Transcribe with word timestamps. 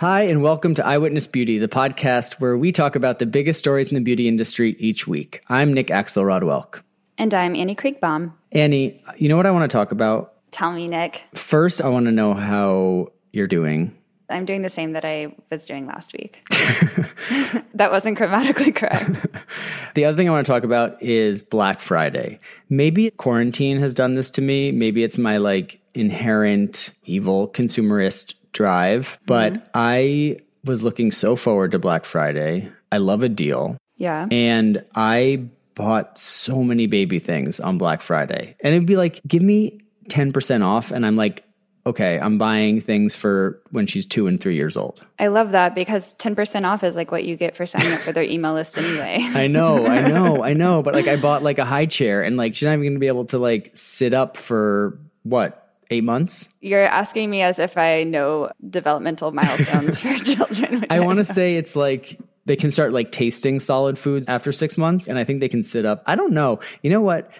Hi, 0.00 0.22
and 0.22 0.40
welcome 0.40 0.72
to 0.76 0.86
Eyewitness 0.86 1.26
Beauty, 1.26 1.58
the 1.58 1.68
podcast 1.68 2.40
where 2.40 2.56
we 2.56 2.72
talk 2.72 2.96
about 2.96 3.18
the 3.18 3.26
biggest 3.26 3.58
stories 3.58 3.88
in 3.88 3.96
the 3.96 4.00
beauty 4.00 4.28
industry 4.28 4.74
each 4.78 5.06
week. 5.06 5.42
I'm 5.50 5.74
Nick 5.74 5.88
Axelrod 5.88 6.40
Welk. 6.40 6.80
And 7.18 7.34
I'm 7.34 7.54
Annie 7.54 7.76
Kreighbaum. 7.76 8.32
Annie, 8.50 9.02
you 9.18 9.28
know 9.28 9.36
what 9.36 9.44
I 9.44 9.50
want 9.50 9.70
to 9.70 9.76
talk 9.76 9.92
about? 9.92 10.32
Tell 10.52 10.72
me, 10.72 10.88
Nick. 10.88 11.22
First, 11.34 11.82
I 11.82 11.88
want 11.88 12.06
to 12.06 12.12
know 12.12 12.32
how 12.32 13.08
you're 13.32 13.46
doing. 13.46 13.94
I'm 14.30 14.46
doing 14.46 14.62
the 14.62 14.70
same 14.70 14.92
that 14.92 15.04
I 15.04 15.36
was 15.50 15.66
doing 15.66 15.86
last 15.86 16.14
week. 16.14 16.46
that 17.74 17.92
wasn't 17.92 18.16
grammatically 18.16 18.72
correct. 18.72 19.26
the 19.94 20.06
other 20.06 20.16
thing 20.16 20.30
I 20.30 20.32
want 20.32 20.46
to 20.46 20.50
talk 20.50 20.64
about 20.64 21.02
is 21.02 21.42
Black 21.42 21.78
Friday. 21.78 22.40
Maybe 22.70 23.10
quarantine 23.10 23.78
has 23.80 23.92
done 23.92 24.14
this 24.14 24.30
to 24.30 24.40
me. 24.40 24.72
Maybe 24.72 25.04
it's 25.04 25.18
my 25.18 25.36
like 25.36 25.78
inherent 25.92 26.88
evil 27.04 27.48
consumerist 27.48 28.32
drive, 28.52 29.18
but 29.26 29.54
mm-hmm. 29.54 29.68
I 29.74 30.38
was 30.64 30.82
looking 30.82 31.12
so 31.12 31.36
forward 31.36 31.72
to 31.72 31.78
Black 31.78 32.04
Friday. 32.04 32.70
I 32.92 32.98
love 32.98 33.22
a 33.22 33.28
deal. 33.28 33.76
Yeah. 33.96 34.26
And 34.30 34.84
I 34.94 35.46
bought 35.74 36.18
so 36.18 36.62
many 36.62 36.86
baby 36.86 37.18
things 37.18 37.60
on 37.60 37.78
Black 37.78 38.02
Friday. 38.02 38.56
And 38.62 38.74
it'd 38.74 38.86
be 38.86 38.96
like, 38.96 39.20
give 39.26 39.42
me 39.42 39.80
10% 40.08 40.64
off. 40.64 40.90
And 40.90 41.06
I'm 41.06 41.16
like, 41.16 41.44
okay, 41.86 42.18
I'm 42.18 42.36
buying 42.36 42.80
things 42.80 43.16
for 43.16 43.62
when 43.70 43.86
she's 43.86 44.06
two 44.06 44.26
and 44.26 44.38
three 44.38 44.56
years 44.56 44.76
old. 44.76 45.04
I 45.18 45.28
love 45.28 45.52
that 45.52 45.74
because 45.74 46.14
10% 46.14 46.64
off 46.64 46.84
is 46.84 46.96
like 46.96 47.10
what 47.10 47.24
you 47.24 47.36
get 47.36 47.56
for 47.56 47.66
signing 47.66 47.92
up 47.92 48.00
for 48.00 48.12
their 48.12 48.24
email 48.24 48.52
list 48.52 48.76
anyway. 48.76 49.18
I 49.22 49.46
know, 49.46 49.86
I 49.86 50.02
know, 50.08 50.44
I 50.44 50.52
know. 50.52 50.82
But 50.82 50.94
like 50.94 51.08
I 51.08 51.16
bought 51.16 51.42
like 51.42 51.58
a 51.58 51.64
high 51.64 51.86
chair 51.86 52.22
and 52.22 52.36
like 52.36 52.54
she's 52.54 52.66
not 52.66 52.72
even 52.72 52.82
going 52.82 52.94
to 52.94 53.00
be 53.00 53.08
able 53.08 53.26
to 53.26 53.38
like 53.38 53.72
sit 53.74 54.12
up 54.12 54.36
for 54.36 54.98
what? 55.22 55.59
Eight 55.90 56.04
months? 56.04 56.48
You're 56.60 56.84
asking 56.84 57.30
me 57.30 57.42
as 57.42 57.58
if 57.58 57.76
I 57.76 58.04
know 58.04 58.50
developmental 58.68 59.32
milestones 59.32 59.98
for 59.98 60.14
children. 60.24 60.86
I, 60.88 60.98
I 60.98 61.00
want 61.00 61.18
to 61.18 61.24
say 61.24 61.56
it's 61.56 61.74
like 61.74 62.18
they 62.46 62.56
can 62.56 62.70
start 62.70 62.92
like 62.92 63.10
tasting 63.10 63.60
solid 63.60 63.98
foods 63.98 64.28
after 64.28 64.52
six 64.52 64.78
months, 64.78 65.08
and 65.08 65.18
I 65.18 65.24
think 65.24 65.40
they 65.40 65.48
can 65.48 65.62
sit 65.62 65.84
up. 65.84 66.02
I 66.06 66.14
don't 66.14 66.32
know. 66.32 66.60
You 66.82 66.90
know 66.90 67.00
what? 67.00 67.30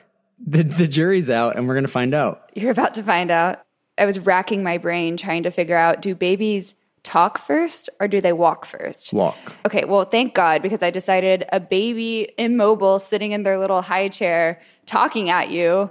The 0.44 0.64
the 0.64 0.88
jury's 0.88 1.30
out, 1.30 1.56
and 1.56 1.68
we're 1.68 1.74
going 1.74 1.84
to 1.84 1.90
find 1.90 2.12
out. 2.12 2.50
You're 2.54 2.72
about 2.72 2.94
to 2.94 3.02
find 3.02 3.30
out. 3.30 3.64
I 3.96 4.06
was 4.06 4.18
racking 4.18 4.62
my 4.62 4.78
brain 4.78 5.16
trying 5.16 5.42
to 5.42 5.50
figure 5.50 5.76
out 5.76 6.02
do 6.02 6.14
babies 6.14 6.74
talk 7.02 7.38
first 7.38 7.90
or 7.98 8.08
do 8.08 8.20
they 8.20 8.32
walk 8.32 8.64
first? 8.64 9.12
Walk. 9.12 9.36
Okay, 9.66 9.84
well, 9.84 10.04
thank 10.04 10.34
God 10.34 10.62
because 10.62 10.82
I 10.82 10.90
decided 10.90 11.44
a 11.52 11.60
baby 11.60 12.28
immobile 12.38 12.98
sitting 12.98 13.32
in 13.32 13.42
their 13.42 13.58
little 13.58 13.82
high 13.82 14.08
chair 14.08 14.60
talking 14.86 15.30
at 15.30 15.50
you 15.50 15.90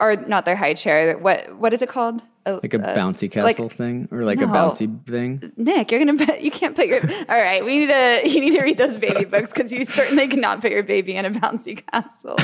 or 0.00 0.16
not 0.16 0.44
their 0.44 0.56
high 0.56 0.74
chair. 0.74 1.16
What 1.18 1.56
what 1.56 1.72
is 1.72 1.82
it 1.82 1.88
called? 1.88 2.22
like 2.46 2.74
a 2.74 2.90
uh, 2.90 2.94
bouncy 2.94 3.30
castle 3.30 3.64
like, 3.64 3.72
thing 3.72 4.06
or 4.10 4.22
like 4.22 4.38
no. 4.38 4.44
a 4.44 4.48
bouncy 4.48 5.06
thing 5.06 5.50
nick 5.56 5.90
you're 5.90 5.98
gonna 6.04 6.26
put, 6.26 6.42
you 6.42 6.50
can't 6.50 6.76
put 6.76 6.86
your 6.86 7.00
all 7.30 7.42
right 7.42 7.64
we 7.64 7.78
need 7.78 7.86
to 7.86 8.20
you 8.28 8.38
need 8.38 8.52
to 8.52 8.62
read 8.62 8.76
those 8.76 8.98
baby 8.98 9.24
books 9.34 9.50
because 9.50 9.72
you 9.72 9.82
certainly 9.82 10.28
cannot 10.28 10.60
put 10.60 10.70
your 10.70 10.82
baby 10.82 11.14
in 11.14 11.24
a 11.24 11.30
bouncy 11.30 11.82
castle 11.90 12.36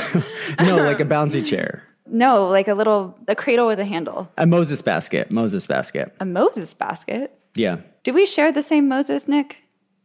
no 0.59 0.77
like 0.77 0.99
a 0.99 1.05
bouncy 1.05 1.45
chair 1.45 1.83
no, 2.11 2.47
like 2.47 2.67
a 2.67 2.73
little 2.73 3.17
a 3.27 3.35
cradle 3.35 3.67
with 3.67 3.79
a 3.79 3.85
handle. 3.85 4.29
A 4.37 4.45
Moses 4.45 4.81
basket. 4.81 5.31
Moses 5.31 5.65
basket. 5.65 6.13
A 6.19 6.25
Moses 6.25 6.73
basket. 6.73 7.39
Yeah. 7.55 7.77
Do 8.03 8.13
we 8.13 8.25
share 8.25 8.51
the 8.51 8.63
same 8.63 8.89
Moses, 8.89 9.27
Nick? 9.27 9.57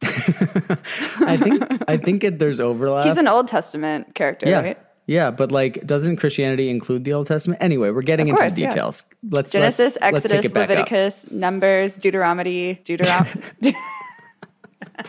I 0.03 1.37
think 1.37 1.85
I 1.89 1.97
think 1.97 2.23
it, 2.23 2.39
there's 2.39 2.61
overlap. 2.61 3.07
He's 3.07 3.17
an 3.17 3.27
Old 3.27 3.49
Testament 3.49 4.15
character, 4.15 4.49
yeah. 4.49 4.61
right? 4.61 4.79
Yeah, 5.07 5.31
but 5.31 5.53
like, 5.53 5.87
doesn't 5.87 6.17
Christianity 6.17 6.69
include 6.69 7.05
the 7.05 7.13
Old 7.13 7.29
Testament? 7.29 7.63
Anyway, 7.63 7.91
we're 7.91 8.03
getting 8.03 8.29
course, 8.29 8.41
into 8.41 8.55
the 8.55 8.67
details. 8.67 9.05
Yeah. 9.23 9.29
Let's 9.33 9.53
Genesis, 9.53 9.99
let's, 10.01 10.17
Exodus, 10.17 10.45
let's 10.45 10.55
Leviticus, 10.55 11.25
up. 11.27 11.33
Numbers, 11.33 11.97
Deuteronomy, 11.97 12.81
Deuteronomy. 12.85 13.43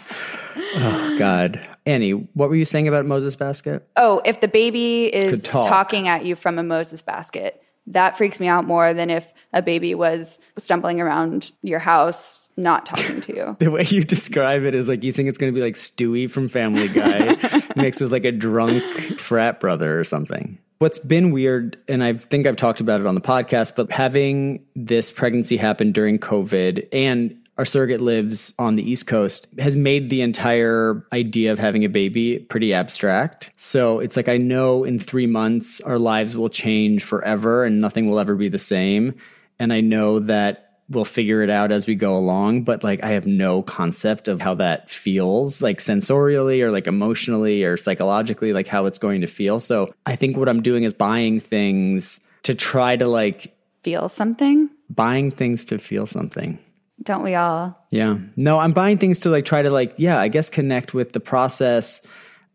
oh 0.76 1.16
God, 1.18 1.60
Annie, 1.86 2.12
what 2.12 2.50
were 2.50 2.56
you 2.56 2.66
saying 2.66 2.88
about 2.88 3.06
Moses 3.06 3.36
basket? 3.36 3.88
Oh, 3.96 4.22
if 4.26 4.42
the 4.42 4.48
baby 4.48 5.06
is 5.06 5.44
talk. 5.44 5.68
talking 5.68 6.08
at 6.08 6.26
you 6.26 6.36
from 6.36 6.60
a 6.60 6.64
Moses 6.64 7.02
basket, 7.02 7.64
that 7.88 8.18
freaks 8.18 8.40
me 8.40 8.48
out 8.48 8.66
more 8.66 8.94
than 8.94 9.10
if 9.10 9.34
a 9.54 9.62
baby 9.62 9.96
was 9.96 10.40
stumbling 10.58 11.00
around 11.00 11.52
your 11.64 11.80
house 11.80 12.50
not 12.58 12.86
talking 12.86 13.22
to 13.22 13.36
you. 13.36 13.56
the 13.60 13.72
way 13.72 13.86
you 13.88 14.04
describe 14.04 14.64
it 14.64 14.76
is 14.76 14.90
like 14.90 15.04
you 15.04 15.14
think 15.14 15.30
it's 15.30 15.38
going 15.38 15.54
to 15.54 15.56
be 15.58 15.64
like 15.64 15.76
Stewie 15.76 16.30
from 16.30 16.50
Family 16.50 16.90
Guy 16.90 17.38
mixed 17.76 18.02
with 18.02 18.12
like 18.12 18.26
a 18.26 18.32
drunk 18.32 18.84
frat 19.28 19.60
brother 19.60 20.00
or 20.00 20.04
something. 20.04 20.58
What's 20.80 21.00
been 21.00 21.32
weird, 21.32 21.78
and 21.88 22.04
I 22.04 22.14
think 22.14 22.46
I've 22.46 22.56
talked 22.56 22.82
about 22.82 23.02
it 23.02 23.08
on 23.08 23.16
the 23.16 23.22
podcast, 23.22 23.76
but 23.76 23.92
having 23.92 24.64
this 24.76 25.12
pregnancy 25.12 25.58
happen 25.58 25.92
during 25.92 26.20
COVID 26.20 26.88
and 26.94 27.36
our 27.58 27.66
surrogate 27.66 28.02
lives 28.02 28.54
on 28.60 28.76
the 28.76 28.90
East 28.90 29.08
Coast 29.08 29.48
has 29.58 29.76
made 29.76 30.10
the 30.10 30.22
entire 30.22 31.06
idea 31.12 31.52
of 31.52 31.58
having 31.58 31.84
a 31.84 31.90
baby 31.90 32.40
pretty 32.40 32.74
abstract. 32.74 33.50
So 33.56 34.00
it's 34.00 34.16
like, 34.16 34.30
I 34.30 34.38
know 34.38 34.84
in 34.84 35.00
three 35.00 35.26
months 35.26 35.82
our 35.82 35.98
lives 35.98 36.38
will 36.38 36.50
change 36.50 37.04
forever 37.04 37.66
and 37.66 37.82
nothing 37.82 38.08
will 38.08 38.20
ever 38.20 38.36
be 38.36 38.50
the 38.50 38.60
same. 38.60 39.16
And 39.58 39.74
I 39.74 39.82
know 39.82 40.20
that 40.20 40.67
we'll 40.90 41.06
figure 41.06 41.42
it 41.42 41.50
out 41.50 41.72
as 41.72 41.86
we 41.86 41.96
go 41.96 42.18
along, 42.18 42.64
but 42.64 42.84
like 42.84 43.04
I 43.04 43.10
have 43.10 43.28
no 43.28 43.62
concept 43.62 44.28
of 44.28 44.42
how 44.42 44.56
that 44.56 44.90
feels, 44.90 45.62
like 45.62 45.80
sensorially 45.80 46.62
or 46.62 46.72
like 46.72 46.88
emotionally 46.88 47.64
or 47.64 47.78
psychologically, 47.78 48.54
like 48.54 48.68
how 48.68 48.86
it's 48.86 49.00
going 49.00 49.22
to 49.22 49.28
feel. 49.28 49.60
So 49.60 49.94
I 50.06 50.16
think 50.16 50.38
what 50.38 50.50
I'm 50.50 50.62
doing 50.62 50.84
is 50.84 50.94
buying 50.94 51.40
things 51.40 52.20
to 52.44 52.56
try 52.56 52.96
to 52.96 53.08
like 53.08 53.54
feel 53.82 54.08
something, 54.08 54.70
buying 54.90 55.32
things 55.32 55.66
to 55.66 55.78
feel 55.78 56.08
something. 56.08 56.60
Don't 57.04 57.24
we 57.24 57.36
all? 57.36 57.86
Yeah. 57.92 58.18
No, 58.36 58.60
I'm 58.60 58.72
buying 58.72 58.98
things 58.98 59.20
to 59.20 59.30
like 59.30 59.46
try 59.46 59.62
to 59.62 59.70
like, 59.70 59.94
yeah, 59.98 60.20
I 60.20 60.30
guess 60.30 60.50
connect 60.50 60.94
with 60.94 61.14
the 61.14 61.20
process 61.20 62.06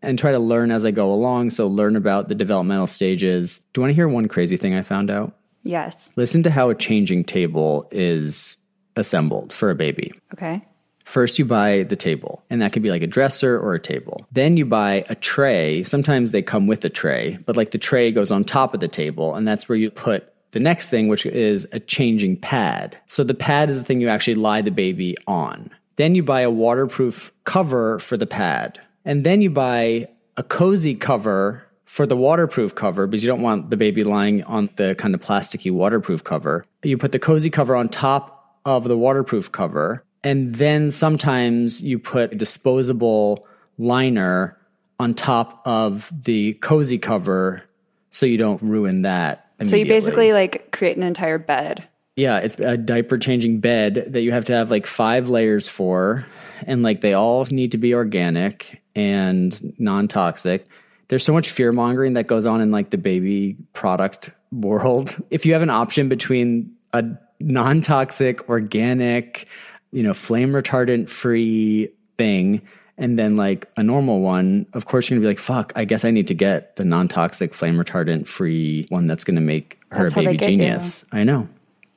and 0.01 0.19
try 0.19 0.33
to 0.33 0.39
learn 0.39 0.71
as 0.71 0.85
I 0.85 0.91
go 0.91 1.13
along. 1.13 1.51
So 1.51 1.69
learn 1.69 1.97
about 1.97 2.29
the 2.29 2.35
developmental 2.35 2.87
stages. 2.89 3.59
Do 3.73 3.81
you 3.81 3.83
want 3.83 3.91
to 3.91 3.95
hear 3.95 4.09
one 4.09 4.27
crazy 4.27 4.57
thing 4.57 4.75
I 4.75 4.83
found 4.83 5.11
out? 5.11 5.37
Yes. 5.63 6.13
Listen 6.17 6.43
to 6.43 6.51
how 6.51 6.71
a 6.71 6.75
changing 6.75 7.25
table 7.25 7.89
is 7.91 8.57
assembled 8.97 9.53
for 9.53 9.71
a 9.71 9.75
baby. 9.75 10.13
Okay. 10.35 10.63
First, 11.05 11.39
you 11.39 11.45
buy 11.45 11.83
the 11.83 11.97
table, 11.97 12.45
and 12.49 12.63
that 12.63 12.73
could 12.73 12.83
be 12.83 12.91
like 12.91 13.03
a 13.03 13.09
dresser 13.09 13.59
or 13.59 13.75
a 13.75 13.81
table. 13.81 14.27
Then 14.31 14.57
you 14.57 14.65
buy 14.65 15.05
a 15.09 15.15
tray. 15.15 15.83
Sometimes 15.83 16.31
they 16.31 16.43
come 16.43 16.67
with 16.67 16.85
a 16.85 16.89
tray, 16.89 17.39
but 17.45 17.57
like 17.57 17.73
the 17.73 17.79
tray 17.79 18.13
goes 18.13 18.31
on 18.31 18.45
top 18.45 18.73
of 18.73 18.81
the 18.81 18.89
table, 18.89 19.35
and 19.35 19.47
that's 19.47 19.69
where 19.69 19.77
you 19.77 19.91
put 19.91 20.33
the 20.53 20.61
next 20.61 20.91
thing, 20.91 21.09
which 21.09 21.27
is 21.27 21.67
a 21.73 21.81
changing 21.81 22.37
pad. 22.37 22.99
So 23.07 23.25
the 23.25 23.35
pad 23.35 23.69
is 23.69 23.79
the 23.79 23.85
thing 23.85 24.01
you 24.01 24.09
actually 24.09 24.37
lie 24.37 24.63
the 24.63 24.71
baby 24.71 25.17
on. 25.27 25.71
Then 25.97 26.15
you 26.15 26.23
buy 26.23 26.43
a 26.43 26.51
waterproof 26.51 27.33
cover 27.45 27.99
for 27.99 28.17
the 28.17 28.27
pad. 28.27 28.81
And 29.05 29.25
then 29.25 29.43
you 29.43 29.51
buy 29.51 30.09
a 30.37 30.43
cozy 30.43 30.95
cover 30.95 31.67
for 31.93 32.07
the 32.07 32.17
waterproof 32.17 32.75
cover 32.75 33.07
because 33.07 33.23
you 33.23 33.29
don't 33.29 33.43
want 33.43 33.69
the 33.69 33.77
baby 33.77 34.03
lying 34.03 34.43
on 34.45 34.71
the 34.77 34.95
kind 34.95 35.15
of 35.15 35.21
plasticky 35.21 35.71
waterproof 35.71 36.25
cover. 36.25 36.65
You 36.83 36.97
put 36.97 37.13
the 37.13 37.19
cozy 37.19 37.51
cover 37.51 37.77
on 37.77 37.91
top 37.91 38.59
of 38.65 38.85
the 38.85 38.97
waterproof 38.97 39.53
cover. 39.53 40.03
And 40.25 40.55
then 40.55 40.91
sometimes 40.91 41.83
you 41.83 41.99
put 41.99 42.33
a 42.33 42.35
disposable 42.35 43.47
liner 43.77 44.57
on 44.99 45.13
top 45.13 45.61
of 45.67 46.11
the 46.25 46.55
cozy 46.55 46.97
cover 46.97 47.63
so 48.11 48.25
you 48.25 48.39
don't 48.39 48.63
ruin 48.63 49.03
that 49.03 49.53
so 49.63 49.77
you 49.77 49.85
basically 49.85 50.33
like 50.33 50.73
create 50.73 50.97
an 50.97 51.03
entire 51.03 51.39
bed. 51.39 51.87
Yeah, 52.17 52.39
it's 52.39 52.59
a 52.59 52.79
diaper 52.79 53.19
changing 53.19 53.61
bed 53.61 54.07
that 54.09 54.23
you 54.23 54.33
have 54.33 54.47
to 54.47 54.55
have 54.55 54.71
like 54.71 54.87
five 54.87 55.29
layers 55.29 55.69
for, 55.69 56.27
and 56.67 56.83
like 56.83 57.03
they 57.03 57.13
all 57.13 57.45
need 57.51 57.73
to 57.73 57.79
be 57.79 57.95
organic 57.95 58.83
and 58.97 59.75
non 59.79 60.09
toxic. 60.09 60.67
There's 61.13 61.27
so 61.27 61.35
much 61.35 61.51
fear 61.51 61.73
mongering 61.73 62.15
that 62.15 62.27
goes 62.27 62.47
on 62.47 62.63
in 62.63 62.71
like 62.71 62.89
the 62.89 62.97
baby 62.97 63.59
product 63.75 64.31
world. 64.51 65.15
If 65.31 65.45
you 65.45 65.53
have 65.53 65.61
an 65.61 65.69
option 65.69 66.09
between 66.09 66.75
a 66.95 67.05
non 67.39 67.83
toxic, 67.83 68.49
organic, 68.49 69.47
you 69.91 70.03
know, 70.03 70.15
flame 70.15 70.53
retardant 70.53 71.11
free 71.11 71.91
thing 72.17 72.63
and 72.97 73.19
then 73.19 73.37
like 73.37 73.69
a 73.77 73.83
normal 73.83 74.21
one, 74.21 74.65
of 74.73 74.87
course 74.87 75.11
you're 75.11 75.19
gonna 75.19 75.29
be 75.29 75.29
like, 75.33 75.39
fuck, 75.39 75.75
I 75.77 75.85
guess 75.85 76.07
I 76.07 76.13
need 76.13 76.29
to 76.29 76.35
get 76.35 76.77
the 76.77 76.85
non 76.87 77.09
toxic, 77.09 77.53
flame 77.53 77.77
retardant 77.77 78.27
free 78.27 78.87
one 78.89 79.07
that's 79.07 79.25
gonna 79.25 79.43
make 79.43 79.79
her 79.91 80.05
that's 80.05 80.17
a 80.17 80.23
baby 80.23 80.39
genius. 80.39 81.05
You. 81.13 81.19
I 81.19 81.25
know. 81.25 81.47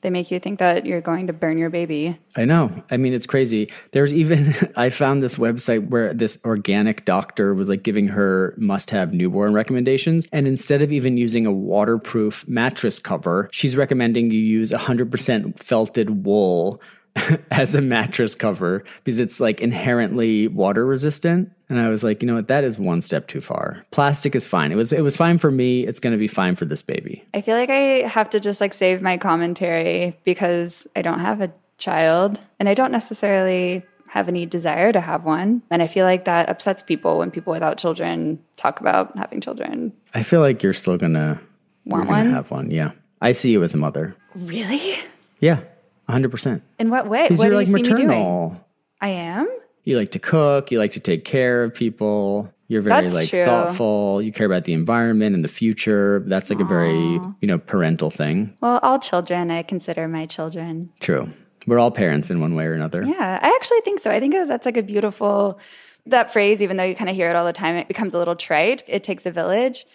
They 0.05 0.11
make 0.11 0.29
you 0.29 0.39
think 0.39 0.59
that 0.59 0.85
you're 0.85 1.01
going 1.01 1.25
to 1.25 1.33
burn 1.33 1.57
your 1.57 1.71
baby. 1.71 2.19
I 2.37 2.45
know. 2.45 2.83
I 2.91 2.97
mean, 2.97 3.15
it's 3.15 3.25
crazy. 3.25 3.71
There's 3.91 4.13
even, 4.13 4.53
I 4.77 4.91
found 4.91 5.23
this 5.23 5.39
website 5.39 5.89
where 5.89 6.13
this 6.13 6.37
organic 6.45 7.05
doctor 7.05 7.55
was 7.55 7.69
like 7.69 7.81
giving 7.81 8.09
her 8.09 8.53
must 8.55 8.91
have 8.91 9.13
newborn 9.13 9.53
recommendations. 9.53 10.27
And 10.31 10.47
instead 10.47 10.83
of 10.83 10.91
even 10.91 11.17
using 11.17 11.47
a 11.47 11.51
waterproof 11.51 12.47
mattress 12.47 12.99
cover, 12.99 13.49
she's 13.51 13.75
recommending 13.75 14.29
you 14.29 14.37
use 14.37 14.69
100% 14.69 15.57
felted 15.57 16.23
wool 16.23 16.79
as 17.51 17.75
a 17.75 17.81
mattress 17.81 18.35
cover 18.35 18.83
because 19.03 19.19
it's 19.19 19.39
like 19.39 19.61
inherently 19.61 20.47
water 20.47 20.85
resistant. 20.85 21.51
And 21.69 21.79
I 21.79 21.89
was 21.89 22.03
like, 22.03 22.21
you 22.21 22.27
know 22.27 22.35
what, 22.35 22.47
that 22.49 22.63
is 22.63 22.77
one 22.77 23.01
step 23.01 23.27
too 23.27 23.41
far. 23.41 23.85
Plastic 23.91 24.35
is 24.35 24.45
fine. 24.45 24.71
It 24.71 24.75
was 24.75 24.91
it 24.93 25.01
was 25.01 25.15
fine 25.15 25.37
for 25.37 25.49
me. 25.49 25.85
It's 25.85 25.99
gonna 25.99 26.17
be 26.17 26.27
fine 26.27 26.55
for 26.55 26.65
this 26.65 26.83
baby. 26.83 27.23
I 27.33 27.41
feel 27.41 27.55
like 27.55 27.69
I 27.69 28.07
have 28.07 28.29
to 28.31 28.39
just 28.39 28.61
like 28.61 28.73
save 28.73 29.01
my 29.01 29.17
commentary 29.17 30.17
because 30.23 30.87
I 30.95 31.01
don't 31.01 31.19
have 31.19 31.41
a 31.41 31.51
child, 31.77 32.39
and 32.59 32.69
I 32.69 32.73
don't 32.73 32.91
necessarily 32.91 33.83
have 34.09 34.27
any 34.27 34.45
desire 34.45 34.91
to 34.91 35.01
have 35.01 35.25
one. 35.25 35.61
And 35.69 35.81
I 35.81 35.87
feel 35.87 36.05
like 36.05 36.25
that 36.25 36.49
upsets 36.49 36.83
people 36.83 37.17
when 37.17 37.31
people 37.31 37.51
without 37.51 37.77
children 37.77 38.43
talk 38.55 38.79
about 38.79 39.17
having 39.17 39.41
children. 39.41 39.91
I 40.13 40.23
feel 40.23 40.41
like 40.41 40.63
you're 40.63 40.73
still 40.73 40.97
gonna 40.97 41.41
want 41.85 42.07
one. 42.07 42.31
Have 42.31 42.51
one, 42.51 42.71
yeah. 42.71 42.91
I 43.21 43.31
see 43.31 43.51
you 43.51 43.63
as 43.63 43.73
a 43.73 43.77
mother. 43.77 44.15
Really? 44.35 44.95
Yeah, 45.39 45.61
hundred 46.13 46.29
percent. 46.31 46.63
In 46.79 46.89
what 46.89 47.07
way? 47.07 47.27
What 47.29 47.39
you're 47.39 47.49
do 47.49 47.55
like 47.55 47.67
you 47.67 47.73
see 47.75 47.81
maternal. 47.81 48.07
me 48.07 48.15
doing? 48.15 48.61
I 49.01 49.09
am. 49.09 49.59
You 49.83 49.97
like 49.97 50.11
to 50.11 50.19
cook. 50.19 50.71
You 50.71 50.79
like 50.79 50.91
to 50.91 50.99
take 50.99 51.25
care 51.25 51.63
of 51.63 51.73
people. 51.73 52.51
You're 52.67 52.81
very 52.81 53.01
That's 53.01 53.13
like 53.13 53.29
true. 53.29 53.45
thoughtful. 53.45 54.21
You 54.21 54.31
care 54.31 54.47
about 54.47 54.65
the 54.65 54.73
environment 54.73 55.35
and 55.35 55.43
the 55.43 55.49
future. 55.49 56.23
That's 56.25 56.49
like 56.49 56.57
Aww. 56.59 56.65
a 56.65 56.67
very 56.67 56.93
you 57.41 57.47
know 57.47 57.59
parental 57.59 58.09
thing. 58.09 58.55
Well, 58.61 58.79
all 58.81 58.97
children 58.99 59.51
I 59.51 59.61
consider 59.63 60.07
my 60.07 60.25
children. 60.25 60.89
True. 60.99 61.31
We're 61.67 61.79
all 61.79 61.91
parents 61.91 62.29
in 62.29 62.39
one 62.39 62.55
way 62.55 62.65
or 62.65 62.73
another. 62.73 63.03
Yeah, 63.03 63.39
I 63.41 63.47
actually 63.55 63.81
think 63.81 63.99
so. 63.99 64.11
I 64.11 64.19
think 64.19 64.33
that's 64.47 64.65
like 64.65 64.77
a 64.77 64.83
beautiful 64.83 65.59
that 66.07 66.31
phrase. 66.33 66.63
Even 66.63 66.77
though 66.77 66.83
you 66.83 66.95
kind 66.95 67.09
of 67.09 67.15
hear 67.15 67.29
it 67.29 67.35
all 67.35 67.45
the 67.45 67.53
time, 67.53 67.75
it 67.75 67.87
becomes 67.87 68.13
a 68.13 68.17
little 68.17 68.35
trite. 68.35 68.83
It 68.87 69.03
takes 69.03 69.25
a 69.25 69.31
village 69.31 69.85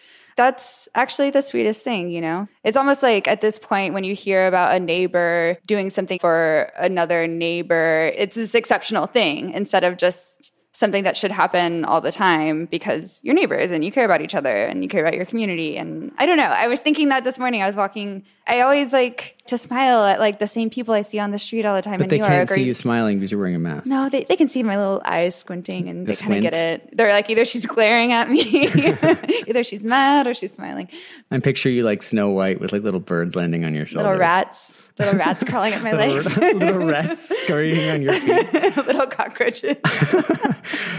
that's 0.40 0.88
actually 0.94 1.28
the 1.28 1.42
sweetest 1.42 1.82
thing, 1.82 2.08
you 2.08 2.22
know? 2.22 2.48
It's 2.64 2.78
almost 2.78 3.02
like 3.02 3.28
at 3.28 3.42
this 3.42 3.58
point 3.58 3.92
when 3.92 4.04
you 4.04 4.14
hear 4.14 4.46
about 4.46 4.74
a 4.74 4.80
neighbor 4.80 5.58
doing 5.66 5.90
something 5.90 6.18
for 6.18 6.72
another 6.78 7.26
neighbor, 7.26 8.10
it's 8.16 8.36
this 8.36 8.54
exceptional 8.54 9.04
thing 9.04 9.52
instead 9.52 9.84
of 9.84 9.98
just 9.98 10.50
something 10.72 11.02
that 11.02 11.16
should 11.16 11.32
happen 11.32 11.84
all 11.84 12.00
the 12.00 12.12
time 12.12 12.66
because 12.66 13.20
you're 13.24 13.34
neighbors 13.34 13.72
and 13.72 13.84
you 13.84 13.90
care 13.90 14.04
about 14.04 14.20
each 14.20 14.34
other 14.36 14.64
and 14.64 14.82
you 14.84 14.88
care 14.88 15.02
about 15.02 15.14
your 15.14 15.24
community. 15.24 15.76
And 15.76 16.12
I 16.16 16.26
don't 16.26 16.36
know. 16.36 16.44
I 16.44 16.68
was 16.68 16.78
thinking 16.78 17.08
that 17.08 17.24
this 17.24 17.38
morning. 17.38 17.60
I 17.62 17.66
was 17.66 17.74
walking. 17.74 18.24
I 18.46 18.60
always 18.60 18.92
like 18.92 19.36
to 19.46 19.58
smile 19.58 20.04
at 20.04 20.20
like 20.20 20.38
the 20.38 20.46
same 20.46 20.70
people 20.70 20.94
I 20.94 21.02
see 21.02 21.18
on 21.18 21.32
the 21.32 21.38
street 21.40 21.64
all 21.64 21.74
the 21.74 21.82
time. 21.82 21.98
But 21.98 22.04
in 22.04 22.08
they 22.10 22.18
New 22.18 22.24
can't 22.24 22.36
York. 22.36 22.48
see 22.50 22.62
you 22.62 22.74
smiling 22.74 23.18
because 23.18 23.32
you're 23.32 23.40
wearing 23.40 23.56
a 23.56 23.58
mask. 23.58 23.86
No, 23.86 24.08
they, 24.08 24.24
they 24.24 24.36
can 24.36 24.46
see 24.46 24.62
my 24.62 24.76
little 24.76 25.02
eyes 25.04 25.34
squinting 25.34 25.88
and 25.88 26.06
the 26.06 26.12
they 26.12 26.18
kind 26.18 26.34
of 26.36 26.42
get 26.42 26.54
it. 26.54 26.96
They're 26.96 27.12
like 27.12 27.28
either 27.30 27.44
she's 27.44 27.66
glaring 27.66 28.12
at 28.12 28.30
me, 28.30 28.40
either 29.48 29.64
she's 29.64 29.82
mad 29.82 30.28
or 30.28 30.34
she's 30.34 30.52
smiling. 30.52 30.88
I'm 31.32 31.42
picturing 31.42 31.74
you 31.74 31.82
like 31.82 32.02
Snow 32.02 32.30
White 32.30 32.60
with 32.60 32.72
like 32.72 32.82
little 32.82 33.00
birds 33.00 33.34
landing 33.34 33.64
on 33.64 33.74
your 33.74 33.86
shoulder. 33.86 34.04
Little 34.04 34.20
rats. 34.20 34.72
Little 34.98 35.14
rats 35.14 35.44
crawling 35.44 35.72
at 35.72 35.82
my 35.82 35.92
legs. 35.94 36.36
little 36.38 36.86
rats 36.86 37.36
scurrying 37.42 37.90
on 37.90 38.02
your 38.02 38.14
feet. 38.14 38.76
little 38.86 39.06
cockroaches. 39.06 39.76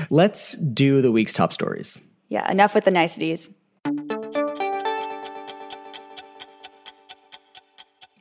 Let's 0.10 0.54
do 0.58 1.02
the 1.02 1.12
week's 1.12 1.34
top 1.34 1.54
stories. 1.54 1.98
Yeah, 2.30 2.50
enough 2.52 2.74
with 2.74 2.86
the 2.86 2.92
niceties. 2.92 3.52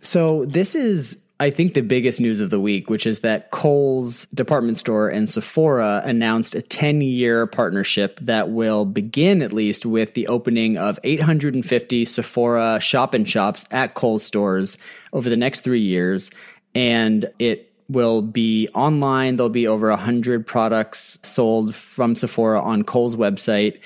So, 0.01 0.45
this 0.45 0.75
is, 0.75 1.25
I 1.41 1.49
think, 1.49 1.73
the 1.73 1.81
biggest 1.81 2.21
news 2.21 2.41
of 2.41 2.51
the 2.51 2.61
week, 2.61 2.91
which 2.91 3.07
is 3.07 3.21
that 3.21 3.51
Kohl's 3.51 4.27
department 4.35 4.77
store 4.77 5.09
and 5.09 5.29
Sephora 5.29 6.03
announced 6.05 6.55
a 6.55 6.61
10 6.61 7.01
year 7.01 7.47
partnership 7.47 8.21
that 8.21 8.51
will 8.51 8.85
begin, 8.85 9.41
at 9.41 9.55
least, 9.55 9.87
with 9.87 10.13
the 10.13 10.29
opening 10.29 10.77
of 10.77 11.01
850 11.03 12.05
Sephora 12.05 12.79
shop 12.81 13.15
and 13.15 13.27
shops 13.27 13.65
at 13.71 13.95
Kohl's 13.95 14.23
stores 14.23 14.77
over 15.15 15.31
the 15.31 15.37
next 15.37 15.63
three 15.63 15.81
years. 15.81 16.31
And 16.75 17.31
it 17.39 17.73
will 17.89 18.21
be 18.21 18.69
online. 18.75 19.37
There'll 19.37 19.49
be 19.49 19.67
over 19.67 19.89
100 19.89 20.47
products 20.47 21.19
sold 21.23 21.75
from 21.75 22.17
Sephora 22.17 22.61
on 22.61 22.85
Kohl's 22.85 23.17
website. 23.17 23.81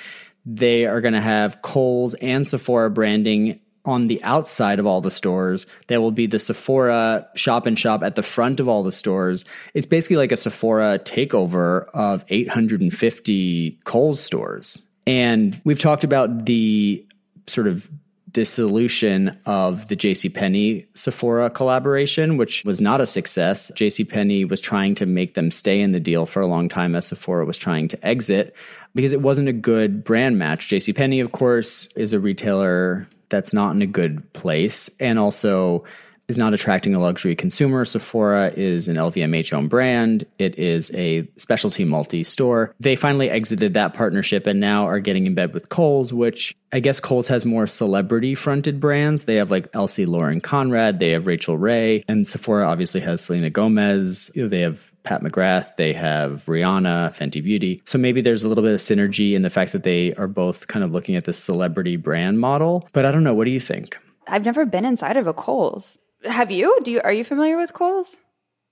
They 0.44 0.86
are 0.86 1.00
going 1.00 1.14
to 1.14 1.20
have 1.20 1.62
Kohl's 1.62 2.14
and 2.14 2.46
Sephora 2.46 2.90
branding 2.90 3.60
on 3.84 4.06
the 4.06 4.22
outside 4.24 4.78
of 4.78 4.86
all 4.86 5.00
the 5.00 5.10
stores. 5.10 5.66
There 5.88 6.00
will 6.00 6.10
be 6.10 6.26
the 6.26 6.38
Sephora 6.38 7.28
shop 7.34 7.66
and 7.66 7.78
shop 7.78 8.02
at 8.02 8.14
the 8.14 8.22
front 8.22 8.60
of 8.60 8.68
all 8.68 8.82
the 8.82 8.92
stores. 8.92 9.44
It's 9.74 9.86
basically 9.86 10.16
like 10.16 10.32
a 10.32 10.36
Sephora 10.36 10.98
takeover 10.98 11.86
of 11.94 12.24
850 12.28 13.78
Kohl's 13.84 14.20
stores. 14.20 14.82
And 15.06 15.60
we've 15.64 15.78
talked 15.78 16.04
about 16.04 16.46
the 16.46 17.06
sort 17.46 17.66
of 17.66 17.90
dissolution 18.34 19.38
of 19.46 19.88
the 19.88 19.96
JCPenney 19.96 20.86
Sephora 20.94 21.50
collaboration, 21.50 22.36
which 22.36 22.64
was 22.64 22.80
not 22.80 23.00
a 23.00 23.06
success. 23.06 23.70
JCPenney 23.76 24.48
was 24.48 24.60
trying 24.60 24.96
to 24.96 25.06
make 25.06 25.34
them 25.34 25.50
stay 25.50 25.80
in 25.80 25.92
the 25.92 26.00
deal 26.00 26.26
for 26.26 26.42
a 26.42 26.46
long 26.46 26.68
time 26.68 26.96
as 26.96 27.06
Sephora 27.06 27.44
was 27.44 27.56
trying 27.56 27.88
to 27.88 28.06
exit 28.06 28.56
because 28.94 29.12
it 29.12 29.22
wasn't 29.22 29.48
a 29.48 29.52
good 29.52 30.04
brand 30.04 30.38
match. 30.38 30.68
JCPenney, 30.68 31.22
of 31.22 31.32
course, 31.32 31.86
is 31.96 32.12
a 32.12 32.18
retailer 32.18 33.06
that's 33.28 33.52
not 33.52 33.74
in 33.74 33.82
a 33.82 33.86
good 33.86 34.32
place 34.32 34.90
and 35.00 35.18
also 35.18 35.84
is 36.28 36.38
not 36.38 36.54
attracting 36.54 36.94
a 36.94 37.00
luxury 37.00 37.36
consumer. 37.36 37.84
Sephora 37.84 38.52
is 38.56 38.88
an 38.88 38.96
LVMH 38.96 39.52
owned 39.52 39.68
brand. 39.68 40.24
It 40.38 40.58
is 40.58 40.90
a 40.94 41.28
specialty 41.36 41.84
multi 41.84 42.22
store. 42.22 42.74
They 42.80 42.96
finally 42.96 43.28
exited 43.28 43.74
that 43.74 43.94
partnership 43.94 44.46
and 44.46 44.58
now 44.58 44.86
are 44.86 45.00
getting 45.00 45.26
in 45.26 45.34
bed 45.34 45.52
with 45.52 45.68
Kohl's, 45.68 46.12
which 46.12 46.54
I 46.72 46.80
guess 46.80 46.98
Kohl's 46.98 47.28
has 47.28 47.44
more 47.44 47.66
celebrity 47.66 48.34
fronted 48.34 48.80
brands. 48.80 49.24
They 49.24 49.36
have 49.36 49.50
like 49.50 49.70
LC 49.72 50.06
Lauren 50.06 50.40
Conrad, 50.40 50.98
they 50.98 51.10
have 51.10 51.26
Rachael 51.26 51.58
Ray, 51.58 52.04
and 52.08 52.26
Sephora 52.26 52.66
obviously 52.66 53.02
has 53.02 53.20
Selena 53.20 53.50
Gomez. 53.50 54.30
They 54.34 54.60
have 54.60 54.90
Pat 55.04 55.22
McGrath, 55.22 55.76
they 55.76 55.92
have 55.92 56.44
Rihanna, 56.46 57.14
Fenty 57.14 57.44
Beauty. 57.44 57.82
So 57.84 57.98
maybe 57.98 58.20
there's 58.20 58.42
a 58.42 58.48
little 58.48 58.64
bit 58.64 58.72
of 58.72 58.80
synergy 58.80 59.34
in 59.34 59.42
the 59.42 59.50
fact 59.50 59.72
that 59.72 59.82
they 59.82 60.12
are 60.14 60.26
both 60.26 60.66
kind 60.66 60.84
of 60.84 60.92
looking 60.92 61.14
at 61.14 61.24
this 61.24 61.38
celebrity 61.38 61.96
brand 61.96 62.40
model. 62.40 62.88
But 62.92 63.04
I 63.04 63.12
don't 63.12 63.22
know. 63.22 63.34
What 63.34 63.44
do 63.44 63.50
you 63.50 63.60
think? 63.60 63.98
I've 64.26 64.44
never 64.44 64.64
been 64.64 64.84
inside 64.84 65.16
of 65.16 65.26
a 65.26 65.34
Kohl's. 65.34 65.98
Have 66.24 66.50
you? 66.50 66.78
Do 66.82 66.90
you 66.90 67.00
are 67.02 67.12
you 67.12 67.22
familiar 67.22 67.58
with 67.58 67.74
Kohl's? 67.74 68.16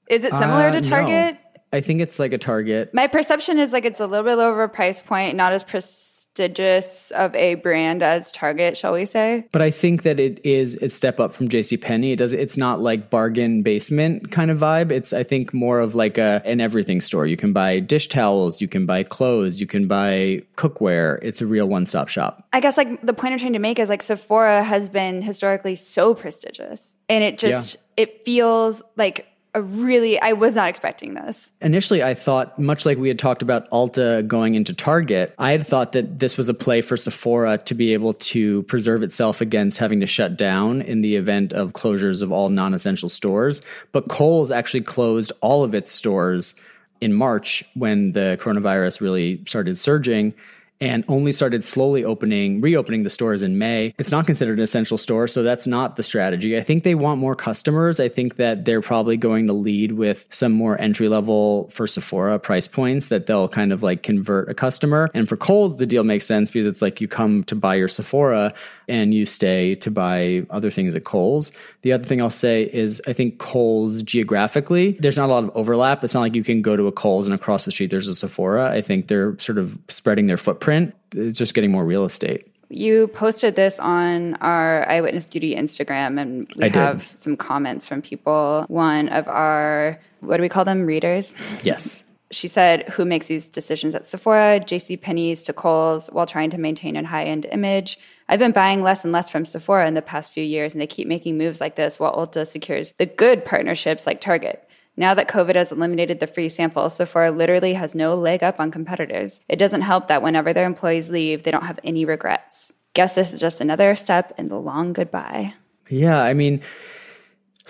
Is 0.09 0.25
it 0.25 0.33
similar 0.33 0.69
uh, 0.69 0.73
to 0.73 0.81
Target? 0.81 1.35
No. 1.35 1.42
I 1.73 1.81
think 1.81 2.01
it's 2.01 2.19
like 2.19 2.33
a 2.33 2.39
Target. 2.39 2.93
My 2.93 3.07
perception 3.07 3.59
is 3.59 3.73
like 3.73 3.85
it's 3.85 4.01
a 4.01 4.07
little 4.07 4.25
bit 4.25 4.37
lower 4.37 4.69
price 4.69 5.01
point, 5.01 5.37
not 5.37 5.53
as 5.53 5.65
prestigious 5.65 7.11
of 7.13 7.35
a 7.35 7.55
brand 7.55 8.03
as 8.03 8.31
Target, 8.31 8.77
shall 8.77 8.93
we 8.93 9.07
say? 9.07 9.47
But 9.53 9.63
I 9.63 9.71
think 9.71 10.03
that 10.03 10.21
it 10.21 10.45
is 10.45 10.75
a 10.83 10.91
step 10.91 11.19
up 11.19 11.33
from 11.33 11.49
J.C. 11.49 11.79
Penney. 11.79 12.13
It 12.13 12.17
does. 12.17 12.35
It's 12.35 12.59
not 12.59 12.83
like 12.83 13.09
bargain 13.09 13.63
basement 13.63 14.31
kind 14.31 14.51
of 14.51 14.59
vibe. 14.59 14.93
It's 14.93 15.15
I 15.15 15.23
think 15.23 15.55
more 15.55 15.81
of 15.81 15.95
like 15.95 16.19
a 16.19 16.43
an 16.45 16.61
everything 16.61 17.01
store. 17.01 17.27
You 17.27 17.39
can 17.39 17.55
buy 17.55 17.81
dish 17.81 18.09
towels, 18.09 18.61
you 18.61 18.69
can 18.69 18.85
buy 18.85 19.03
clothes, 19.03 19.59
you 19.59 19.67
can 19.67 19.89
buy 19.89 20.43
cookware. 20.57 21.19
It's 21.23 21.41
a 21.41 21.47
real 21.47 21.67
one 21.67 21.87
stop 21.87 22.09
shop. 22.09 22.47
I 22.53 22.61
guess 22.61 22.77
like 22.77 23.01
the 23.01 23.15
point 23.15 23.33
I'm 23.33 23.39
trying 23.39 23.55
to 23.55 23.59
make 23.59 23.79
is 23.79 23.89
like 23.89 24.03
Sephora 24.03 24.63
has 24.63 24.91
been 24.91 25.23
historically 25.23 25.77
so 25.77 26.15
prestigious, 26.15 26.97
and 27.09 27.25
it 27.25 27.39
just 27.39 27.77
yeah. 27.97 28.05
it 28.05 28.25
feels 28.25 28.83
like 28.97 29.32
a 29.55 29.61
really 29.61 30.21
I 30.21 30.33
was 30.33 30.57
not 30.57 30.69
expecting 30.69 31.15
this. 31.15 31.51
Initially 31.61 32.03
I 32.03 32.15
thought 32.15 32.59
much 32.59 32.87
like 32.87 32.97
we 32.97 33.09
had 33.09 33.19
talked 33.19 33.43
about 33.43 33.69
Ulta 33.71 34.27
going 34.27 34.55
into 34.55 34.73
Target, 34.73 35.35
I 35.39 35.53
had 35.53 35.67
thought 35.67 35.93
that 35.93 36.19
this 36.19 36.37
was 36.37 36.49
a 36.49 36.55
play 36.55 36.81
for 36.81 36.97
Sephora 36.97 37.59
to 37.59 37.75
be 37.75 37.93
able 37.93 38.15
to 38.15 38.63
preserve 38.65 39.03
itself 39.03 39.41
against 39.41 39.79
having 39.79 40.01
to 40.01 40.07
shut 40.07 40.37
down 40.37 40.81
in 40.81 41.03
the 41.03 41.17
event 41.17 41.53
of 41.53 41.73
closures 41.73 42.23
of 42.23 42.33
all 42.33 42.49
non-essential 42.49 43.11
stores, 43.11 43.61
but 43.93 44.09
Kohl's 44.09 44.51
actually 44.51 44.83
closed 44.83 45.33
all 45.43 45.65
of 45.65 45.75
its 45.75 45.93
stores 45.93 46.55
in 47.03 47.13
March 47.13 47.63
when 47.75 48.13
the 48.13 48.39
coronavirus 48.41 49.01
really 49.01 49.43
started 49.47 49.79
surging 49.79 50.33
and 50.81 51.05
only 51.07 51.33
started 51.33 51.65
slowly 51.65 52.05
opening, 52.05 52.61
reopening 52.61 53.05
the 53.05 53.11
stores 53.11 53.45
in 53.45 53.57
May. 53.57 53.95
It's 53.99 54.11
not 54.11 54.27
considered 54.27 54.59
an 54.59 54.65
essential 54.65 54.99
store, 54.99 55.29
so 55.29 55.45
that's 55.45 55.67
not 55.69 55.95
the 55.95 56.03
strategy. 56.03 56.57
I 56.57 56.61
think 56.61 56.83
they 56.83 56.97
want 56.97 57.21
more 57.21 57.37
customers. 57.37 58.01
I 58.01 58.09
think 58.09 58.37
that 58.37 58.65
they're 58.65 58.81
probably 58.81 59.17
going 59.17 59.47
to 59.47 59.53
lead 59.53 59.93
with 59.93 60.27
some 60.31 60.51
more 60.51 60.81
entry 60.81 61.09
level 61.09 61.69
for 61.71 61.87
Sephora 61.87 62.41
price 62.41 62.67
points 62.67 63.11
that 63.11 63.27
they'll 63.27 63.49
kind 63.49 63.73
of 63.73 63.85
like 63.85 64.03
convert 64.03 64.51
a 64.51 64.55
customer. 64.55 65.09
And 65.15 65.29
for 65.29 65.37
Kohl's, 65.37 65.77
the 65.77 65.87
deal 65.87 66.03
makes 66.03 66.27
sense 66.27 66.51
because 66.51 66.67
it's 66.67 66.83
like 66.83 67.01
you 67.01 67.07
come 67.07 67.45
to 67.45 67.55
buy 67.55 67.77
your 67.77 67.87
Sephora 67.87 68.53
and 68.89 69.15
you 69.15 69.25
stay 69.25 69.77
to 69.77 69.91
buy 69.91 70.45
other 70.51 70.71
things 70.71 70.97
at 70.97 71.05
Kohl's. 71.05 71.53
The 71.83 71.93
other 71.93 72.05
thing 72.05 72.21
I'll 72.21 72.31
say 72.31 72.65
is 72.65 73.01
I 73.07 73.13
think 73.13 73.39
Kohl's 73.39 74.03
geographically, 74.03 74.93
there's 74.99 75.17
not 75.17 75.29
a 75.29 75.33
lot 75.33 75.45
of 75.45 75.51
overlap. 75.55 76.03
It's 76.03 76.15
not 76.15 76.23
like 76.23 76.35
you 76.35 76.43
can 76.43 76.61
go 76.61 76.77
to 76.77 76.89
a 76.89 76.93
Kohl's 76.93 77.29
and 77.29 77.35
across 77.35 77.65
the 77.65 77.71
street 77.71 77.93
there's 77.93 78.09
a 78.09 78.15
Sephora. 78.15 78.73
I 78.73 78.81
think 78.81 79.07
they're 79.07 79.39
sort 79.39 79.59
of 79.59 79.79
spreading 79.89 80.27
their 80.27 80.37
footprint. 80.37 80.72
It's 81.15 81.39
just 81.39 81.55
getting 81.55 81.71
more 81.71 81.85
real 81.85 82.05
estate. 82.05 82.49
You 82.69 83.09
posted 83.09 83.55
this 83.55 83.79
on 83.81 84.35
our 84.37 84.89
Eyewitness 84.89 85.27
Beauty 85.27 85.55
Instagram, 85.55 86.19
and 86.19 86.51
we 86.57 86.71
have 86.71 87.13
some 87.17 87.37
comments 87.37 87.87
from 87.87 88.01
people. 88.01 88.65
One 88.69 89.11
of 89.11 89.29
our, 89.29 90.01
what 90.21 90.39
do 90.39 90.43
we 90.43 90.49
call 90.49 90.65
them, 90.65 90.87
readers? 90.87 91.37
Yes. 91.63 92.03
She 92.31 92.49
said, 92.49 92.89
Who 92.89 93.05
makes 93.05 93.27
these 93.27 93.47
decisions 93.47 93.95
at 93.95 94.07
Sephora, 94.07 94.59
JC 94.59 94.99
Penney's 94.99 95.45
to 95.45 95.53
Kohl's 95.53 96.09
while 96.09 96.25
trying 96.25 96.49
to 96.51 96.59
maintain 96.59 96.97
a 96.97 97.07
high 97.07 97.25
end 97.25 97.47
image? 97.53 97.99
I've 98.27 98.39
been 98.39 98.53
buying 98.53 98.83
less 98.83 99.05
and 99.05 99.13
less 99.13 99.29
from 99.29 99.45
Sephora 99.45 99.87
in 99.87 99.93
the 99.93 100.01
past 100.01 100.33
few 100.33 100.43
years, 100.43 100.73
and 100.73 100.81
they 100.81 100.87
keep 100.87 101.07
making 101.07 101.37
moves 101.37 101.61
like 101.61 101.77
this 101.77 102.01
while 102.01 102.17
Ulta 102.17 102.47
secures 102.47 102.95
the 102.97 103.05
good 103.05 103.45
partnerships 103.45 104.07
like 104.07 104.23
Target. 104.23 104.67
Now 104.97 105.15
that 105.15 105.29
COVID 105.29 105.55
has 105.55 105.73
eliminated 105.73 106.21
the 106.21 106.27
free 106.27 106.49
samples, 106.49 106.97
Sephora 106.97 107.31
literally 107.31 107.75
has 107.75 107.95
no 107.95 108.15
leg 108.15 108.43
up 108.43 108.61
on 108.61 108.71
competitors. 108.71 109.41
It 109.49 109.57
doesn't 109.57 109.83
help 109.83 110.09
that 110.09 110.23
whenever 110.23 110.53
their 110.53 110.67
employees 110.67 111.09
leave, 111.09 111.43
they 111.43 111.51
don't 111.51 111.65
have 111.65 111.81
any 111.83 112.05
regrets. 112.05 112.73
Guess 112.95 113.15
this 113.15 113.33
is 113.33 113.41
just 113.41 113.61
another 113.61 113.97
step 113.97 114.35
in 114.39 114.49
the 114.49 114.59
long 114.59 114.93
goodbye. 114.93 115.55
Yeah, 115.89 116.23
I 116.23 116.35
mean, 116.35 116.63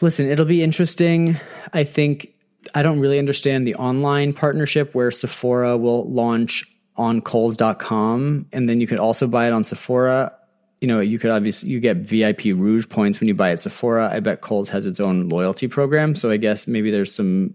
Listen, 0.02 0.28
it'll 0.28 0.44
be 0.44 0.62
interesting. 0.62 1.38
I 1.72 1.84
think 1.84 2.34
I 2.74 2.82
don't 2.82 2.98
really 2.98 3.20
understand 3.20 3.66
the 3.66 3.76
online 3.76 4.32
partnership 4.32 4.94
where 4.94 5.10
Sephora 5.10 5.76
will 5.76 6.10
launch 6.10 6.66
on 6.96 7.20
Kohl's.com 7.20 8.46
and 8.52 8.68
then 8.68 8.80
you 8.80 8.86
could 8.86 8.98
also 8.98 9.26
buy 9.28 9.46
it 9.46 9.52
on 9.52 9.62
Sephora. 9.64 10.36
You 10.82 10.88
know, 10.88 10.98
you 10.98 11.20
could 11.20 11.30
obviously 11.30 11.70
you 11.70 11.78
get 11.78 11.98
VIB 11.98 12.58
Rouge 12.58 12.88
points 12.88 13.20
when 13.20 13.28
you 13.28 13.34
buy 13.34 13.52
at 13.52 13.60
Sephora. 13.60 14.10
I 14.12 14.18
bet 14.18 14.40
Kohl's 14.40 14.68
has 14.70 14.84
its 14.84 14.98
own 14.98 15.28
loyalty 15.28 15.68
program, 15.68 16.16
so 16.16 16.28
I 16.28 16.38
guess 16.38 16.66
maybe 16.66 16.90
there's 16.90 17.14
some 17.14 17.54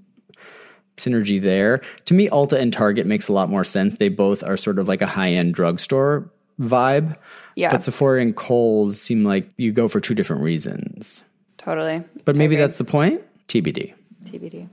synergy 0.96 1.42
there. 1.42 1.82
To 2.06 2.14
me, 2.14 2.30
Ulta 2.30 2.54
and 2.54 2.72
Target 2.72 3.06
makes 3.06 3.28
a 3.28 3.34
lot 3.34 3.50
more 3.50 3.66
sense. 3.66 3.98
They 3.98 4.08
both 4.08 4.46
are 4.46 4.56
sort 4.56 4.80
of 4.80 4.88
like 4.88 5.02
a 5.02 5.06
high 5.06 5.32
end 5.32 5.54
drugstore 5.54 6.32
vibe. 6.58 7.18
Yeah. 7.56 7.72
But 7.72 7.84
Sephora 7.84 8.22
and 8.22 8.34
Kohl's 8.34 9.00
seem 9.00 9.26
like 9.26 9.50
you 9.58 9.74
go 9.74 9.90
for 9.90 10.00
two 10.00 10.16
different 10.16 10.42
reasons. 10.42 11.22
Totally. 11.58 12.04
But 12.24 12.38
maybe 12.38 12.56
that's 12.56 12.78
the 12.78 12.86
point. 12.86 13.22
TBD. 13.50 13.94
TBD. 14.24 14.70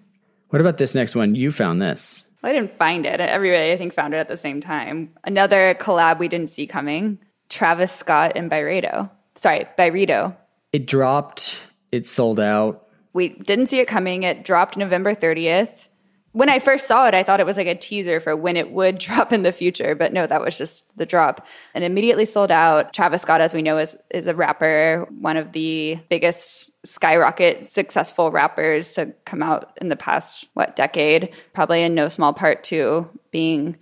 What 0.51 0.61
about 0.61 0.79
this 0.79 0.95
next 0.95 1.17
one? 1.17 1.35
You 1.35 1.51
found 1.51 1.83
this. 1.83 2.25
Well, 2.41 2.51
I 2.51 2.55
didn't 2.55 2.79
find 2.79 3.05
it. 3.05 3.19
Everybody, 3.19 3.73
I 3.73 3.77
think, 3.77 3.95
found 3.95 4.15
it 4.15 4.19
at 4.19 4.29
the 4.29 4.37
same 4.37 4.61
time. 4.61 5.13
Another 5.25 5.75
collab 5.75 6.21
we 6.21 6.29
didn't 6.29 6.51
see 6.51 6.69
coming 6.69 7.19
Travis 7.49 7.93
Scott 7.93 8.33
and 8.37 8.51
Byredo. 8.51 9.11
Sorry, 9.35 9.67
Byredo. 9.79 10.37
It 10.73 10.87
dropped, 10.87 11.57
it 11.93 12.07
sold 12.07 12.41
out. 12.41 12.89
We 13.13 13.29
didn't 13.29 13.67
see 13.67 13.79
it 13.79 13.89
coming. 13.89 14.25
It 14.25 14.45
dropped 14.45 14.77
November 14.77 15.15
30th. 15.15 15.89
When 16.33 16.49
I 16.49 16.59
first 16.59 16.89
saw 16.89 17.07
it, 17.07 17.15
I 17.15 17.23
thought 17.23 17.39
it 17.39 17.47
was 17.47 17.57
like 17.57 17.69
a 17.69 17.77
teaser 17.77 18.19
for 18.19 18.35
when 18.35 18.57
it 18.57 18.73
would 18.73 18.99
drop 18.99 19.33
in 19.33 19.43
the 19.43 19.53
future, 19.53 19.95
but 19.95 20.13
no, 20.13 20.27
that 20.27 20.41
was 20.41 20.59
just 20.59 20.97
the 20.99 21.07
drop. 21.07 21.47
And 21.75 21.85
immediately 21.85 22.25
sold 22.25 22.51
out. 22.51 22.93
Travis 22.93 23.23
Scott, 23.23 23.41
as 23.41 23.55
we 23.55 23.63
know, 23.63 23.79
is 23.79 23.97
is 24.11 24.27
a 24.27 24.35
rapper, 24.35 25.07
one 25.21 25.37
of 25.37 25.53
the 25.53 26.01
biggest 26.09 26.73
skyrocket 26.85 27.67
successful 27.67 28.33
rappers 28.33 28.95
to 28.95 29.15
come 29.25 29.45
out 29.45 29.79
in 29.81 29.89
the 29.89 29.97
past 29.97 30.49
what 30.55 30.75
decade, 30.75 31.31
probably 31.53 31.85
in 31.85 31.95
no 31.95 32.09
small 32.09 32.33
part 32.33 32.65
to 32.65 33.09
being 33.31 33.77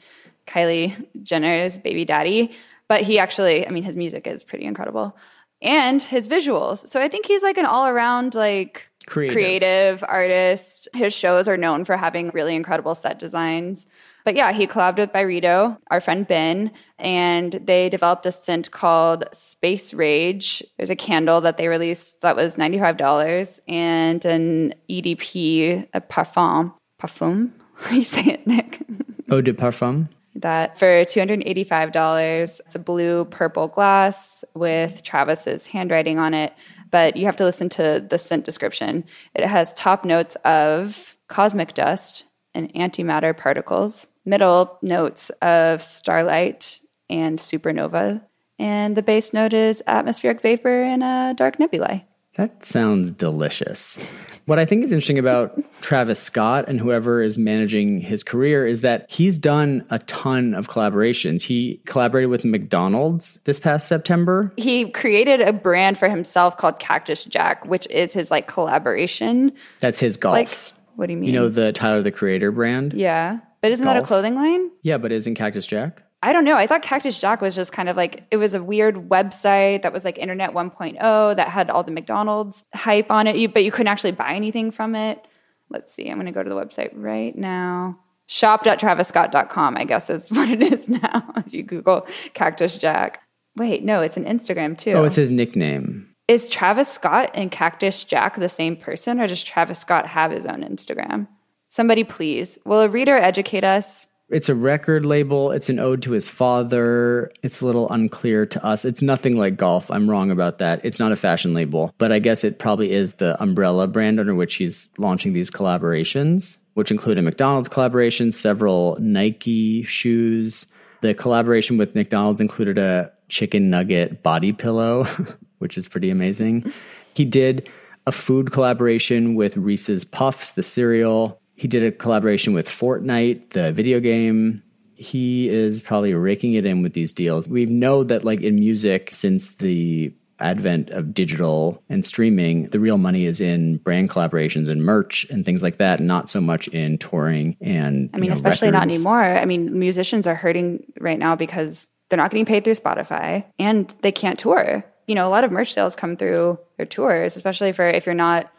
Kylie 0.46 1.06
Jenner's 1.22 1.78
baby 1.78 2.04
daddy. 2.04 2.54
But 2.92 3.04
he 3.04 3.18
actually, 3.18 3.66
I 3.66 3.70
mean, 3.70 3.84
his 3.84 3.96
music 3.96 4.26
is 4.26 4.44
pretty 4.44 4.66
incredible. 4.66 5.16
And 5.62 6.02
his 6.02 6.28
visuals. 6.28 6.86
So 6.86 7.00
I 7.00 7.08
think 7.08 7.24
he's 7.24 7.42
like 7.42 7.56
an 7.56 7.64
all 7.64 7.86
around 7.86 8.34
like 8.34 8.86
Creative. 9.06 9.32
creative 9.32 10.04
artist. 10.06 10.88
His 10.92 11.14
shows 11.14 11.48
are 11.48 11.56
known 11.56 11.86
for 11.86 11.96
having 11.96 12.28
really 12.34 12.54
incredible 12.54 12.94
set 12.94 13.18
designs. 13.18 13.86
But 14.26 14.36
yeah, 14.36 14.52
he 14.52 14.66
collabed 14.66 14.98
with 14.98 15.10
Byredo, 15.10 15.78
our 15.90 16.02
friend 16.02 16.26
Ben, 16.26 16.70
and 16.98 17.54
they 17.54 17.88
developed 17.88 18.26
a 18.26 18.32
scent 18.32 18.70
called 18.72 19.24
Space 19.32 19.94
Rage. 19.94 20.62
There's 20.76 20.90
a 20.90 20.94
candle 20.94 21.40
that 21.40 21.56
they 21.56 21.68
released 21.68 22.20
that 22.20 22.36
was 22.36 22.58
$95 22.58 23.60
and 23.68 24.22
an 24.26 24.74
EDP, 24.90 25.88
a 25.94 26.00
parfum. 26.02 26.74
Parfum? 27.00 27.52
How 27.74 27.88
do 27.88 27.96
you 27.96 28.02
say 28.02 28.26
it, 28.26 28.46
Nick? 28.46 28.84
Eau 29.30 29.40
de 29.40 29.54
Parfum. 29.54 30.08
That 30.34 30.78
for 30.78 30.86
$285. 30.86 32.60
It's 32.60 32.74
a 32.74 32.78
blue 32.78 33.24
purple 33.26 33.68
glass 33.68 34.44
with 34.54 35.02
Travis's 35.02 35.66
handwriting 35.66 36.18
on 36.18 36.34
it, 36.34 36.52
but 36.90 37.16
you 37.16 37.26
have 37.26 37.36
to 37.36 37.44
listen 37.44 37.68
to 37.70 38.04
the 38.08 38.18
scent 38.18 38.44
description. 38.44 39.04
It 39.34 39.44
has 39.44 39.72
top 39.74 40.04
notes 40.04 40.36
of 40.44 41.16
cosmic 41.28 41.74
dust 41.74 42.24
and 42.54 42.72
antimatter 42.74 43.36
particles, 43.36 44.08
middle 44.24 44.78
notes 44.82 45.30
of 45.40 45.82
starlight 45.82 46.80
and 47.08 47.38
supernova, 47.38 48.22
and 48.58 48.96
the 48.96 49.02
base 49.02 49.32
note 49.32 49.52
is 49.52 49.82
atmospheric 49.86 50.40
vapor 50.40 50.82
and 50.82 51.02
a 51.02 51.34
dark 51.36 51.58
nebulae. 51.58 52.06
That 52.36 52.64
sounds 52.64 53.12
delicious. 53.12 53.98
What 54.46 54.58
I 54.58 54.64
think 54.64 54.84
is 54.84 54.90
interesting 54.90 55.18
about 55.18 55.62
Travis 55.82 56.20
Scott 56.20 56.64
and 56.66 56.80
whoever 56.80 57.22
is 57.22 57.36
managing 57.36 58.00
his 58.00 58.24
career 58.24 58.66
is 58.66 58.80
that 58.80 59.10
he's 59.10 59.38
done 59.38 59.84
a 59.90 59.98
ton 60.00 60.54
of 60.54 60.66
collaborations. 60.66 61.42
He 61.42 61.82
collaborated 61.84 62.30
with 62.30 62.44
McDonald's 62.44 63.38
this 63.44 63.60
past 63.60 63.86
September. 63.86 64.52
He 64.56 64.90
created 64.90 65.42
a 65.42 65.52
brand 65.52 65.98
for 65.98 66.08
himself 66.08 66.56
called 66.56 66.78
Cactus 66.78 67.24
Jack, 67.24 67.66
which 67.66 67.86
is 67.90 68.14
his 68.14 68.30
like 68.30 68.46
collaboration. 68.46 69.52
That's 69.80 70.00
his 70.00 70.16
golf. 70.16 70.32
Like, 70.34 70.48
what 70.96 71.06
do 71.06 71.12
you 71.12 71.18
mean? 71.18 71.26
you 71.26 71.32
know 71.34 71.50
the 71.50 71.70
Tyler 71.72 72.00
the 72.02 72.10
Creator 72.10 72.50
brand? 72.52 72.94
Yeah. 72.94 73.40
But 73.60 73.72
isn't 73.72 73.84
that 73.84 73.96
a 73.98 74.02
clothing 74.02 74.34
line? 74.34 74.70
Yeah, 74.82 74.98
but 74.98 75.12
isn't 75.12 75.34
Cactus 75.34 75.66
Jack? 75.66 76.02
I 76.24 76.32
don't 76.32 76.44
know. 76.44 76.56
I 76.56 76.66
thought 76.68 76.82
Cactus 76.82 77.20
Jack 77.20 77.40
was 77.40 77.56
just 77.56 77.72
kind 77.72 77.88
of 77.88 77.96
like 77.96 78.24
it 78.30 78.36
was 78.36 78.54
a 78.54 78.62
weird 78.62 79.08
website 79.08 79.82
that 79.82 79.92
was 79.92 80.04
like 80.04 80.18
Internet 80.18 80.52
1.0 80.52 81.36
that 81.36 81.48
had 81.48 81.68
all 81.68 81.82
the 81.82 81.90
McDonald's 81.90 82.64
hype 82.74 83.10
on 83.10 83.26
it, 83.26 83.52
but 83.52 83.64
you 83.64 83.72
couldn't 83.72 83.88
actually 83.88 84.12
buy 84.12 84.34
anything 84.34 84.70
from 84.70 84.94
it. 84.94 85.24
Let's 85.68 85.92
see. 85.92 86.08
I'm 86.08 86.16
going 86.16 86.26
to 86.26 86.32
go 86.32 86.42
to 86.42 86.48
the 86.48 86.54
website 86.54 86.90
right 86.94 87.36
now. 87.36 87.98
Shop.traviscott.com, 88.28 89.76
I 89.76 89.84
guess 89.84 90.10
is 90.10 90.28
what 90.32 90.48
it 90.48 90.62
is 90.62 90.88
now. 90.88 91.32
if 91.36 91.52
you 91.52 91.62
Google 91.62 92.06
Cactus 92.34 92.78
Jack. 92.78 93.22
Wait, 93.56 93.82
no, 93.82 94.00
it's 94.00 94.16
an 94.16 94.24
Instagram 94.24 94.78
too. 94.78 94.92
Oh, 94.92 95.04
it's 95.04 95.16
his 95.16 95.30
nickname. 95.30 96.08
is 96.28 96.48
Travis 96.48 96.88
Scott 96.88 97.30
and 97.34 97.50
Cactus 97.50 98.04
Jack 98.04 98.36
the 98.36 98.48
same 98.48 98.76
person, 98.76 99.20
or 99.20 99.26
does 99.26 99.42
Travis 99.42 99.80
Scott 99.80 100.06
have 100.06 100.30
his 100.30 100.46
own 100.46 100.62
Instagram? 100.62 101.26
Somebody 101.68 102.04
please. 102.04 102.58
Will 102.64 102.80
a 102.80 102.88
reader 102.88 103.16
educate 103.16 103.64
us? 103.64 104.08
It's 104.32 104.48
a 104.48 104.54
record 104.54 105.04
label. 105.04 105.52
It's 105.52 105.68
an 105.68 105.78
ode 105.78 106.00
to 106.02 106.12
his 106.12 106.26
father. 106.26 107.30
It's 107.42 107.60
a 107.60 107.66
little 107.66 107.90
unclear 107.90 108.46
to 108.46 108.64
us. 108.64 108.86
It's 108.86 109.02
nothing 109.02 109.36
like 109.36 109.58
golf. 109.58 109.90
I'm 109.90 110.08
wrong 110.08 110.30
about 110.30 110.56
that. 110.58 110.82
It's 110.84 110.98
not 110.98 111.12
a 111.12 111.16
fashion 111.16 111.52
label, 111.52 111.94
but 111.98 112.12
I 112.12 112.18
guess 112.18 112.42
it 112.42 112.58
probably 112.58 112.92
is 112.92 113.14
the 113.14 113.40
umbrella 113.42 113.86
brand 113.86 114.18
under 114.18 114.34
which 114.34 114.54
he's 114.54 114.88
launching 114.96 115.34
these 115.34 115.50
collaborations, 115.50 116.56
which 116.72 116.90
include 116.90 117.18
a 117.18 117.22
McDonald's 117.22 117.68
collaboration, 117.68 118.32
several 118.32 118.96
Nike 119.00 119.82
shoes. 119.82 120.66
The 121.02 121.12
collaboration 121.12 121.76
with 121.76 121.94
McDonald's 121.94 122.40
included 122.40 122.78
a 122.78 123.12
chicken 123.28 123.68
nugget 123.68 124.22
body 124.22 124.54
pillow, 124.54 125.04
which 125.58 125.76
is 125.76 125.86
pretty 125.86 126.08
amazing. 126.08 126.72
He 127.14 127.26
did 127.26 127.68
a 128.06 128.12
food 128.12 128.50
collaboration 128.50 129.34
with 129.34 129.58
Reese's 129.58 130.06
Puffs, 130.06 130.52
the 130.52 130.62
cereal. 130.62 131.38
He 131.62 131.68
did 131.68 131.84
a 131.84 131.92
collaboration 131.92 132.54
with 132.54 132.66
Fortnite, 132.66 133.50
the 133.50 133.72
video 133.72 134.00
game. 134.00 134.64
He 134.96 135.48
is 135.48 135.80
probably 135.80 136.12
raking 136.12 136.54
it 136.54 136.66
in 136.66 136.82
with 136.82 136.92
these 136.92 137.12
deals. 137.12 137.46
We 137.46 137.66
know 137.66 138.02
that, 138.02 138.24
like 138.24 138.40
in 138.40 138.56
music, 138.56 139.10
since 139.12 139.54
the 139.54 140.12
advent 140.40 140.90
of 140.90 141.14
digital 141.14 141.80
and 141.88 142.04
streaming, 142.04 142.64
the 142.70 142.80
real 142.80 142.98
money 142.98 143.26
is 143.26 143.40
in 143.40 143.76
brand 143.76 144.10
collaborations 144.10 144.68
and 144.68 144.84
merch 144.84 145.24
and 145.30 145.44
things 145.44 145.62
like 145.62 145.76
that, 145.76 146.00
not 146.00 146.28
so 146.30 146.40
much 146.40 146.66
in 146.66 146.98
touring 146.98 147.56
and. 147.60 148.10
I 148.12 148.18
mean, 148.18 148.32
especially 148.32 148.72
not 148.72 148.82
anymore. 148.82 149.22
I 149.22 149.44
mean, 149.44 149.78
musicians 149.78 150.26
are 150.26 150.34
hurting 150.34 150.92
right 150.98 151.18
now 151.20 151.36
because 151.36 151.86
they're 152.08 152.16
not 152.16 152.32
getting 152.32 152.44
paid 152.44 152.64
through 152.64 152.74
Spotify 152.74 153.44
and 153.60 153.94
they 154.00 154.10
can't 154.10 154.36
tour. 154.36 154.84
You 155.06 155.14
know, 155.14 155.28
a 155.28 155.30
lot 155.30 155.44
of 155.44 155.52
merch 155.52 155.74
sales 155.74 155.94
come 155.94 156.16
through 156.16 156.58
their 156.76 156.86
tours, 156.86 157.36
especially 157.36 157.70
for 157.70 157.86
if 157.86 158.04
you're 158.04 158.16
not 158.16 158.52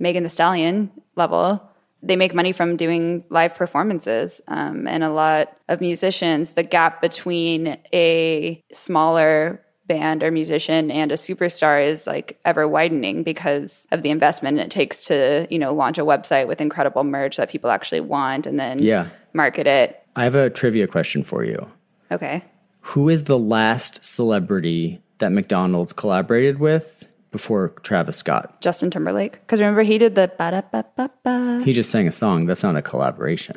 Megan 0.00 0.24
Thee 0.24 0.28
Stallion 0.28 0.90
level. 1.14 1.62
They 2.02 2.16
make 2.16 2.34
money 2.34 2.52
from 2.52 2.76
doing 2.76 3.24
live 3.28 3.54
performances. 3.54 4.40
Um, 4.46 4.86
and 4.86 5.02
a 5.02 5.10
lot 5.10 5.56
of 5.68 5.80
musicians, 5.80 6.52
the 6.52 6.62
gap 6.62 7.02
between 7.02 7.78
a 7.92 8.62
smaller 8.72 9.60
band 9.88 10.22
or 10.22 10.30
musician 10.30 10.90
and 10.90 11.10
a 11.10 11.16
superstar 11.16 11.84
is 11.84 12.06
like 12.06 12.38
ever 12.44 12.68
widening 12.68 13.22
because 13.22 13.88
of 13.90 14.02
the 14.02 14.10
investment 14.10 14.58
it 14.58 14.70
takes 14.70 15.06
to, 15.06 15.48
you 15.50 15.58
know, 15.58 15.72
launch 15.74 15.98
a 15.98 16.02
website 16.02 16.46
with 16.46 16.60
incredible 16.60 17.02
merch 17.04 17.38
that 17.38 17.48
people 17.50 17.70
actually 17.70 18.02
want 18.02 18.46
and 18.46 18.60
then 18.60 18.78
Yeah. 18.80 19.06
market 19.32 19.66
it. 19.66 19.98
I 20.14 20.24
have 20.24 20.34
a 20.34 20.50
trivia 20.50 20.86
question 20.86 21.24
for 21.24 21.42
you. 21.42 21.68
Okay. 22.12 22.44
Who 22.82 23.08
is 23.08 23.24
the 23.24 23.38
last 23.38 24.04
celebrity 24.04 25.00
that 25.18 25.32
McDonald's 25.32 25.92
collaborated 25.94 26.60
with 26.60 27.06
before 27.30 27.68
Travis 27.82 28.16
Scott? 28.16 28.60
Justin 28.60 28.90
Timberlake. 28.90 29.32
Because 29.32 29.60
remember, 29.60 29.82
he 29.82 29.98
did 29.98 30.14
the 30.14 30.30
ba 30.38 30.50
da 30.50 30.62
ba 30.72 30.84
ba 30.96 31.10
ba. 31.22 31.62
He 31.64 31.72
just 31.72 31.90
sang 31.90 32.08
a 32.08 32.12
song. 32.12 32.46
That's 32.46 32.62
not 32.62 32.76
a 32.76 32.82
collaboration. 32.82 33.56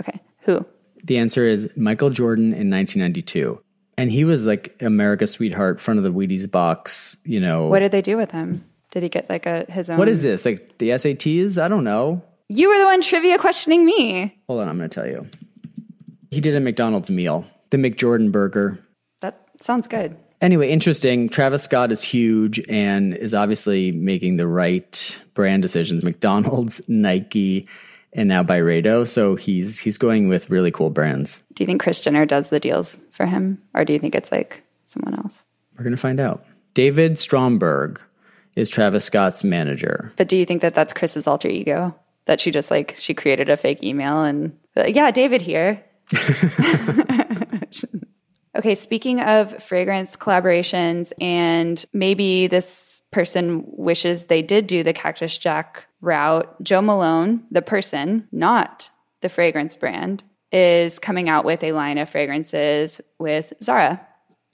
Okay. 0.00 0.20
Who? 0.42 0.64
The 1.04 1.18
answer 1.18 1.46
is 1.46 1.70
Michael 1.76 2.10
Jordan 2.10 2.52
in 2.52 2.70
1992. 2.70 3.60
And 3.96 4.12
he 4.12 4.24
was 4.24 4.46
like 4.46 4.76
America's 4.80 5.32
sweetheart, 5.32 5.80
front 5.80 5.98
of 5.98 6.04
the 6.04 6.12
Wheaties 6.12 6.48
box, 6.48 7.16
you 7.24 7.40
know. 7.40 7.66
What 7.66 7.80
did 7.80 7.92
they 7.92 8.02
do 8.02 8.16
with 8.16 8.30
him? 8.30 8.64
Did 8.90 9.02
he 9.02 9.08
get 9.08 9.28
like 9.28 9.44
a 9.46 9.66
his 9.68 9.90
own? 9.90 9.98
what 9.98 10.08
is 10.08 10.22
this? 10.22 10.44
Like 10.44 10.78
the 10.78 10.90
SATs? 10.90 11.60
I 11.60 11.68
don't 11.68 11.84
know. 11.84 12.22
You 12.48 12.70
were 12.70 12.78
the 12.78 12.84
one 12.86 13.02
trivia 13.02 13.38
questioning 13.38 13.84
me. 13.84 14.38
Hold 14.48 14.60
on, 14.60 14.68
I'm 14.68 14.78
going 14.78 14.88
to 14.88 14.94
tell 14.94 15.06
you. 15.06 15.28
He 16.30 16.40
did 16.40 16.54
a 16.54 16.60
McDonald's 16.60 17.10
meal, 17.10 17.46
the 17.70 17.76
McJordan 17.76 18.32
burger. 18.32 18.78
That 19.20 19.46
sounds 19.60 19.88
good. 19.88 20.16
Anyway, 20.40 20.68
interesting. 20.68 21.28
Travis 21.28 21.64
Scott 21.64 21.90
is 21.90 22.02
huge 22.02 22.60
and 22.68 23.14
is 23.14 23.34
obviously 23.34 23.90
making 23.90 24.36
the 24.36 24.46
right 24.46 25.20
brand 25.34 25.62
decisions. 25.62 26.04
McDonald's, 26.04 26.80
Nike, 26.86 27.66
and 28.12 28.28
now 28.28 28.42
Byredo. 28.44 29.06
So 29.06 29.34
he's 29.34 29.78
he's 29.78 29.98
going 29.98 30.28
with 30.28 30.48
really 30.48 30.70
cool 30.70 30.90
brands. 30.90 31.38
Do 31.54 31.62
you 31.62 31.66
think 31.66 31.82
Kris 31.82 32.00
Jenner 32.00 32.24
does 32.24 32.50
the 32.50 32.60
deals 32.60 32.98
for 33.10 33.26
him, 33.26 33.60
or 33.74 33.84
do 33.84 33.92
you 33.92 33.98
think 33.98 34.14
it's 34.14 34.30
like 34.30 34.62
someone 34.84 35.16
else? 35.16 35.44
We're 35.76 35.84
going 35.84 35.96
to 35.96 36.00
find 36.00 36.20
out. 36.20 36.44
David 36.74 37.18
Stromberg 37.18 38.00
is 38.56 38.70
Travis 38.70 39.04
Scott's 39.04 39.42
manager. 39.42 40.12
But 40.16 40.28
do 40.28 40.36
you 40.36 40.44
think 40.44 40.62
that 40.62 40.74
that's 40.74 40.92
Kris's 40.92 41.26
alter 41.26 41.48
ego? 41.48 41.94
That 42.26 42.40
she 42.40 42.50
just 42.50 42.70
like 42.70 42.94
she 42.96 43.14
created 43.14 43.48
a 43.48 43.56
fake 43.56 43.82
email 43.82 44.22
and 44.22 44.56
yeah, 44.76 45.10
David 45.10 45.42
here. 45.42 45.84
okay, 48.58 48.74
speaking 48.74 49.20
of 49.20 49.62
fragrance 49.62 50.16
collaborations, 50.16 51.12
and 51.20 51.84
maybe 51.92 52.48
this 52.48 53.02
person 53.12 53.64
wishes 53.66 54.26
they 54.26 54.42
did 54.42 54.66
do 54.66 54.82
the 54.82 54.92
Cactus 54.92 55.38
Jack 55.38 55.86
route, 56.00 56.62
Jo 56.62 56.82
Malone, 56.82 57.44
the 57.50 57.62
person, 57.62 58.26
not 58.32 58.90
the 59.20 59.28
fragrance 59.28 59.76
brand, 59.76 60.24
is 60.50 60.98
coming 60.98 61.28
out 61.28 61.44
with 61.44 61.62
a 61.62 61.72
line 61.72 61.98
of 61.98 62.08
fragrances 62.08 63.00
with 63.18 63.52
Zara. 63.62 64.04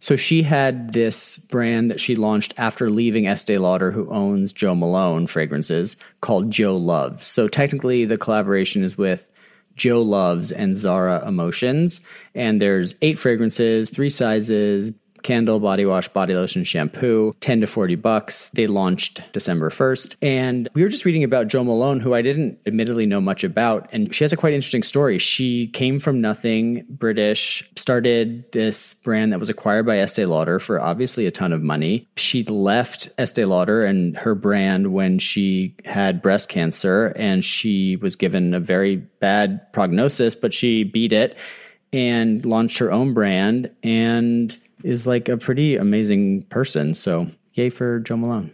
So 0.00 0.16
she 0.16 0.42
had 0.42 0.92
this 0.92 1.38
brand 1.38 1.90
that 1.90 2.00
she 2.00 2.14
launched 2.14 2.52
after 2.58 2.90
leaving 2.90 3.26
Estee 3.26 3.56
Lauder, 3.56 3.90
who 3.90 4.10
owns 4.10 4.52
Jo 4.52 4.74
Malone 4.74 5.26
fragrances, 5.26 5.96
called 6.20 6.50
Jo 6.50 6.76
Loves. 6.76 7.24
So 7.24 7.48
technically, 7.48 8.04
the 8.04 8.18
collaboration 8.18 8.84
is 8.84 8.98
with 8.98 9.30
Jo 9.76 10.02
Loves 10.02 10.50
and 10.52 10.76
Zara 10.76 11.26
Emotions. 11.26 12.00
And 12.34 12.60
there's 12.60 12.94
eight 13.02 13.18
fragrances, 13.18 13.90
three 13.90 14.10
sizes, 14.10 14.92
candle, 15.24 15.58
body 15.58 15.84
wash, 15.84 16.06
body 16.08 16.34
lotion, 16.34 16.62
shampoo, 16.62 17.34
10 17.40 17.62
to 17.62 17.66
40 17.66 17.96
bucks. 17.96 18.48
They 18.54 18.68
launched 18.68 19.20
December 19.32 19.70
1st. 19.70 20.16
And 20.22 20.68
we 20.74 20.82
were 20.82 20.88
just 20.88 21.04
reading 21.04 21.24
about 21.24 21.48
Jo 21.48 21.64
Malone, 21.64 21.98
who 21.98 22.14
I 22.14 22.22
didn't 22.22 22.58
admittedly 22.66 23.06
know 23.06 23.20
much 23.20 23.42
about. 23.42 23.88
And 23.92 24.14
she 24.14 24.22
has 24.22 24.32
a 24.32 24.36
quite 24.36 24.54
interesting 24.54 24.84
story. 24.84 25.18
She 25.18 25.66
came 25.68 25.98
from 25.98 26.20
nothing, 26.20 26.84
British, 26.88 27.68
started 27.74 28.52
this 28.52 28.94
brand 28.94 29.32
that 29.32 29.40
was 29.40 29.48
acquired 29.48 29.86
by 29.86 29.98
Estee 29.98 30.26
Lauder 30.26 30.60
for 30.60 30.80
obviously 30.80 31.26
a 31.26 31.32
ton 31.32 31.52
of 31.52 31.62
money. 31.62 32.06
She 32.16 32.44
left 32.44 33.08
Estee 33.18 33.46
Lauder 33.46 33.84
and 33.84 34.16
her 34.18 34.34
brand 34.34 34.92
when 34.92 35.18
she 35.18 35.74
had 35.84 36.22
breast 36.22 36.48
cancer 36.48 37.06
and 37.16 37.42
she 37.44 37.96
was 37.96 38.14
given 38.14 38.54
a 38.54 38.60
very 38.60 38.96
bad 38.96 39.72
prognosis, 39.72 40.34
but 40.34 40.52
she 40.52 40.84
beat 40.84 41.12
it 41.12 41.36
and 41.94 42.44
launched 42.44 42.78
her 42.78 42.92
own 42.92 43.14
brand 43.14 43.70
and 43.82 44.58
is 44.84 45.06
like 45.06 45.28
a 45.28 45.36
pretty 45.36 45.76
amazing 45.76 46.42
person. 46.44 46.94
So, 46.94 47.28
yay 47.54 47.70
for 47.70 47.98
Jo 48.00 48.16
Malone. 48.16 48.52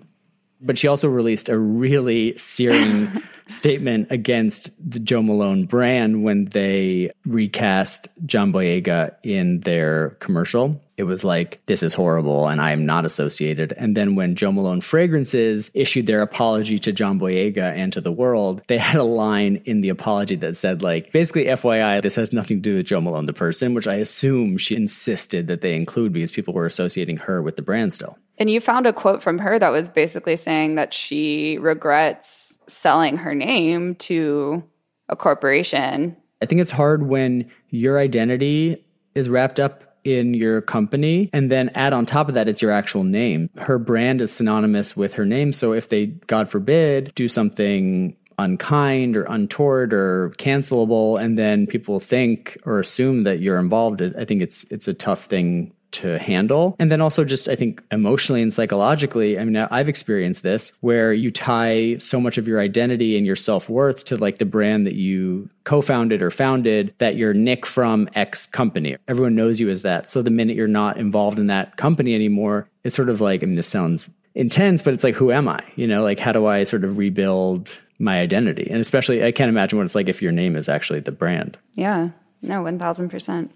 But 0.63 0.79
she 0.79 0.89
also 0.89 1.09
released 1.09 1.49
a 1.49 1.59
really 1.59 2.37
searing 2.37 3.09
statement 3.49 4.09
against 4.11 4.71
the 4.79 5.01
Jo 5.01 5.23
Malone 5.23 5.67
brand 5.67 6.23
when 6.23 6.47
they 6.47 7.11
recast 7.27 8.09
John 8.25 8.53
Boyega 8.53 9.15
in 9.23 9.61
their 9.61 10.11
commercial. 10.21 10.81
It 11.01 11.05
was 11.05 11.25
like, 11.25 11.65
this 11.65 11.83
is 11.83 11.95
horrible 11.95 12.47
and 12.47 12.61
I 12.61 12.73
am 12.73 12.85
not 12.85 13.07
associated. 13.07 13.73
And 13.73 13.97
then 13.97 14.17
when 14.17 14.35
Jo 14.35 14.53
Malone 14.53 14.83
Fragrances 14.83 15.71
issued 15.73 16.07
their 16.07 16.21
apology 16.21 16.79
to 16.79 16.93
John 16.93 17.19
Boyega 17.19 17.73
and 17.75 17.91
to 17.95 18.03
the 18.03 18.13
world, 18.13 18.61
they 18.67 18.77
had 18.77 19.01
a 19.01 19.03
line 19.03 19.63
in 19.65 19.81
the 19.81 19.89
apology 19.89 20.37
that 20.37 20.59
said, 20.59 20.83
like, 20.83 21.11
basically, 21.11 21.47
FYI, 21.47 22.03
this 22.03 22.17
has 22.17 22.35
nothing 22.35 22.59
to 22.59 22.61
do 22.61 22.77
with 22.77 22.85
Jo 22.85 23.01
Malone, 23.01 23.25
the 23.25 23.33
person, 23.33 23.73
which 23.73 23.89
I 23.89 23.95
assume 23.95 24.59
she 24.59 24.77
insisted 24.77 25.47
that 25.47 25.63
they 25.63 25.75
include 25.75 26.13
because 26.13 26.31
people 26.31 26.53
were 26.53 26.67
associating 26.67 27.17
her 27.17 27.41
with 27.41 27.57
the 27.57 27.63
brand 27.63 27.95
still. 27.95 28.19
And 28.37 28.51
you 28.51 28.61
found 28.61 28.87
a 28.87 28.93
quote 28.93 29.23
from 29.23 29.39
her 29.39 29.59
that 29.59 29.73
was 29.73 29.89
basically 29.89 30.37
saying 30.37 30.75
that 30.75 30.93
she 30.93 31.57
regrets 31.57 32.59
selling 32.67 33.17
her 33.17 33.35
name 33.35 33.95
to 33.95 34.63
a 35.09 35.17
corporation. 35.17 36.15
I 36.43 36.45
think 36.45 36.61
it's 36.61 36.71
hard 36.71 37.05
when 37.05 37.51
your 37.71 37.99
identity 37.99 38.85
is 39.15 39.31
wrapped 39.31 39.59
up 39.59 39.90
in 40.05 40.35
your 40.35 40.61
company 40.61 41.31
and 41.33 41.51
then 41.51 41.71
add 41.75 41.93
on 41.93 42.07
top 42.07 42.29
of 42.29 42.35
that 42.35 42.49
it's 42.49 42.63
your 42.63 42.71
actual 42.71 43.05
name. 43.05 43.51
Her 43.57 43.79
brand 43.79 44.21
is 44.21 44.33
synonymous 44.33 44.97
with 44.97 45.15
her 45.15 45.27
name. 45.27 45.53
So 45.53 45.73
if 45.73 45.89
they, 45.89 46.07
God 46.07 46.51
forbid, 46.51 47.13
do 47.15 47.29
something 47.29 48.17
unkind 48.39 49.17
or 49.17 49.25
untoward 49.25 49.93
or 49.93 50.31
cancelable 50.39 51.21
and 51.21 51.39
then 51.39 51.67
people 51.67 52.01
think 52.01 52.57
or 52.65 52.81
assume 52.81 53.25
that 53.25 53.41
you're 53.41 53.59
involved, 53.59 54.01
I 54.03 54.25
think 54.25 54.41
it's 54.41 54.65
it's 54.71 54.89
a 54.89 54.95
tough 54.95 55.27
thing 55.27 55.73
to 55.93 56.19
handle. 56.19 56.77
And 56.79 56.91
then 56.91 57.01
also 57.01 57.25
just 57.25 57.49
I 57.49 57.57
think 57.57 57.83
emotionally 57.91 58.43
and 58.43 58.53
psychologically, 58.53 59.39
I 59.39 59.45
mean 59.45 59.57
I've 59.57 59.89
experienced 59.89 60.43
this 60.43 60.73
where 60.81 61.13
you 61.13 61.31
tie 61.31 61.99
so 61.99 62.21
much 62.21 62.39
of 62.39 62.47
your 62.47 62.61
identity 62.61 63.17
and 63.17 63.27
your 63.27 63.37
self-worth 63.37 64.05
to 64.05 64.17
like 64.17 64.39
the 64.39 64.47
brand 64.47 64.87
that 64.87 64.95
you 64.95 65.51
co-founded 65.65 66.23
or 66.23 66.31
founded 66.31 66.95
that 66.99 67.17
you're 67.17 67.35
Nick 67.35 67.67
from 67.67 68.09
X 68.15 68.47
company. 68.47 68.97
Everyone 69.09 69.35
knows 69.35 69.61
you 69.61 69.69
as 69.71 69.83
that. 69.83 70.09
So 70.09 70.23
the 70.23 70.31
minute 70.31 70.57
you're 70.57 70.69
not 70.69 70.97
involved 70.97 71.39
in 71.39 71.49
that 71.49 71.77
company 71.77 72.15
anymore, 72.15 72.69
it's 72.85 72.97
sort 72.97 73.09
of 73.09 73.21
like 73.21 73.43
I 73.43 73.47
mean 73.47 73.57
this 73.57 73.69
sounds 73.69 74.11
intense, 74.35 74.83
but 74.83 74.95
it's 74.95 75.05
like 75.05 75.17
who 75.17 75.33
am 75.33 75.49
I? 75.49 75.61
You 75.77 75.87
know, 75.87 76.03
like 76.03 76.19
how 76.19 76.33
do 76.33 76.47
I 76.47 76.65
sort 76.65 76.85
of 76.85 76.99
rebuild 76.99 77.79
my 77.99 78.21
identity? 78.21 78.67
And 78.71 78.81
especially 78.81 79.25
I 79.25 79.33
can't 79.33 79.49
imagine 79.49 79.79
what 79.79 79.85
it's 79.85 79.95
like 79.95 80.09
if 80.09 80.23
your 80.23 80.33
name 80.33 80.57
is 80.57 80.69
actually 80.69 81.01
the 81.01 81.13
brand. 81.13 81.59
Yeah. 81.75 82.11
No, 82.43 82.63
1000%. 82.63 83.51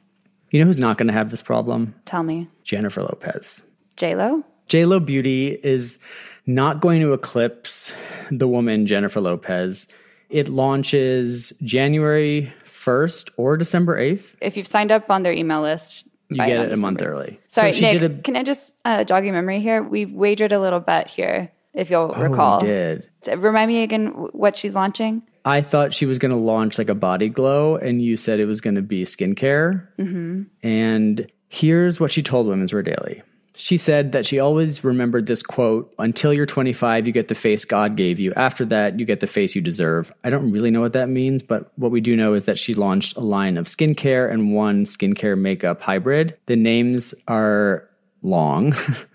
You 0.55 0.61
know 0.61 0.67
who's 0.67 0.79
not 0.79 0.99
going 0.99 1.09
to 1.09 1.13
have 1.13 1.33
this 1.33 1.43
problem? 1.43 1.97
Tell 2.05 2.23
me. 2.23 2.49
Jennifer 2.63 3.03
Lopez. 3.03 3.61
J 3.97 4.15
Lo? 4.15 4.45
J 4.69 4.85
Lo 4.85 5.01
Beauty 5.01 5.49
is 5.49 5.99
not 6.47 6.81
going 6.81 7.01
to 7.01 7.13
eclipse 7.13 7.93
the 8.31 8.47
woman 8.47 8.87
Jennifer 8.87 9.21
Lopez. 9.21 9.89
It 10.31 10.49
launches 10.49 11.55
January 11.65 12.53
1st 12.67 13.33
or 13.37 13.57
December 13.57 13.99
8th. 13.99 14.37
If 14.41 14.57
you've 14.57 14.69
signed 14.69 14.93
up 14.93 15.11
on 15.11 15.25
their 15.25 15.33
email 15.33 15.61
list, 15.61 16.07
you 16.29 16.37
get 16.37 16.67
it 16.67 16.73
a 16.73 16.77
month 16.77 17.03
early. 17.03 17.41
Sorry, 17.49 17.73
so 17.73 17.81
Nick, 17.81 18.03
a, 18.03 18.11
can 18.23 18.37
I 18.37 18.45
just 18.45 18.77
uh, 18.85 19.03
jog 19.03 19.25
your 19.25 19.35
memory 19.35 19.59
here? 19.59 19.83
We 19.83 20.07
wagered 20.07 20.53
a 20.53 20.61
little 20.61 20.79
bet 20.79 21.11
here, 21.11 21.51
if 21.73 21.91
you'll 21.91 22.13
oh, 22.15 22.23
recall. 22.23 22.61
Did. 22.61 23.11
Remind 23.27 23.69
me 23.69 23.83
again 23.83 24.07
what 24.31 24.57
she's 24.57 24.77
launching. 24.77 25.25
I 25.45 25.61
thought 25.61 25.93
she 25.93 26.07
was 26.07 26.19
going 26.19 26.31
to 26.31 26.39
launch 26.39 26.79
like 26.79 26.89
a 26.89 26.95
body 26.95 27.29
glow, 27.29 27.77
and 27.77 28.01
you 28.01 28.17
said 28.17 28.41
it 28.41 28.47
was 28.47 28.61
going 28.61 28.77
to 28.77 28.83
be 28.83 29.05
skincare. 29.05 29.87
Mm-hmm. 29.99 30.43
And 30.63 31.31
here's 31.49 32.01
what 32.01 32.11
she 32.11 32.23
told 32.23 32.47
Women's 32.47 32.73
Wear 32.73 32.83
Daily. 32.83 33.23
She 33.57 33.77
said 33.77 34.13
that 34.13 34.27
she 34.27 34.41
always 34.41 34.83
remembered 34.83 35.27
this 35.27 35.43
quote 35.43 35.95
Until 35.99 36.33
you're 36.33 36.47
25, 36.47 37.07
you 37.07 37.13
get 37.13 37.29
the 37.29 37.35
face 37.35 37.65
God 37.65 37.95
gave 37.95 38.19
you. 38.19 38.33
After 38.35 38.65
that, 38.67 38.99
you 38.99 39.07
get 39.07 39.21
the 39.21 39.27
face 39.27 39.55
you 39.55 39.63
deserve. 39.63 40.13
I 40.25 40.31
don't 40.31 40.51
really 40.51 40.71
know 40.71 40.81
what 40.81 40.95
that 40.95 41.09
means, 41.09 41.43
but 41.43 41.71
what 41.77 41.93
we 41.93 42.01
do 42.01 42.17
know 42.17 42.35
is 42.35 42.45
that 42.45 42.59
she 42.59 42.75
launched 42.75 43.17
a 43.17 43.21
line 43.21 43.57
of 43.57 43.67
skincare 43.67 44.33
and 44.33 44.55
one 44.55 44.87
skincare 44.87 45.39
makeup 45.39 45.83
hybrid. 45.83 46.37
The 46.47 46.57
names 46.57 47.15
are 47.29 47.89
long. 48.23 48.75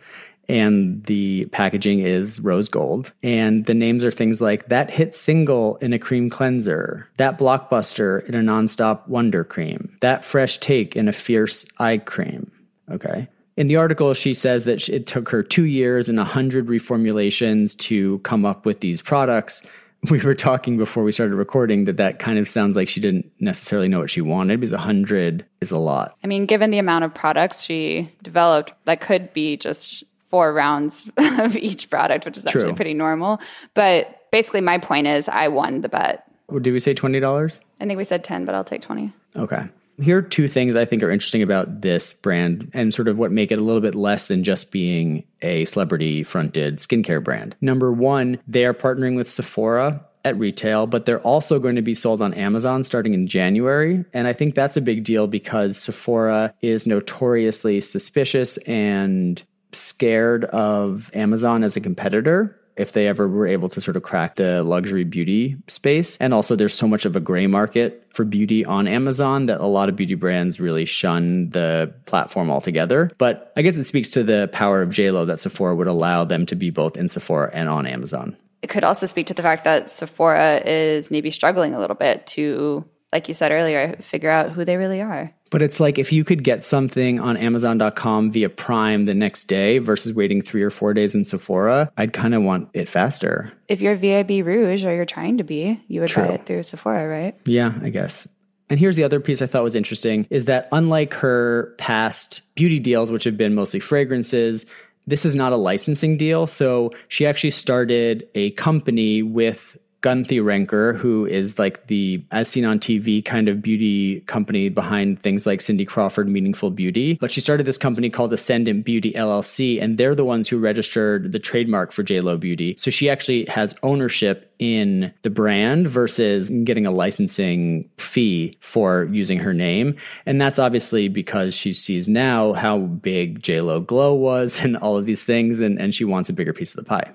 and 0.50 1.04
the 1.06 1.46
packaging 1.52 2.00
is 2.00 2.40
rose 2.40 2.68
gold. 2.68 3.14
And 3.22 3.66
the 3.66 3.76
names 3.76 4.04
are 4.04 4.12
things 4.12 4.42
like 4.42 4.68
that 4.68 4.90
hit 4.90 5.16
single 5.16 5.78
in 5.78 5.94
a 5.94 6.00
cream 6.00 6.30
cleanser, 6.30 7.08
that 7.18 7.38
blockbuster 7.38 8.28
in 8.28 8.34
a 8.34 8.40
nonstop 8.40 9.08
wonder 9.08 9.44
cream, 9.44 9.96
that 10.02 10.26
fresh 10.26 10.58
take 10.58 10.96
in 10.96 11.08
a 11.08 11.14
fierce 11.14 11.66
eye 11.78 12.00
cream. 12.00 12.52
Okay. 12.92 13.28
In 13.56 13.68
the 13.68 13.76
article, 13.76 14.14
she 14.14 14.34
says 14.34 14.66
that 14.66 14.90
it 14.90 15.06
took 15.06 15.30
her 15.30 15.44
two 15.44 15.66
years 15.66 16.10
and 16.10 16.20
a 16.20 16.24
hundred 16.24 16.68
reformulations 16.68 17.78
to 17.78 18.20
come 18.20 18.46
up 18.46 18.66
with 18.66 18.80
these 18.80 19.02
products. 19.02 19.62
We 20.10 20.22
were 20.22 20.34
talking 20.34 20.78
before 20.78 21.04
we 21.04 21.12
started 21.12 21.36
recording 21.36 21.84
that 21.84 21.98
that 21.98 22.20
kind 22.20 22.40
of 22.40 22.48
sounds 22.48 22.78
like 22.78 22.88
she 22.88 23.02
didn't 23.02 23.30
necessarily 23.42 23.90
know 23.90 24.00
what 24.00 24.10
she 24.10 24.22
wanted 24.22 24.62
because 24.62 24.72
a 24.72 24.78
hundred 24.78 25.46
is 25.60 25.72
a 25.72 25.78
lot. 25.78 26.16
I 26.24 26.28
mean, 26.28 26.46
given 26.46 26.72
the 26.72 26.80
amount 26.80 27.04
of 27.04 27.14
products 27.14 27.64
she 27.64 28.10
developed, 28.24 28.72
that 28.86 29.02
could 29.02 29.34
be 29.34 29.58
just 29.58 30.06
four 30.30 30.54
rounds 30.54 31.10
of 31.18 31.58
each 31.58 31.90
product, 31.90 32.26
which 32.26 32.38
is 32.38 32.46
actually 32.46 32.74
pretty 32.74 32.94
normal. 32.94 33.40
But 33.74 34.32
basically, 34.32 34.62
my 34.62 34.78
point 34.78 35.08
is 35.08 35.28
I 35.28 35.48
won 35.48 35.82
the 35.82 35.90
bet. 35.90 36.26
Did 36.50 36.72
we 36.72 36.80
say 36.80 36.94
$20? 36.94 37.62
I 37.80 37.86
think 37.86 37.98
we 37.98 38.04
said 38.04 38.24
10, 38.24 38.46
but 38.46 38.56
I'll 38.56 38.64
take 38.64 38.82
20. 38.82 39.14
Okay. 39.36 39.68
Here 40.02 40.20
are 40.20 40.22
two 40.22 40.48
things 40.48 40.76
I 40.76 40.86
think 40.86 41.04
are 41.04 41.12
interesting 41.12 41.42
about 41.42 41.82
this 41.82 42.14
brand 42.14 42.72
and 42.74 42.94
sort 42.94 43.08
of 43.08 43.18
what 43.18 43.32
make 43.32 43.52
it 43.52 43.60
a 43.60 43.62
little 43.62 43.82
bit 43.82 43.96
less 43.96 44.26
than 44.26 44.44
just 44.44 44.72
being 44.72 45.26
a 45.42 45.66
celebrity 45.66 46.24
fronted 46.24 46.78
skincare 46.78 47.24
brand. 47.24 47.56
Number 47.60 47.92
one, 47.92 48.40
they 48.48 48.66
are 48.66 48.74
partnering 48.74 49.16
with 49.16 49.30
Sephora 49.30 50.06
at 50.24 50.38
retail, 50.38 50.88
but 50.88 51.06
they're 51.06 51.22
also 51.22 51.60
going 51.60 51.76
to 51.76 51.82
be 51.82 51.94
sold 51.94 52.22
on 52.22 52.34
Amazon 52.34 52.84
starting 52.84 53.14
in 53.14 53.28
January. 53.28 54.06
And 54.14 54.28
I 54.28 54.34
think 54.34 54.56
that's 54.56 54.78
a 54.78 54.82
big 54.82 55.04
deal 55.04 55.28
because 55.28 55.78
Sephora 55.78 56.54
is 56.62 56.88
notoriously 56.88 57.80
suspicious 57.82 58.58
and 58.60 59.42
scared 59.72 60.46
of 60.46 61.12
Amazon 61.14 61.64
as 61.64 61.76
a 61.76 61.82
competitor 61.82 62.56
if 62.80 62.94
they 62.94 63.08
ever 63.08 63.28
were 63.28 63.46
able 63.46 63.68
to 63.68 63.82
sort 63.82 63.98
of 63.98 64.04
crack 64.04 64.36
the 64.36 64.64
luxury 64.64 65.04
beauty 65.04 65.58
space. 65.68 66.16
And 66.18 66.34
also, 66.34 66.56
there's 66.56 66.74
so 66.74 66.88
much 66.88 67.06
of 67.06 67.16
a 67.16 67.20
gray 67.20 67.46
market 67.46 68.08
for 68.14 68.24
beauty 68.24 68.66
on 68.66 68.88
Amazon 68.88 69.48
that 69.48 69.60
a 69.60 69.66
lot 69.66 69.90
of 69.90 69.98
beauty 69.98 70.16
brands 70.16 70.62
really 70.62 70.86
shun 70.86 71.50
the 71.50 71.94
platform 72.06 72.50
altogether. 72.50 73.12
But 73.18 73.52
I 73.58 73.64
guess 73.64 73.78
it 73.78 73.84
speaks 73.84 74.12
to 74.12 74.24
the 74.24 74.50
power 74.54 74.82
of 74.82 74.90
JLo 74.90 75.28
that 75.28 75.42
Sephora 75.42 75.76
would 75.76 75.88
allow 75.88 76.24
them 76.24 76.46
to 76.46 76.56
be 76.56 76.70
both 76.70 76.96
in 76.96 77.10
Sephora 77.10 77.52
and 77.54 77.68
on 77.68 77.86
Amazon. 77.86 78.38
It 78.62 78.68
could 78.70 78.86
also 78.86 79.06
speak 79.06 79.28
to 79.28 79.34
the 79.34 79.42
fact 79.42 79.66
that 79.66 79.90
Sephora 79.90 80.62
is 80.66 81.12
maybe 81.12 81.32
struggling 81.32 81.74
a 81.74 81.80
little 81.80 81.96
bit 81.96 82.28
to 82.28 82.86
like 83.12 83.28
you 83.28 83.34
said 83.34 83.52
earlier, 83.52 83.96
figure 84.02 84.30
out 84.30 84.52
who 84.52 84.64
they 84.64 84.78
really 84.78 85.02
are. 85.02 85.34
But 85.50 85.62
it's 85.62 85.80
like 85.80 85.98
if 85.98 86.12
you 86.12 86.24
could 86.24 86.44
get 86.44 86.64
something 86.64 87.20
on 87.20 87.38
Amazon.com 87.38 88.32
via 88.32 88.50
Prime 88.50 89.06
the 89.06 89.16
next 89.16 89.46
day 89.46 89.80
versus 89.80 90.14
waiting 90.14 90.42
three 90.42 90.62
or 90.62 90.70
four 90.70 90.94
days 90.94 91.16
in 91.16 91.26
Sephora, 91.26 91.92
I'd 91.98 92.14
kind 92.14 92.36
of 92.36 92.44
want 92.44 92.70
it 92.74 92.88
faster. 92.88 93.52
If 93.68 93.82
you're 93.82 93.96
VIB 93.96 94.46
Rouge 94.46 94.86
or 94.86 94.94
you're 94.94 95.06
trying 95.06 95.38
to 95.40 95.44
be, 95.44 95.82
you 95.88 96.02
would 96.02 96.10
True. 96.10 96.28
buy 96.28 96.34
it 96.34 96.46
through 96.46 96.64
Sephora, 96.64 97.08
right? 97.08 97.36
Yeah, 97.46 97.74
I 97.82 97.90
guess. 97.90 98.28
And 98.70 98.80
here's 98.80 98.96
the 98.96 99.04
other 99.04 99.20
piece 99.20 99.42
I 99.42 99.48
thought 99.48 99.64
was 99.64 99.76
interesting 99.76 100.28
is 100.30 100.46
that 100.46 100.68
unlike 100.72 101.14
her 101.16 101.74
past 101.78 102.42
beauty 102.54 102.80
deals, 102.80 103.10
which 103.10 103.24
have 103.24 103.36
been 103.36 103.56
mostly 103.56 103.80
fragrances, 103.80 104.68
this 105.08 105.26
is 105.26 105.34
not 105.34 105.54
a 105.54 105.58
licensing 105.58 106.18
deal. 106.18 106.46
So 106.46 106.92
she 107.08 107.26
actually 107.26 107.52
started 107.52 108.28
a 108.36 108.52
company 108.52 109.24
with 109.24 109.78
Guthy-Renker, 110.02 110.98
who 110.98 111.26
is 111.26 111.60
like 111.60 111.88
the 111.88 112.24
as 112.32 112.48
seen 112.48 112.66
on 112.66 112.80
TV 112.80 113.24
kind 113.24 113.50
of 113.50 113.62
beauty 113.62 114.22
company 114.22 114.70
behind 114.70 115.20
things 115.20 115.46
like 115.46 115.62
Cindy 115.62 115.86
Crawford 115.86 116.28
Meaningful 116.28 116.72
Beauty. 116.72 117.16
But 117.16 117.32
she 117.32 117.42
started 117.42 117.66
this 117.66 117.78
company 117.78 118.10
called 118.10 118.34
Ascendant 118.34 118.86
Beauty 118.86 119.12
LLC, 119.14 119.82
and 119.82 119.98
they're 119.98 120.16
the 120.16 120.26
ones 120.26 120.48
who 120.48 120.58
registered 120.58 121.32
the 121.32 121.40
trademark 121.40 121.92
for 121.92 122.04
JLo 122.04 122.40
Beauty. 122.40 122.76
So 122.78 122.92
she 122.92 123.10
actually 123.10 123.46
has 123.46 123.76
ownership 123.84 124.54
in 124.60 125.14
the 125.22 125.30
brand 125.30 125.88
versus 125.88 126.50
getting 126.64 126.86
a 126.86 126.92
licensing 126.92 127.90
fee 127.98 128.58
for 128.60 129.06
using 129.12 129.40
her 129.40 129.54
name. 129.54 129.96
And 130.26 130.40
that's 130.42 130.60
obviously 130.60 131.08
because 131.08 131.56
she 131.56 131.74
sees 131.74 132.10
now 132.10 132.54
how 132.54 132.80
big 132.80 133.42
JLo 133.42 133.86
Glow 133.86 134.14
was 134.14 134.60
and 134.64 134.78
all 134.78 134.98
of 134.98 135.06
these 135.06 135.24
things, 135.24 135.60
and, 135.60 135.80
and 135.80 135.94
she 135.94 136.06
wants 136.06 136.30
a 136.30 136.34
bigger 136.34 136.54
piece 136.54 136.76
of 136.76 136.84
the 136.84 136.88
pie. 136.88 137.14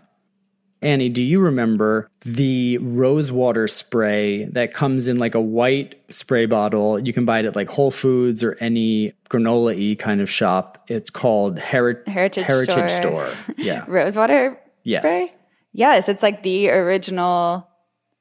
Annie, 0.84 1.08
do 1.08 1.22
you 1.22 1.40
remember 1.40 2.10
the 2.20 2.78
rosewater 2.78 3.66
spray 3.68 4.44
that 4.46 4.74
comes 4.74 5.06
in 5.06 5.16
like 5.16 5.34
a 5.34 5.40
white 5.40 5.94
spray 6.10 6.46
bottle? 6.46 7.00
You 7.00 7.12
can 7.12 7.24
buy 7.24 7.40
it 7.40 7.46
at 7.46 7.56
like 7.56 7.68
Whole 7.68 7.90
Foods 7.90 8.44
or 8.44 8.56
any 8.60 9.12
granola 9.30 9.74
y 9.76 9.96
kind 9.98 10.20
of 10.20 10.30
shop. 10.30 10.84
It's 10.88 11.10
called 11.10 11.58
Heri- 11.58 11.96
Heritage, 12.06 12.44
Heritage 12.44 12.90
Store. 12.90 13.26
Store. 13.26 13.54
Yeah. 13.56 13.84
rosewater 13.88 14.60
yes. 14.82 15.02
spray? 15.02 15.34
Yes, 15.72 16.08
it's 16.08 16.22
like 16.22 16.42
the 16.42 16.70
original 16.70 17.66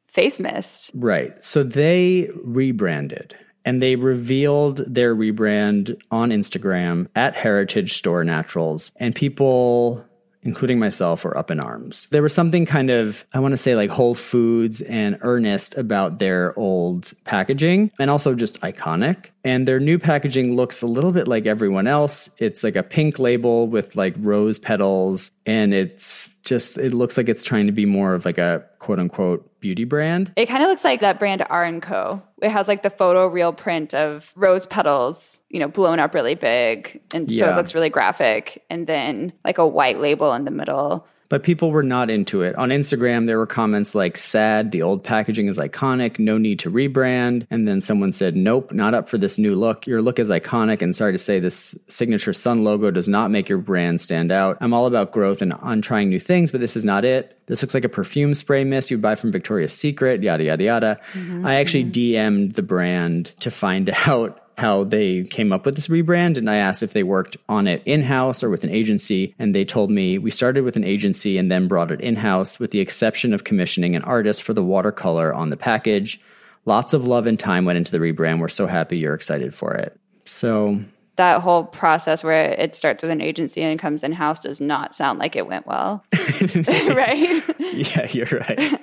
face 0.05 0.39
mist. 0.39 0.91
Right. 0.93 1.43
So 1.43 1.63
they 1.63 2.29
rebranded 2.43 3.35
and 3.65 3.81
they 3.81 3.95
revealed 3.95 4.77
their 4.87 5.15
rebrand 5.15 5.99
on 6.11 6.29
Instagram 6.29 7.07
at 7.15 7.35
Heritage 7.35 7.93
Store 7.93 8.23
Naturals. 8.23 8.91
And 8.97 9.15
people 9.15 10.05
including 10.43 10.79
myself, 10.79 11.23
were 11.23 11.37
up 11.37 11.51
in 11.51 11.59
arms. 11.59 12.07
There 12.11 12.21
was 12.21 12.33
something 12.33 12.65
kind 12.65 12.89
of, 12.89 13.25
I 13.33 13.39
want 13.39 13.53
to 13.53 13.57
say 13.57 13.75
like 13.75 13.89
Whole 13.89 14.15
Foods 14.15 14.81
and 14.81 15.17
earnest 15.21 15.77
about 15.77 16.19
their 16.19 16.57
old 16.57 17.11
packaging 17.23 17.91
and 17.99 18.09
also 18.09 18.35
just 18.35 18.61
iconic. 18.61 19.27
And 19.43 19.67
their 19.67 19.79
new 19.79 19.99
packaging 19.99 20.55
looks 20.55 20.81
a 20.81 20.87
little 20.87 21.11
bit 21.11 21.27
like 21.27 21.45
everyone 21.45 21.87
else. 21.87 22.29
It's 22.37 22.63
like 22.63 22.75
a 22.75 22.83
pink 22.83 23.19
label 23.19 23.67
with 23.67 23.95
like 23.95 24.15
rose 24.17 24.59
petals 24.59 25.31
and 25.45 25.73
it's 25.73 26.29
just 26.43 26.77
it 26.77 26.93
looks 26.93 27.17
like 27.17 27.29
it's 27.29 27.43
trying 27.43 27.67
to 27.67 27.71
be 27.71 27.85
more 27.85 28.13
of 28.13 28.25
like 28.25 28.37
a 28.37 28.65
quote 28.83 28.99
unquote 28.99 29.49
beauty 29.61 29.85
brand. 29.85 30.33
It 30.35 30.47
kind 30.47 30.61
of 30.61 30.67
looks 30.67 30.83
like 30.83 30.99
that 30.99 31.17
brand 31.17 31.45
R 31.49 31.63
and 31.63 31.81
Co. 31.81 32.21
It 32.41 32.49
has 32.49 32.67
like 32.67 32.83
the 32.83 32.89
photo 32.89 33.27
real 33.27 33.53
print 33.53 33.93
of 33.93 34.33
rose 34.35 34.65
petals, 34.65 35.41
you 35.49 35.59
know, 35.59 35.69
blown 35.69 35.99
up 35.99 36.13
really 36.13 36.35
big, 36.35 37.01
and 37.13 37.29
so 37.29 37.37
yeah. 37.37 37.53
it 37.53 37.55
looks 37.55 37.73
really 37.73 37.89
graphic, 37.89 38.61
and 38.69 38.85
then 38.85 39.31
like 39.45 39.57
a 39.57 39.65
white 39.65 40.01
label 40.01 40.33
in 40.33 40.43
the 40.43 40.51
middle 40.51 41.07
but 41.29 41.43
people 41.43 41.71
were 41.71 41.83
not 41.83 42.09
into 42.09 42.41
it. 42.43 42.55
On 42.55 42.69
Instagram, 42.69 43.25
there 43.25 43.37
were 43.37 43.47
comments 43.47 43.95
like, 43.95 44.17
sad, 44.17 44.71
the 44.71 44.81
old 44.81 45.03
packaging 45.03 45.47
is 45.47 45.57
iconic, 45.57 46.19
no 46.19 46.37
need 46.37 46.59
to 46.59 46.71
rebrand. 46.71 47.47
And 47.49 47.67
then 47.67 47.81
someone 47.81 48.13
said, 48.13 48.35
nope, 48.35 48.71
not 48.71 48.93
up 48.93 49.09
for 49.09 49.17
this 49.17 49.37
new 49.37 49.55
look. 49.55 49.87
Your 49.87 50.01
look 50.01 50.19
is 50.19 50.29
iconic, 50.29 50.81
and 50.81 50.95
sorry 50.95 51.13
to 51.13 51.17
say, 51.17 51.39
this 51.39 51.77
signature 51.87 52.33
sun 52.33 52.63
logo 52.63 52.91
does 52.91 53.09
not 53.09 53.31
make 53.31 53.49
your 53.49 53.57
brand 53.57 54.01
stand 54.01 54.31
out. 54.31 54.57
I'm 54.61 54.73
all 54.73 54.85
about 54.85 55.11
growth 55.11 55.41
and 55.41 55.53
on 55.53 55.81
trying 55.81 56.09
new 56.09 56.19
things, 56.19 56.51
but 56.51 56.61
this 56.61 56.75
is 56.75 56.85
not 56.85 57.05
it. 57.05 57.39
This 57.47 57.61
looks 57.61 57.73
like 57.73 57.83
a 57.83 57.89
perfume 57.89 58.35
spray 58.35 58.63
mist 58.63 58.91
you'd 58.91 59.01
buy 59.01 59.15
from 59.15 59.31
Victoria's 59.31 59.73
Secret, 59.73 60.23
yada, 60.23 60.43
yada, 60.43 60.63
yada. 60.63 60.99
Mm-hmm. 61.13 61.45
I 61.45 61.55
actually 61.55 61.85
DM'd 61.85 62.55
the 62.55 62.63
brand 62.63 63.33
to 63.39 63.51
find 63.51 63.89
out 64.07 64.42
how 64.57 64.83
they 64.83 65.23
came 65.23 65.51
up 65.51 65.65
with 65.65 65.75
this 65.75 65.87
rebrand 65.87 66.37
and 66.37 66.49
I 66.49 66.57
asked 66.57 66.83
if 66.83 66.93
they 66.93 67.03
worked 67.03 67.37
on 67.49 67.67
it 67.67 67.81
in 67.85 68.03
house 68.03 68.43
or 68.43 68.49
with 68.49 68.63
an 68.63 68.69
agency. 68.69 69.35
And 69.39 69.53
they 69.53 69.65
told 69.65 69.89
me 69.89 70.17
we 70.17 70.31
started 70.31 70.63
with 70.63 70.75
an 70.75 70.83
agency 70.83 71.37
and 71.37 71.51
then 71.51 71.67
brought 71.67 71.91
it 71.91 72.01
in 72.01 72.15
house 72.15 72.59
with 72.59 72.71
the 72.71 72.79
exception 72.79 73.33
of 73.33 73.43
commissioning 73.43 73.95
an 73.95 74.03
artist 74.03 74.43
for 74.43 74.53
the 74.53 74.63
watercolor 74.63 75.33
on 75.33 75.49
the 75.49 75.57
package. 75.57 76.19
Lots 76.65 76.93
of 76.93 77.05
love 77.05 77.27
and 77.27 77.39
time 77.39 77.65
went 77.65 77.77
into 77.77 77.91
the 77.91 77.99
rebrand. 77.99 78.39
We're 78.39 78.47
so 78.47 78.67
happy 78.67 78.97
you're 78.97 79.15
excited 79.15 79.53
for 79.53 79.73
it. 79.73 79.99
So 80.25 80.79
that 81.15 81.41
whole 81.41 81.63
process 81.63 82.23
where 82.23 82.51
it 82.51 82.75
starts 82.75 83.03
with 83.03 83.11
an 83.11 83.21
agency 83.21 83.61
and 83.61 83.79
comes 83.79 84.03
in 84.03 84.13
house 84.13 84.39
does 84.39 84.59
not 84.59 84.95
sound 84.95 85.19
like 85.19 85.35
it 85.35 85.45
went 85.45 85.67
well. 85.67 86.03
right? 86.67 87.43
Yeah, 87.59 88.07
you're 88.11 88.25
right. 88.25 88.81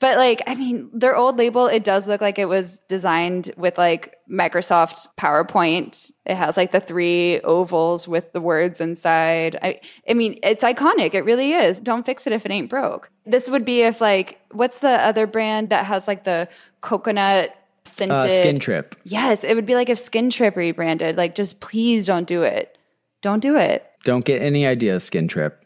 But 0.00 0.16
like, 0.16 0.42
I 0.46 0.54
mean, 0.54 0.90
their 0.92 1.16
old 1.16 1.38
label, 1.38 1.66
it 1.66 1.84
does 1.84 2.06
look 2.06 2.20
like 2.20 2.38
it 2.38 2.48
was 2.48 2.80
designed 2.88 3.52
with 3.56 3.78
like 3.78 4.14
Microsoft 4.30 5.08
PowerPoint. 5.16 6.12
It 6.24 6.36
has 6.36 6.56
like 6.56 6.72
the 6.72 6.80
three 6.80 7.40
ovals 7.40 8.06
with 8.06 8.32
the 8.32 8.40
words 8.40 8.80
inside. 8.80 9.56
I, 9.62 9.80
I 10.08 10.14
mean, 10.14 10.38
it's 10.42 10.62
iconic. 10.62 11.14
It 11.14 11.24
really 11.24 11.52
is. 11.52 11.80
Don't 11.80 12.06
fix 12.06 12.26
it 12.26 12.32
if 12.32 12.46
it 12.46 12.52
ain't 12.52 12.70
broke. 12.70 13.10
This 13.26 13.50
would 13.50 13.64
be 13.64 13.82
if 13.82 14.00
like, 14.00 14.40
what's 14.52 14.78
the 14.78 14.90
other 14.90 15.26
brand 15.26 15.70
that 15.70 15.86
has 15.86 16.06
like 16.06 16.24
the 16.24 16.48
coconut 16.80 17.54
scented. 17.88 18.16
Uh, 18.16 18.28
Skin 18.28 18.58
Trip. 18.58 18.94
Yes, 19.04 19.44
it 19.44 19.54
would 19.54 19.66
be 19.66 19.74
like 19.74 19.88
if 19.88 19.98
Skin 19.98 20.30
Trip 20.30 20.56
rebranded. 20.56 21.16
Like, 21.16 21.34
just 21.34 21.60
please 21.60 22.06
don't 22.06 22.26
do 22.26 22.42
it. 22.42 22.76
Don't 23.20 23.40
do 23.40 23.56
it. 23.56 23.84
Don't 24.04 24.24
get 24.24 24.42
any 24.42 24.66
ideas, 24.66 25.04
Skin 25.04 25.26
Trip. 25.26 25.64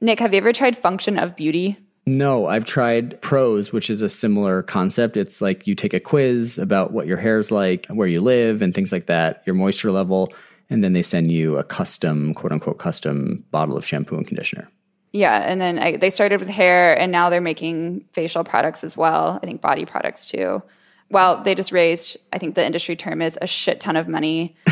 Nick, 0.00 0.20
have 0.20 0.32
you 0.32 0.38
ever 0.38 0.52
tried 0.52 0.76
Function 0.76 1.18
of 1.18 1.34
Beauty? 1.34 1.78
No, 2.06 2.46
I've 2.46 2.64
tried 2.64 3.20
Prose, 3.20 3.72
which 3.72 3.90
is 3.90 4.00
a 4.00 4.08
similar 4.08 4.62
concept. 4.62 5.16
It's 5.16 5.40
like 5.40 5.66
you 5.66 5.74
take 5.74 5.92
a 5.92 6.00
quiz 6.00 6.56
about 6.56 6.92
what 6.92 7.06
your 7.06 7.16
hair's 7.16 7.50
like, 7.50 7.86
where 7.88 8.06
you 8.06 8.20
live, 8.20 8.62
and 8.62 8.74
things 8.74 8.92
like 8.92 9.06
that, 9.06 9.42
your 9.44 9.54
moisture 9.54 9.90
level, 9.90 10.32
and 10.70 10.84
then 10.84 10.92
they 10.92 11.02
send 11.02 11.32
you 11.32 11.58
a 11.58 11.64
custom, 11.64 12.32
quote 12.34 12.52
unquote, 12.52 12.78
custom 12.78 13.44
bottle 13.50 13.76
of 13.76 13.84
shampoo 13.84 14.16
and 14.16 14.26
conditioner. 14.26 14.68
Yeah, 15.12 15.38
and 15.38 15.60
then 15.60 15.78
I, 15.78 15.96
they 15.96 16.10
started 16.10 16.38
with 16.38 16.48
hair, 16.48 16.96
and 16.96 17.10
now 17.10 17.28
they're 17.28 17.40
making 17.40 18.04
facial 18.12 18.44
products 18.44 18.84
as 18.84 18.96
well. 18.96 19.40
I 19.42 19.46
think 19.46 19.60
body 19.60 19.84
products 19.84 20.24
too 20.24 20.62
well, 21.10 21.42
they 21.42 21.54
just 21.54 21.72
raised, 21.72 22.16
I 22.32 22.38
think 22.38 22.54
the 22.54 22.64
industry 22.64 22.96
term 22.96 23.22
is 23.22 23.38
a 23.40 23.46
shit 23.46 23.80
ton 23.80 23.96
of 23.96 24.08
money. 24.08 24.56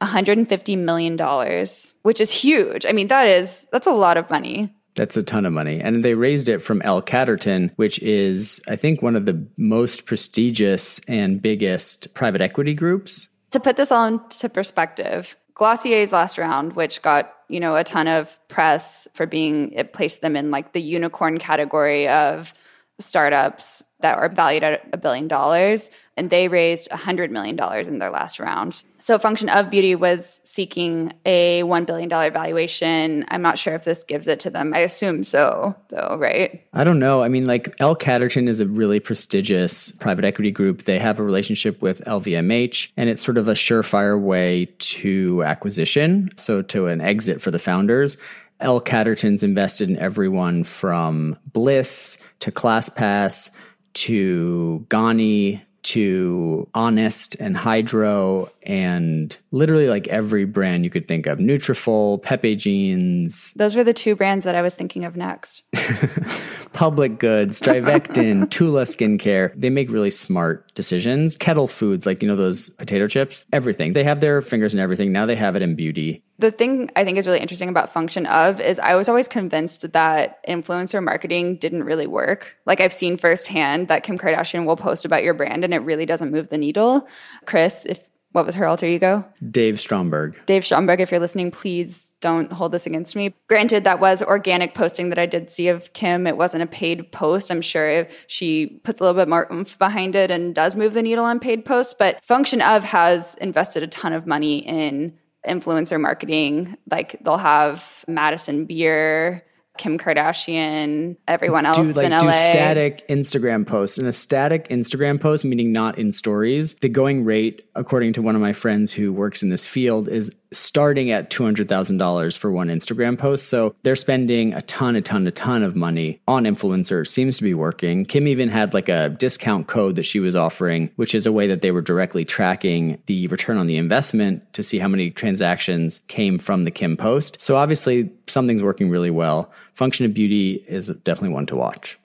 $150 0.00 0.78
million, 0.78 1.66
which 2.02 2.20
is 2.20 2.32
huge. 2.32 2.84
I 2.84 2.92
mean, 2.92 3.08
that 3.08 3.26
is, 3.26 3.68
that's 3.72 3.86
a 3.86 3.92
lot 3.92 4.16
of 4.16 4.28
money. 4.28 4.74
That's 4.96 5.16
a 5.16 5.22
ton 5.22 5.44
of 5.44 5.52
money. 5.52 5.80
And 5.80 6.04
they 6.04 6.14
raised 6.14 6.48
it 6.48 6.60
from 6.60 6.80
L 6.82 7.02
Catterton, 7.02 7.70
which 7.76 7.98
is, 8.00 8.60
I 8.68 8.76
think, 8.76 9.02
one 9.02 9.16
of 9.16 9.26
the 9.26 9.46
most 9.56 10.06
prestigious 10.06 11.00
and 11.08 11.42
biggest 11.42 12.14
private 12.14 12.40
equity 12.40 12.74
groups. 12.74 13.28
To 13.50 13.60
put 13.60 13.76
this 13.76 13.90
all 13.90 14.06
into 14.06 14.48
perspective, 14.48 15.36
Glossier's 15.54 16.12
last 16.12 16.38
round, 16.38 16.74
which 16.74 17.02
got, 17.02 17.32
you 17.48 17.60
know, 17.60 17.76
a 17.76 17.84
ton 17.84 18.08
of 18.08 18.38
press 18.48 19.06
for 19.14 19.26
being, 19.26 19.72
it 19.72 19.92
placed 19.92 20.20
them 20.20 20.36
in 20.36 20.50
like 20.50 20.72
the 20.72 20.82
unicorn 20.82 21.38
category 21.38 22.08
of 22.08 22.54
startups 22.98 23.82
that 24.00 24.18
are 24.18 24.28
valued 24.28 24.62
at 24.62 24.88
a 24.92 24.96
billion 24.96 25.28
dollars, 25.28 25.90
and 26.16 26.30
they 26.30 26.48
raised 26.48 26.88
$100 26.90 27.30
million 27.30 27.58
in 27.86 27.98
their 27.98 28.10
last 28.10 28.38
round. 28.38 28.84
So, 28.98 29.18
Function 29.18 29.48
of 29.48 29.70
Beauty 29.70 29.94
was 29.94 30.40
seeking 30.44 31.12
a 31.24 31.62
$1 31.62 31.86
billion 31.86 32.08
valuation. 32.08 33.24
I'm 33.28 33.42
not 33.42 33.58
sure 33.58 33.74
if 33.74 33.84
this 33.84 34.04
gives 34.04 34.28
it 34.28 34.40
to 34.40 34.50
them. 34.50 34.72
I 34.74 34.80
assume 34.80 35.24
so, 35.24 35.74
though, 35.88 36.16
right? 36.18 36.64
I 36.72 36.84
don't 36.84 36.98
know. 36.98 37.22
I 37.22 37.28
mean, 37.28 37.44
like, 37.44 37.74
L. 37.80 37.96
Catterton 37.96 38.48
is 38.48 38.60
a 38.60 38.66
really 38.66 39.00
prestigious 39.00 39.92
private 39.92 40.24
equity 40.24 40.50
group. 40.50 40.82
They 40.82 40.98
have 40.98 41.18
a 41.18 41.22
relationship 41.22 41.82
with 41.82 42.04
LVMH, 42.04 42.92
and 42.96 43.10
it's 43.10 43.24
sort 43.24 43.38
of 43.38 43.48
a 43.48 43.54
surefire 43.54 44.20
way 44.20 44.66
to 44.78 45.42
acquisition, 45.44 46.30
so 46.36 46.62
to 46.62 46.86
an 46.86 47.00
exit 47.00 47.40
for 47.40 47.50
the 47.50 47.58
founders. 47.58 48.16
L. 48.60 48.80
Catterton's 48.80 49.42
invested 49.42 49.90
in 49.90 49.98
everyone 49.98 50.64
from 50.64 51.36
Bliss 51.52 52.18
to 52.40 52.52
ClassPass 52.52 53.50
to 53.94 54.86
Ganni 54.88 55.60
to 55.84 56.68
Honest 56.74 57.36
and 57.36 57.56
Hydro 57.56 58.50
and 58.64 59.36
literally 59.50 59.88
like 59.88 60.08
every 60.08 60.44
brand 60.44 60.84
you 60.84 60.90
could 60.90 61.06
think 61.06 61.26
of. 61.26 61.38
Nutrafol, 61.38 62.22
Pepe 62.22 62.56
Jeans. 62.56 63.52
Those 63.54 63.76
were 63.76 63.84
the 63.84 63.92
two 63.92 64.16
brands 64.16 64.44
that 64.44 64.54
I 64.54 64.62
was 64.62 64.74
thinking 64.74 65.04
of 65.04 65.16
next. 65.16 65.62
Public 66.72 67.18
Goods, 67.18 67.60
Drivectin, 67.60 68.50
Tula 68.50 68.84
Skincare. 68.84 69.52
They 69.54 69.70
make 69.70 69.90
really 69.90 70.10
smart 70.10 70.74
decisions. 70.74 71.36
Kettle 71.36 71.68
Foods, 71.68 72.04
like, 72.04 72.20
you 72.20 72.28
know, 72.28 72.36
those 72.36 72.70
potato 72.70 73.06
chips, 73.06 73.44
everything. 73.52 73.92
They 73.92 74.04
have 74.04 74.20
their 74.20 74.42
fingers 74.42 74.74
in 74.74 74.80
everything. 74.80 75.12
Now 75.12 75.26
they 75.26 75.36
have 75.36 75.54
it 75.56 75.62
in 75.62 75.76
beauty 75.76 76.24
the 76.38 76.50
thing 76.50 76.90
I 76.96 77.04
think 77.04 77.16
is 77.18 77.26
really 77.26 77.38
interesting 77.38 77.68
about 77.68 77.92
function 77.92 78.26
of 78.26 78.60
is 78.60 78.78
I 78.80 78.96
was 78.96 79.08
always 79.08 79.28
convinced 79.28 79.92
that 79.92 80.44
influencer 80.46 81.02
marketing 81.02 81.56
didn't 81.56 81.84
really 81.84 82.06
work. 82.06 82.56
Like 82.66 82.80
I've 82.80 82.92
seen 82.92 83.16
firsthand 83.16 83.88
that 83.88 84.02
Kim 84.02 84.18
Kardashian 84.18 84.66
will 84.66 84.76
post 84.76 85.04
about 85.04 85.22
your 85.22 85.34
brand 85.34 85.64
and 85.64 85.72
it 85.72 85.78
really 85.78 86.06
doesn't 86.06 86.32
move 86.32 86.48
the 86.48 86.58
needle. 86.58 87.06
Kris, 87.44 87.86
if 87.86 88.08
what 88.34 88.44
was 88.44 88.56
her 88.56 88.66
alter 88.66 88.84
ego? 88.84 89.24
Dave 89.48 89.80
Stromberg. 89.80 90.44
Dave 90.44 90.64
Stromberg, 90.64 91.00
if 91.00 91.12
you're 91.12 91.20
listening, 91.20 91.52
please 91.52 92.10
don't 92.20 92.50
hold 92.50 92.72
this 92.72 92.84
against 92.84 93.14
me. 93.14 93.32
Granted, 93.48 93.84
that 93.84 94.00
was 94.00 94.24
organic 94.24 94.74
posting 94.74 95.10
that 95.10 95.20
I 95.20 95.26
did 95.26 95.52
see 95.52 95.68
of 95.68 95.92
Kim. 95.92 96.26
It 96.26 96.36
wasn't 96.36 96.64
a 96.64 96.66
paid 96.66 97.12
post. 97.12 97.52
I'm 97.52 97.62
sure 97.62 97.88
if 97.88 98.24
she 98.26 98.80
puts 98.82 99.00
a 99.00 99.04
little 99.04 99.20
bit 99.20 99.28
more 99.28 99.46
oomph 99.52 99.78
behind 99.78 100.16
it 100.16 100.32
and 100.32 100.52
does 100.52 100.74
move 100.74 100.94
the 100.94 101.02
needle 101.02 101.24
on 101.24 101.38
paid 101.38 101.64
posts. 101.64 101.94
But 101.96 102.24
Function 102.24 102.60
of 102.60 102.82
has 102.86 103.36
invested 103.36 103.84
a 103.84 103.86
ton 103.86 104.12
of 104.12 104.26
money 104.26 104.58
in 104.58 105.16
influencer 105.46 106.00
marketing. 106.00 106.76
Like 106.90 107.16
they'll 107.22 107.36
have 107.36 108.04
Madison 108.08 108.64
Beer, 108.64 109.44
Kim 109.76 109.98
Kardashian, 109.98 111.16
everyone 111.26 111.66
else 111.66 111.78
do 111.78 111.92
like 111.92 112.06
in 112.06 112.18
do 112.18 112.26
LA. 112.26 112.32
static 112.32 113.06
Instagram 113.08 113.66
posts. 113.66 113.98
And 113.98 114.06
a 114.06 114.12
static 114.12 114.68
Instagram 114.68 115.20
post, 115.20 115.44
meaning 115.44 115.72
not 115.72 115.98
in 115.98 116.12
stories, 116.12 116.74
the 116.74 116.88
going 116.88 117.24
rate, 117.24 117.68
according 117.74 118.12
to 118.14 118.22
one 118.22 118.36
of 118.36 118.40
my 118.40 118.52
friends 118.52 118.92
who 118.92 119.12
works 119.12 119.42
in 119.42 119.48
this 119.48 119.66
field, 119.66 120.08
is 120.08 120.30
starting 120.54 121.10
at 121.10 121.30
two 121.30 121.44
hundred 121.44 121.68
thousand 121.68 121.98
dollars 121.98 122.36
for 122.36 122.50
one 122.50 122.68
Instagram 122.68 123.18
post. 123.18 123.48
So 123.48 123.74
they're 123.82 123.96
spending 123.96 124.54
a 124.54 124.62
ton, 124.62 124.96
a 124.96 125.00
ton, 125.00 125.26
a 125.26 125.30
ton 125.30 125.62
of 125.62 125.76
money 125.76 126.20
on 126.26 126.44
influencers. 126.44 127.08
Seems 127.08 127.38
to 127.38 127.44
be 127.44 127.54
working. 127.54 128.04
Kim 128.04 128.28
even 128.28 128.48
had 128.48 128.74
like 128.74 128.88
a 128.88 129.10
discount 129.10 129.66
code 129.66 129.96
that 129.96 130.06
she 130.06 130.20
was 130.20 130.36
offering, 130.36 130.90
which 130.96 131.14
is 131.14 131.26
a 131.26 131.32
way 131.32 131.46
that 131.46 131.62
they 131.62 131.70
were 131.70 131.82
directly 131.82 132.24
tracking 132.24 133.00
the 133.06 133.26
return 133.28 133.58
on 133.58 133.66
the 133.66 133.76
investment 133.76 134.52
to 134.54 134.62
see 134.62 134.78
how 134.78 134.88
many 134.88 135.10
transactions 135.10 136.00
came 136.08 136.38
from 136.38 136.64
the 136.64 136.70
Kim 136.70 136.96
post. 136.96 137.40
So 137.40 137.56
obviously 137.56 138.10
something's 138.26 138.62
working 138.62 138.90
really 138.90 139.10
well. 139.10 139.52
Function 139.74 140.06
of 140.06 140.14
Beauty 140.14 140.64
is 140.68 140.88
definitely 140.88 141.34
one 141.34 141.46
to 141.46 141.56
watch. 141.56 141.98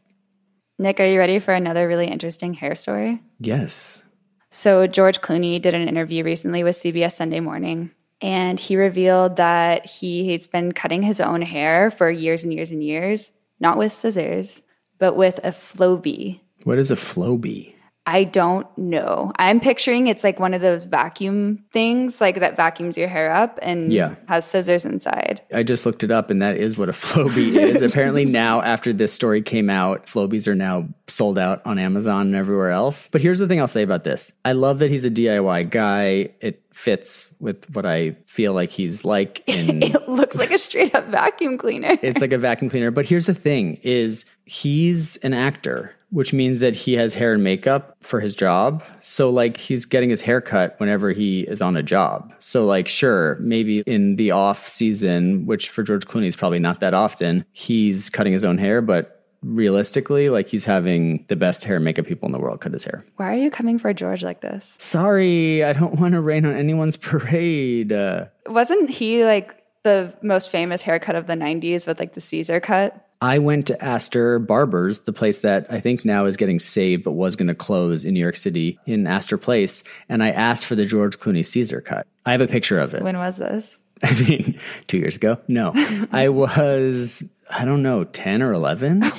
Nick, 0.80 1.00
are 1.02 1.06
you 1.06 1.20
ready 1.20 1.40
for 1.40 1.54
another 1.54 1.88
really 1.88 2.08
interesting 2.08 2.54
hair 2.54 2.74
story? 2.74 3.22
Yes. 3.40 4.02
So, 4.50 4.88
George 4.88 5.22
Clooney 5.22 5.62
did 5.62 5.76
an 5.76 5.88
interview 5.88 6.24
recently 6.24 6.64
with 6.64 6.78
CBS 6.78 7.12
Sunday 7.12 7.40
Morning, 7.40 7.92
and 8.22 8.60
he 8.60 8.76
revealed 8.76 9.38
that 9.38 9.86
he 9.86 10.32
has 10.34 10.48
been 10.48 10.72
cutting 10.72 11.04
his 11.04 11.22
own 11.22 11.42
hair 11.42 11.90
for 11.90 12.10
years 12.10 12.44
and 12.44 12.54
years 12.54 12.72
and 12.72 12.84
years, 12.84 13.32
not 13.60 13.78
with 13.78 13.94
scissors, 13.94 14.62
but 14.98 15.16
with 15.16 15.40
a 15.44 15.52
Flowbee. 15.52 16.42
What 16.64 16.78
is 16.78 16.92
a 16.92 16.96
Flowbee? 16.96 17.74
I 18.06 18.24
don't 18.24 18.66
know. 18.76 19.32
I'm 19.36 19.60
picturing 19.60 20.08
it's 20.08 20.24
like 20.24 20.40
one 20.40 20.56
of 20.56 20.62
those 20.62 20.86
vacuum 20.86 21.66
things, 21.72 22.20
like 22.20 22.40
that 22.40 22.56
vacuums 22.56 22.98
your 22.98 23.08
hair 23.08 23.32
up 23.32 23.60
and 23.62 23.94
Yeah. 23.94 24.16
has 24.28 24.46
scissors 24.46 24.84
inside. 24.84 25.42
I 25.54 25.62
just 25.62 25.86
looked 25.86 26.04
it 26.04 26.10
up 26.10 26.32
and 26.32 26.42
that 26.42 26.58
is 26.58 26.76
what 26.76 26.90
a 26.90 26.92
Flowbee 26.94 27.56
is. 27.56 27.84
Apparently 27.84 28.26
now 28.26 28.62
after 28.64 28.94
this 28.94 29.14
story 29.14 29.44
came 29.44 29.70
out, 29.70 30.08
Flowbees 30.08 30.48
are 30.48 30.56
now 30.56 30.88
sold 31.08 31.38
out 31.38 31.62
on 31.66 31.78
Amazon 31.78 32.28
and 32.28 32.36
everywhere 32.36 32.72
else. 32.72 33.10
But 33.12 33.22
here's 33.22 33.38
the 33.38 33.48
thing 33.48 33.60
I'll 33.60 33.68
say 33.68 33.84
about 33.84 34.04
this. 34.06 34.34
I 34.44 34.54
love 34.54 34.80
that 34.80 34.90
he's 34.90 35.06
a 35.06 35.12
DIY 35.12 35.70
guy. 35.70 36.30
It 36.42 36.64
fits 36.74 37.28
with 37.40 37.70
what 37.76 37.86
I 37.86 38.16
feel 38.26 38.54
like 38.54 38.72
he's 38.72 39.06
like 39.06 39.44
in 39.48 39.84
It 39.84 40.10
looks 40.10 40.36
like 40.36 40.50
a 40.52 40.58
straight 40.58 40.96
up 40.96 41.06
vacuum 41.10 41.60
cleaner. 41.60 41.96
it's 42.02 42.22
like 42.22 42.34
a 42.34 42.38
vacuum 42.40 42.72
cleaner. 42.72 42.90
But 42.90 43.06
here's 43.06 43.26
the 43.26 43.36
thing 43.36 43.76
is 43.84 44.26
he's 44.46 45.18
an 45.18 45.34
actor, 45.34 45.94
which 46.12 46.34
means 46.34 46.60
that 46.60 46.76
he 46.76 46.94
has 46.94 47.14
hair 47.14 47.34
and 47.34 47.44
makeup 47.44 47.96
for 48.02 48.20
his 48.20 48.36
job. 48.36 48.84
So 49.02 49.30
like 49.30 49.58
he's 49.58 49.86
getting 49.86 50.10
his 50.10 50.22
hair 50.22 50.42
cut 50.42 50.76
whenever 50.80 51.12
he 51.12 51.42
is 51.42 51.62
on 51.62 51.78
a 51.78 51.84
job. 51.84 52.34
So 52.40 52.66
like 52.66 52.88
sure, 52.88 53.38
maybe 53.40 53.80
in 53.82 54.16
the 54.16 54.32
off 54.32 54.68
season, 54.68 55.46
which 55.46 55.70
for 55.70 55.84
George 55.84 56.06
Clooney 56.06 56.28
is 56.28 56.36
probably 56.36 56.60
not 56.60 56.80
that 56.80 56.94
often, 56.94 57.46
he's 57.52 58.10
cutting 58.10 58.34
his 58.34 58.44
own 58.44 58.58
hair, 58.58 58.82
but 58.82 59.16
realistically, 59.42 60.30
like 60.30 60.50
he's 60.50 60.66
having 60.66 61.26
the 61.28 61.36
best 61.36 61.64
hair 61.64 61.78
and 61.78 61.86
makeup 61.86 62.06
people 62.06 62.26
in 62.28 62.34
the 62.34 62.40
world 62.40 62.60
cut 62.62 62.74
his 62.74 62.84
hair. 62.84 63.06
Why 63.18 63.34
are 63.34 63.38
you 63.38 63.52
coming 63.52 63.80
for 63.80 63.94
George 63.94 64.24
like 64.24 64.42
this? 64.42 64.76
Sorry, 64.80 65.64
I 65.64 65.74
don't 65.74 66.00
want 66.00 66.14
to 66.14 66.22
rain 66.22 66.46
on 66.46 66.56
anyone's 66.56 66.98
parade. 67.12 67.92
Uh, 67.92 68.26
Wasn't 68.48 68.90
he 68.90 69.24
like 69.24 69.64
the 69.84 70.14
most 70.22 70.50
famous 70.50 70.82
haircut 70.82 71.16
of 71.16 71.28
the 71.28 71.36
90s 71.36 71.88
with 71.88 72.00
like 72.00 72.14
the 72.14 72.22
Caesar 72.22 72.60
cut? 72.60 73.06
I 73.22 73.40
went 73.40 73.68
to 73.68 73.84
Astor 73.84 74.40
Barbers, 74.40 75.00
the 75.00 75.12
place 75.12 75.40
that 75.40 75.68
I 75.70 75.82
think 75.82 76.06
now 76.06 76.26
is 76.26 76.38
getting 76.38 76.60
saved 76.60 77.04
but 77.04 77.12
was 77.12 77.36
going 77.36 77.50
to 77.50 77.56
close 77.56 78.06
in 78.06 78.14
New 78.14 78.20
York 78.20 78.38
City 78.38 78.80
in 78.86 79.06
Astor 79.06 79.38
Place, 79.38 79.84
and 80.08 80.24
I 80.24 80.30
asked 80.30 80.66
for 80.66 80.76
the 80.76 80.86
George 80.86 81.20
Clooney 81.20 81.46
Caesar 81.46 81.82
cut. 81.82 82.08
I 82.26 82.32
have 82.32 82.42
a 82.42 82.48
picture 82.48 82.80
of 82.80 82.94
it. 82.94 83.04
When 83.04 83.18
was 83.18 83.38
this? 83.38 83.78
I 84.04 84.14
mean, 84.22 84.60
two 84.88 84.98
years 84.98 85.18
ago? 85.18 85.38
No. 85.50 85.74
I 86.14 86.30
was, 86.30 87.22
I 87.54 87.66
don't 87.66 87.84
know, 87.84 88.06
10 88.06 88.42
or 88.42 88.54
11? 88.54 89.04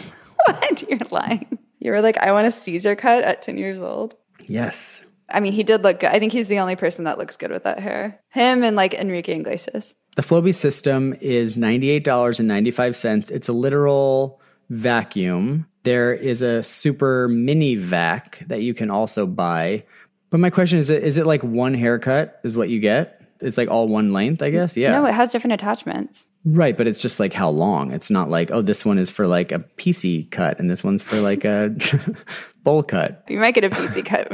What? 0.47 0.83
You're 0.89 0.99
lying. 1.11 1.59
You 1.81 1.93
were 1.93 2.01
like, 2.01 2.17
I 2.17 2.33
want 2.33 2.47
a 2.47 2.51
Caesar 2.51 2.97
cut 2.97 3.25
at 3.25 3.43
10 3.43 3.59
years 3.59 3.79
old. 3.79 4.15
Yes. 4.49 5.05
I 5.31 5.41
mean, 5.41 5.53
he 5.53 5.63
did 5.63 5.83
look 5.83 6.01
good. 6.01 6.11
I 6.11 6.19
think 6.19 6.33
he's 6.33 6.49
the 6.49 6.59
only 6.59 6.77
person 6.77 7.05
that 7.05 7.19
looks 7.19 7.37
good 7.37 7.51
with 7.51 7.65
that 7.65 7.79
hair. 7.79 8.21
Him 8.31 8.63
and 8.63 8.77
like 8.77 8.95
Enrique 8.95 9.39
Iglesias. 9.39 9.95
The 10.17 10.23
Flowbee 10.23 10.55
system 10.55 11.15
is 11.21 11.55
$98.95. 11.55 13.31
It's 13.31 13.49
a 13.49 13.53
literal 13.53 14.41
vacuum. 14.69 15.67
There 15.83 16.13
is 16.13 16.43
a 16.43 16.63
super 16.63 17.29
mini 17.29 17.77
vac 17.77 18.41
that 18.49 18.63
you 18.63 18.75
can 18.75 18.91
also 18.91 19.27
buy. 19.27 19.85
But 20.31 20.41
my 20.41 20.51
question 20.51 20.79
is 20.79 20.91
is 20.91 21.19
it 21.19 21.27
like 21.27 21.43
one 21.43 21.75
haircut 21.75 22.41
is 22.45 22.57
what 22.57 22.69
you 22.69 22.81
get? 22.81 23.20
It's 23.41 23.59
like 23.59 23.69
all 23.69 23.89
one 23.89 24.11
length, 24.11 24.43
I 24.43 24.51
guess. 24.51 24.77
Yeah. 24.77 24.93
No, 24.93 25.07
it 25.07 25.15
has 25.15 25.33
different 25.33 25.55
attachments. 25.55 26.27
Right, 26.45 26.77
but 26.77 26.87
it's 26.87 27.03
just 27.03 27.21
like 27.21 27.35
how 27.35 27.51
long. 27.51 27.93
It's 27.93 28.11
not 28.11 28.31
like, 28.31 28.51
oh, 28.51 28.63
this 28.63 28.85
one 28.85 28.99
is 28.99 29.11
for 29.11 29.27
like 29.27 29.53
a 29.53 29.59
PC 29.77 30.31
cut 30.31 30.59
and 30.59 30.71
this 30.71 30.83
one's 30.83 31.03
for 31.03 31.21
like 31.21 31.45
a 31.45 31.75
bowl 32.65 32.83
cut. 32.83 33.25
You 33.29 33.39
might 33.39 33.55
get 33.55 33.65
a 33.65 33.71
PC 33.71 34.05
cut. 34.05 34.33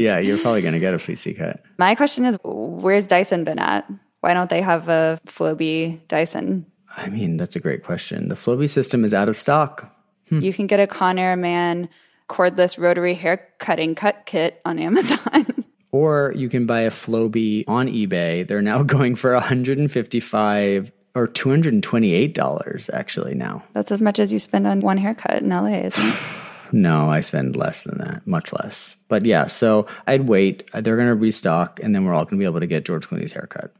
Yeah, 0.00 0.18
you're 0.20 0.38
probably 0.38 0.62
going 0.62 0.74
to 0.74 0.80
get 0.80 0.94
a 0.94 0.98
PC 0.98 1.36
cut. 1.36 1.62
My 1.76 1.94
question 1.96 2.24
is, 2.24 2.38
where's 2.44 3.06
Dyson 3.08 3.42
been 3.42 3.58
at? 3.58 3.90
Why 4.20 4.32
don't 4.34 4.50
they 4.50 4.62
have 4.62 4.88
a 4.88 5.18
Flowbee 5.26 6.06
Dyson? 6.06 6.66
I 6.96 7.08
mean, 7.08 7.36
that's 7.36 7.56
a 7.56 7.60
great 7.60 7.82
question. 7.82 8.28
The 8.28 8.34
Flowbee 8.34 8.70
system 8.70 9.04
is 9.04 9.14
out 9.14 9.28
of 9.28 9.36
stock. 9.36 9.92
Hmm. 10.28 10.40
You 10.40 10.52
can 10.52 10.66
get 10.68 10.78
a 10.78 10.86
Conair 10.86 11.38
Man 11.38 11.88
cordless 12.28 12.78
rotary 12.78 13.14
hair 13.14 13.48
cutting 13.58 13.96
cut 13.96 14.24
kit 14.24 14.60
on 14.64 14.78
Amazon. 14.78 15.46
Or 15.92 16.32
you 16.36 16.48
can 16.48 16.66
buy 16.66 16.80
a 16.80 16.90
Flowbee 16.90 17.64
on 17.66 17.88
eBay. 17.88 18.46
They're 18.46 18.62
now 18.62 18.82
going 18.96 19.14
for 19.14 19.32
155 19.32 20.92
or 21.14 21.26
$228 21.26 22.90
actually 22.92 23.34
now. 23.34 23.64
That's 23.72 23.90
as 23.90 24.00
much 24.00 24.18
as 24.18 24.32
you 24.32 24.38
spend 24.38 24.66
on 24.66 24.80
one 24.80 24.98
haircut 24.98 25.42
in 25.42 25.48
LA, 25.48 25.66
isn't 25.66 26.04
it? 26.04 26.14
No, 26.72 27.10
I 27.10 27.20
spend 27.20 27.56
less 27.56 27.82
than 27.82 27.98
that, 27.98 28.24
much 28.28 28.52
less. 28.52 28.96
But 29.08 29.24
yeah, 29.24 29.48
so 29.48 29.88
I'd 30.06 30.28
wait. 30.28 30.70
They're 30.72 30.94
going 30.94 31.08
to 31.08 31.16
restock, 31.16 31.80
and 31.82 31.92
then 31.92 32.04
we're 32.04 32.14
all 32.14 32.22
going 32.22 32.36
to 32.36 32.38
be 32.38 32.44
able 32.44 32.60
to 32.60 32.68
get 32.68 32.84
George 32.84 33.08
Clooney's 33.08 33.32
haircut. 33.32 33.72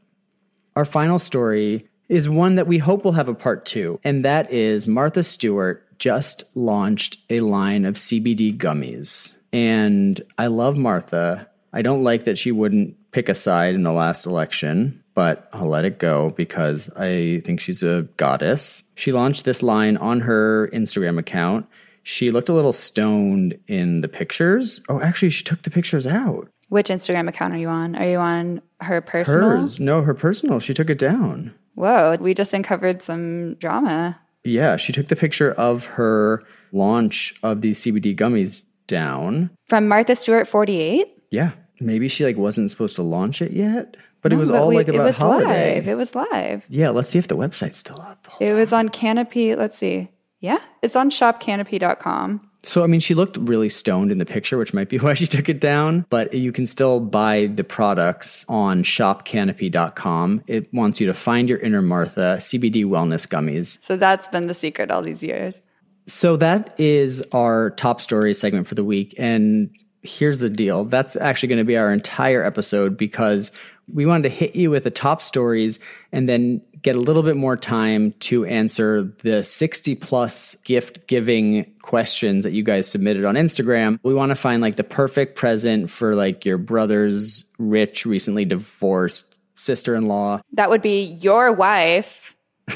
Our 0.75 0.83
final 0.83 1.17
story 1.17 1.87
is 2.09 2.27
one 2.27 2.55
that 2.55 2.67
we 2.67 2.79
hope 2.79 3.05
will 3.05 3.13
have 3.13 3.29
a 3.29 3.33
part 3.33 3.65
two, 3.65 3.97
and 4.03 4.25
that 4.25 4.51
is 4.51 4.87
Martha 4.87 5.23
Stewart 5.23 5.87
just 5.99 6.43
launched 6.55 7.19
a 7.29 7.39
line 7.39 7.85
of 7.85 7.95
CBD 7.95 8.57
gummies. 8.57 9.35
And 9.53 10.19
I 10.37 10.47
love 10.47 10.75
Martha. 10.77 11.47
I 11.73 11.81
don't 11.81 12.03
like 12.03 12.25
that 12.25 12.37
she 12.37 12.51
wouldn't 12.51 12.95
pick 13.11 13.29
a 13.29 13.35
side 13.35 13.75
in 13.75 13.83
the 13.83 13.91
last 13.93 14.25
election, 14.25 15.03
but 15.13 15.49
I'll 15.53 15.67
let 15.67 15.85
it 15.85 15.99
go 15.99 16.31
because 16.31 16.89
I 16.97 17.41
think 17.45 17.59
she's 17.59 17.83
a 17.83 18.07
goddess. 18.17 18.83
She 18.95 19.11
launched 19.11 19.45
this 19.45 19.63
line 19.63 19.97
on 19.97 20.21
her 20.21 20.69
Instagram 20.73 21.17
account. 21.17 21.65
She 22.03 22.31
looked 22.31 22.49
a 22.49 22.53
little 22.53 22.73
stoned 22.73 23.57
in 23.67 24.01
the 24.01 24.07
pictures. 24.07 24.81
Oh, 24.89 25.01
actually, 25.01 25.29
she 25.29 25.43
took 25.43 25.61
the 25.61 25.69
pictures 25.69 26.07
out. 26.07 26.49
Which 26.69 26.87
Instagram 26.87 27.27
account 27.27 27.53
are 27.53 27.57
you 27.57 27.67
on? 27.67 27.95
Are 27.95 28.07
you 28.07 28.17
on 28.17 28.61
her 28.79 29.01
personal? 29.01 29.49
Hers. 29.49 29.79
No, 29.79 30.01
her 30.01 30.13
personal. 30.13 30.59
She 30.59 30.73
took 30.73 30.89
it 30.89 30.97
down. 30.97 31.53
Whoa, 31.75 32.17
we 32.19 32.33
just 32.33 32.53
uncovered 32.53 33.03
some 33.03 33.55
drama. 33.55 34.19
Yeah, 34.43 34.77
she 34.77 34.91
took 34.91 35.07
the 35.07 35.15
picture 35.15 35.51
of 35.53 35.85
her 35.87 36.43
launch 36.71 37.35
of 37.43 37.61
these 37.61 37.79
CBD 37.79 38.15
gummies 38.15 38.65
down. 38.87 39.51
From 39.67 39.87
Martha 39.87 40.15
Stewart 40.15 40.47
48? 40.47 41.07
Yeah, 41.29 41.51
maybe 41.81 42.07
she 42.07 42.23
like 42.25 42.37
wasn't 42.37 42.71
supposed 42.71 42.95
to 42.95 43.01
launch 43.03 43.41
it 43.41 43.51
yet, 43.51 43.97
but 44.21 44.31
it 44.31 44.37
was 44.37 44.49
But 44.51 44.59
all 44.61 44.67
we- 44.69 44.75
like 44.75 44.87
it 44.87 44.95
about 44.95 45.05
was 45.07 45.15
holiday. 45.17 45.75
live. 45.75 45.87
It 45.87 45.95
was 45.95 46.15
live. 46.15 46.63
Yeah, 46.69 46.89
let's 46.89 47.09
see 47.09 47.19
if 47.19 47.27
the 47.27 47.35
website's 47.37 47.79
still 47.79 47.99
up. 48.01 48.27
It 48.39 48.53
was 48.53 48.71
on 48.73 48.89
Canopy. 48.89 49.55
Let's 49.55 49.77
see. 49.77 50.09
Yeah, 50.39 50.59
it's 50.81 50.95
on 50.95 51.09
shopcanopy.com. 51.11 52.41
So, 52.63 52.83
I 52.83 52.87
mean, 52.87 52.99
she 52.99 53.15
looked 53.15 53.37
really 53.37 53.69
stoned 53.69 54.11
in 54.11 54.19
the 54.19 54.25
picture, 54.25 54.57
which 54.57 54.73
might 54.73 54.87
be 54.89 54.97
why 54.99 55.15
she 55.15 55.25
took 55.25 55.49
it 55.49 55.59
down, 55.59 56.05
but 56.11 56.33
you 56.33 56.51
can 56.51 56.65
still 56.67 56.99
buy 56.99 57.47
the 57.47 57.63
products 57.63 58.45
on 58.47 58.83
shopcanopy.com. 58.83 60.43
It 60.47 60.73
wants 60.73 60.99
you 61.01 61.07
to 61.07 61.13
find 61.13 61.49
your 61.49 61.57
inner 61.59 61.81
Martha 61.81 62.37
CBD 62.39 62.85
wellness 62.85 63.27
gummies. 63.27 63.83
So 63.83 63.97
that's 63.97 64.27
been 64.27 64.47
the 64.47 64.53
secret 64.53 64.91
all 64.91 65.01
these 65.01 65.23
years. 65.23 65.61
So, 66.07 66.35
that 66.37 66.79
is 66.79 67.23
our 67.31 67.69
top 67.71 68.01
story 68.01 68.33
segment 68.33 68.67
for 68.67 68.75
the 68.75 68.83
week. 68.83 69.13
And 69.17 69.69
here's 70.03 70.39
the 70.39 70.49
deal 70.49 70.85
that's 70.85 71.15
actually 71.15 71.49
going 71.49 71.59
to 71.59 71.65
be 71.65 71.77
our 71.77 71.91
entire 71.93 72.43
episode 72.43 72.97
because 72.97 73.51
We 73.93 74.05
wanted 74.05 74.29
to 74.29 74.35
hit 74.35 74.55
you 74.55 74.71
with 74.71 74.83
the 74.83 74.91
top 74.91 75.21
stories 75.21 75.79
and 76.11 76.29
then 76.29 76.61
get 76.81 76.95
a 76.95 76.99
little 76.99 77.23
bit 77.23 77.35
more 77.35 77.55
time 77.57 78.13
to 78.19 78.45
answer 78.45 79.03
the 79.03 79.43
60 79.43 79.95
plus 79.95 80.55
gift 80.63 81.05
giving 81.07 81.71
questions 81.81 82.43
that 82.45 82.53
you 82.53 82.63
guys 82.63 82.87
submitted 82.89 83.25
on 83.25 83.35
Instagram. 83.35 83.99
We 84.03 84.13
want 84.13 84.29
to 84.31 84.35
find 84.35 84.61
like 84.61 84.77
the 84.77 84.83
perfect 84.83 85.35
present 85.35 85.89
for 85.89 86.15
like 86.15 86.45
your 86.45 86.57
brother's 86.57 87.45
rich, 87.59 88.05
recently 88.05 88.45
divorced 88.45 89.35
sister 89.55 89.93
in 89.93 90.07
law. 90.07 90.41
That 90.53 90.69
would 90.69 90.81
be 90.81 91.03
your 91.21 91.51
wife. 91.51 92.35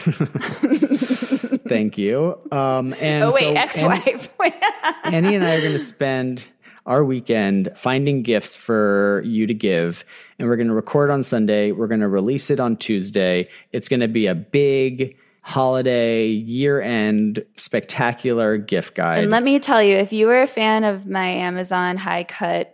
Thank 1.68 1.98
you. 1.98 2.38
Um, 2.52 2.94
and 3.00 3.24
Oh, 3.24 3.32
wait, 3.32 3.40
so 3.42 3.54
ex 3.54 3.82
wife. 3.82 4.30
Annie 5.06 5.36
and 5.36 5.44
I 5.44 5.56
are 5.56 5.62
going 5.62 5.74
to 5.74 5.80
spend 5.80 6.44
our 6.86 7.04
weekend 7.04 7.70
finding 7.76 8.22
gifts 8.22 8.56
for 8.56 9.22
you 9.26 9.48
to 9.48 9.54
give. 9.54 10.06
And 10.38 10.48
we're 10.48 10.56
going 10.56 10.68
to 10.68 10.74
record 10.74 11.10
on 11.10 11.24
Sunday. 11.24 11.72
We're 11.72 11.88
going 11.88 12.02
to 12.02 12.08
release 12.08 12.50
it 12.50 12.60
on 12.60 12.78
Tuesday. 12.78 13.50
It's 13.72 13.90
going 13.90 14.02
to 14.02 14.08
be 14.08 14.28
a 14.28 14.36
big 14.36 15.18
holiday, 15.42 16.26
year 16.28 16.82
end, 16.82 17.46
spectacular 17.56 18.58
gift 18.58 18.96
guide. 18.96 19.20
And 19.20 19.32
let 19.32 19.44
me 19.44 19.60
tell 19.60 19.82
you, 19.82 19.96
if 19.96 20.12
you 20.12 20.28
were 20.28 20.42
a 20.42 20.48
fan 20.48 20.84
of 20.84 21.06
my 21.06 21.28
Amazon 21.28 21.98
high 21.98 22.24
cut 22.24 22.74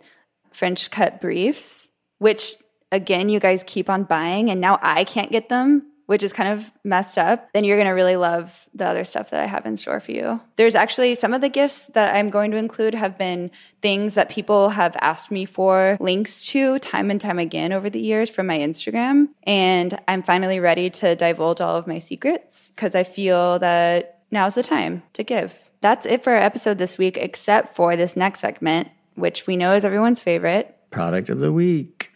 French 0.52 0.90
cut 0.90 1.20
briefs, 1.20 1.88
which 2.18 2.56
again, 2.90 3.28
you 3.28 3.40
guys 3.40 3.64
keep 3.66 3.90
on 3.90 4.04
buying, 4.04 4.50
and 4.50 4.60
now 4.60 4.78
I 4.82 5.04
can't 5.04 5.30
get 5.30 5.48
them, 5.48 5.91
which 6.12 6.22
is 6.22 6.34
kind 6.34 6.52
of 6.52 6.70
messed 6.84 7.16
up, 7.16 7.50
then 7.54 7.64
you're 7.64 7.78
going 7.78 7.86
to 7.86 7.94
really 7.94 8.16
love 8.16 8.68
the 8.74 8.86
other 8.86 9.02
stuff 9.02 9.30
that 9.30 9.40
I 9.40 9.46
have 9.46 9.64
in 9.64 9.78
store 9.78 9.98
for 9.98 10.12
you. 10.12 10.42
There's 10.56 10.74
actually 10.74 11.14
some 11.14 11.32
of 11.32 11.40
the 11.40 11.48
gifts 11.48 11.86
that 11.94 12.14
I'm 12.14 12.28
going 12.28 12.50
to 12.50 12.58
include 12.58 12.92
have 12.92 13.16
been 13.16 13.50
things 13.80 14.14
that 14.14 14.28
people 14.28 14.68
have 14.68 14.94
asked 15.00 15.30
me 15.30 15.46
for 15.46 15.96
links 16.00 16.42
to 16.48 16.78
time 16.80 17.10
and 17.10 17.18
time 17.18 17.38
again 17.38 17.72
over 17.72 17.88
the 17.88 17.98
years 17.98 18.28
from 18.28 18.46
my 18.46 18.58
Instagram. 18.58 19.28
And 19.44 19.98
I'm 20.06 20.22
finally 20.22 20.60
ready 20.60 20.90
to 20.90 21.16
divulge 21.16 21.62
all 21.62 21.76
of 21.76 21.86
my 21.86 21.98
secrets 21.98 22.72
because 22.76 22.94
I 22.94 23.04
feel 23.04 23.58
that 23.60 24.18
now's 24.30 24.54
the 24.54 24.62
time 24.62 25.04
to 25.14 25.24
give. 25.24 25.54
That's 25.80 26.04
it 26.04 26.22
for 26.22 26.34
our 26.34 26.38
episode 26.38 26.76
this 26.76 26.98
week, 26.98 27.16
except 27.16 27.74
for 27.74 27.96
this 27.96 28.16
next 28.16 28.40
segment, 28.40 28.88
which 29.14 29.46
we 29.46 29.56
know 29.56 29.72
is 29.72 29.82
everyone's 29.82 30.20
favorite. 30.20 30.76
Product 30.90 31.30
of 31.30 31.38
the 31.38 31.54
week. 31.54 32.11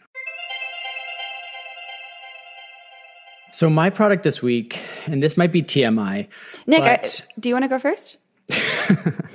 So, 3.51 3.69
my 3.69 3.89
product 3.89 4.23
this 4.23 4.41
week, 4.41 4.79
and 5.05 5.21
this 5.23 5.37
might 5.37 5.51
be 5.51 5.61
TMI. 5.61 6.27
Nick, 6.67 6.83
I, 6.83 7.03
do 7.39 7.49
you 7.49 7.55
want 7.55 7.63
to 7.63 7.69
go 7.69 7.79
first? 7.79 8.17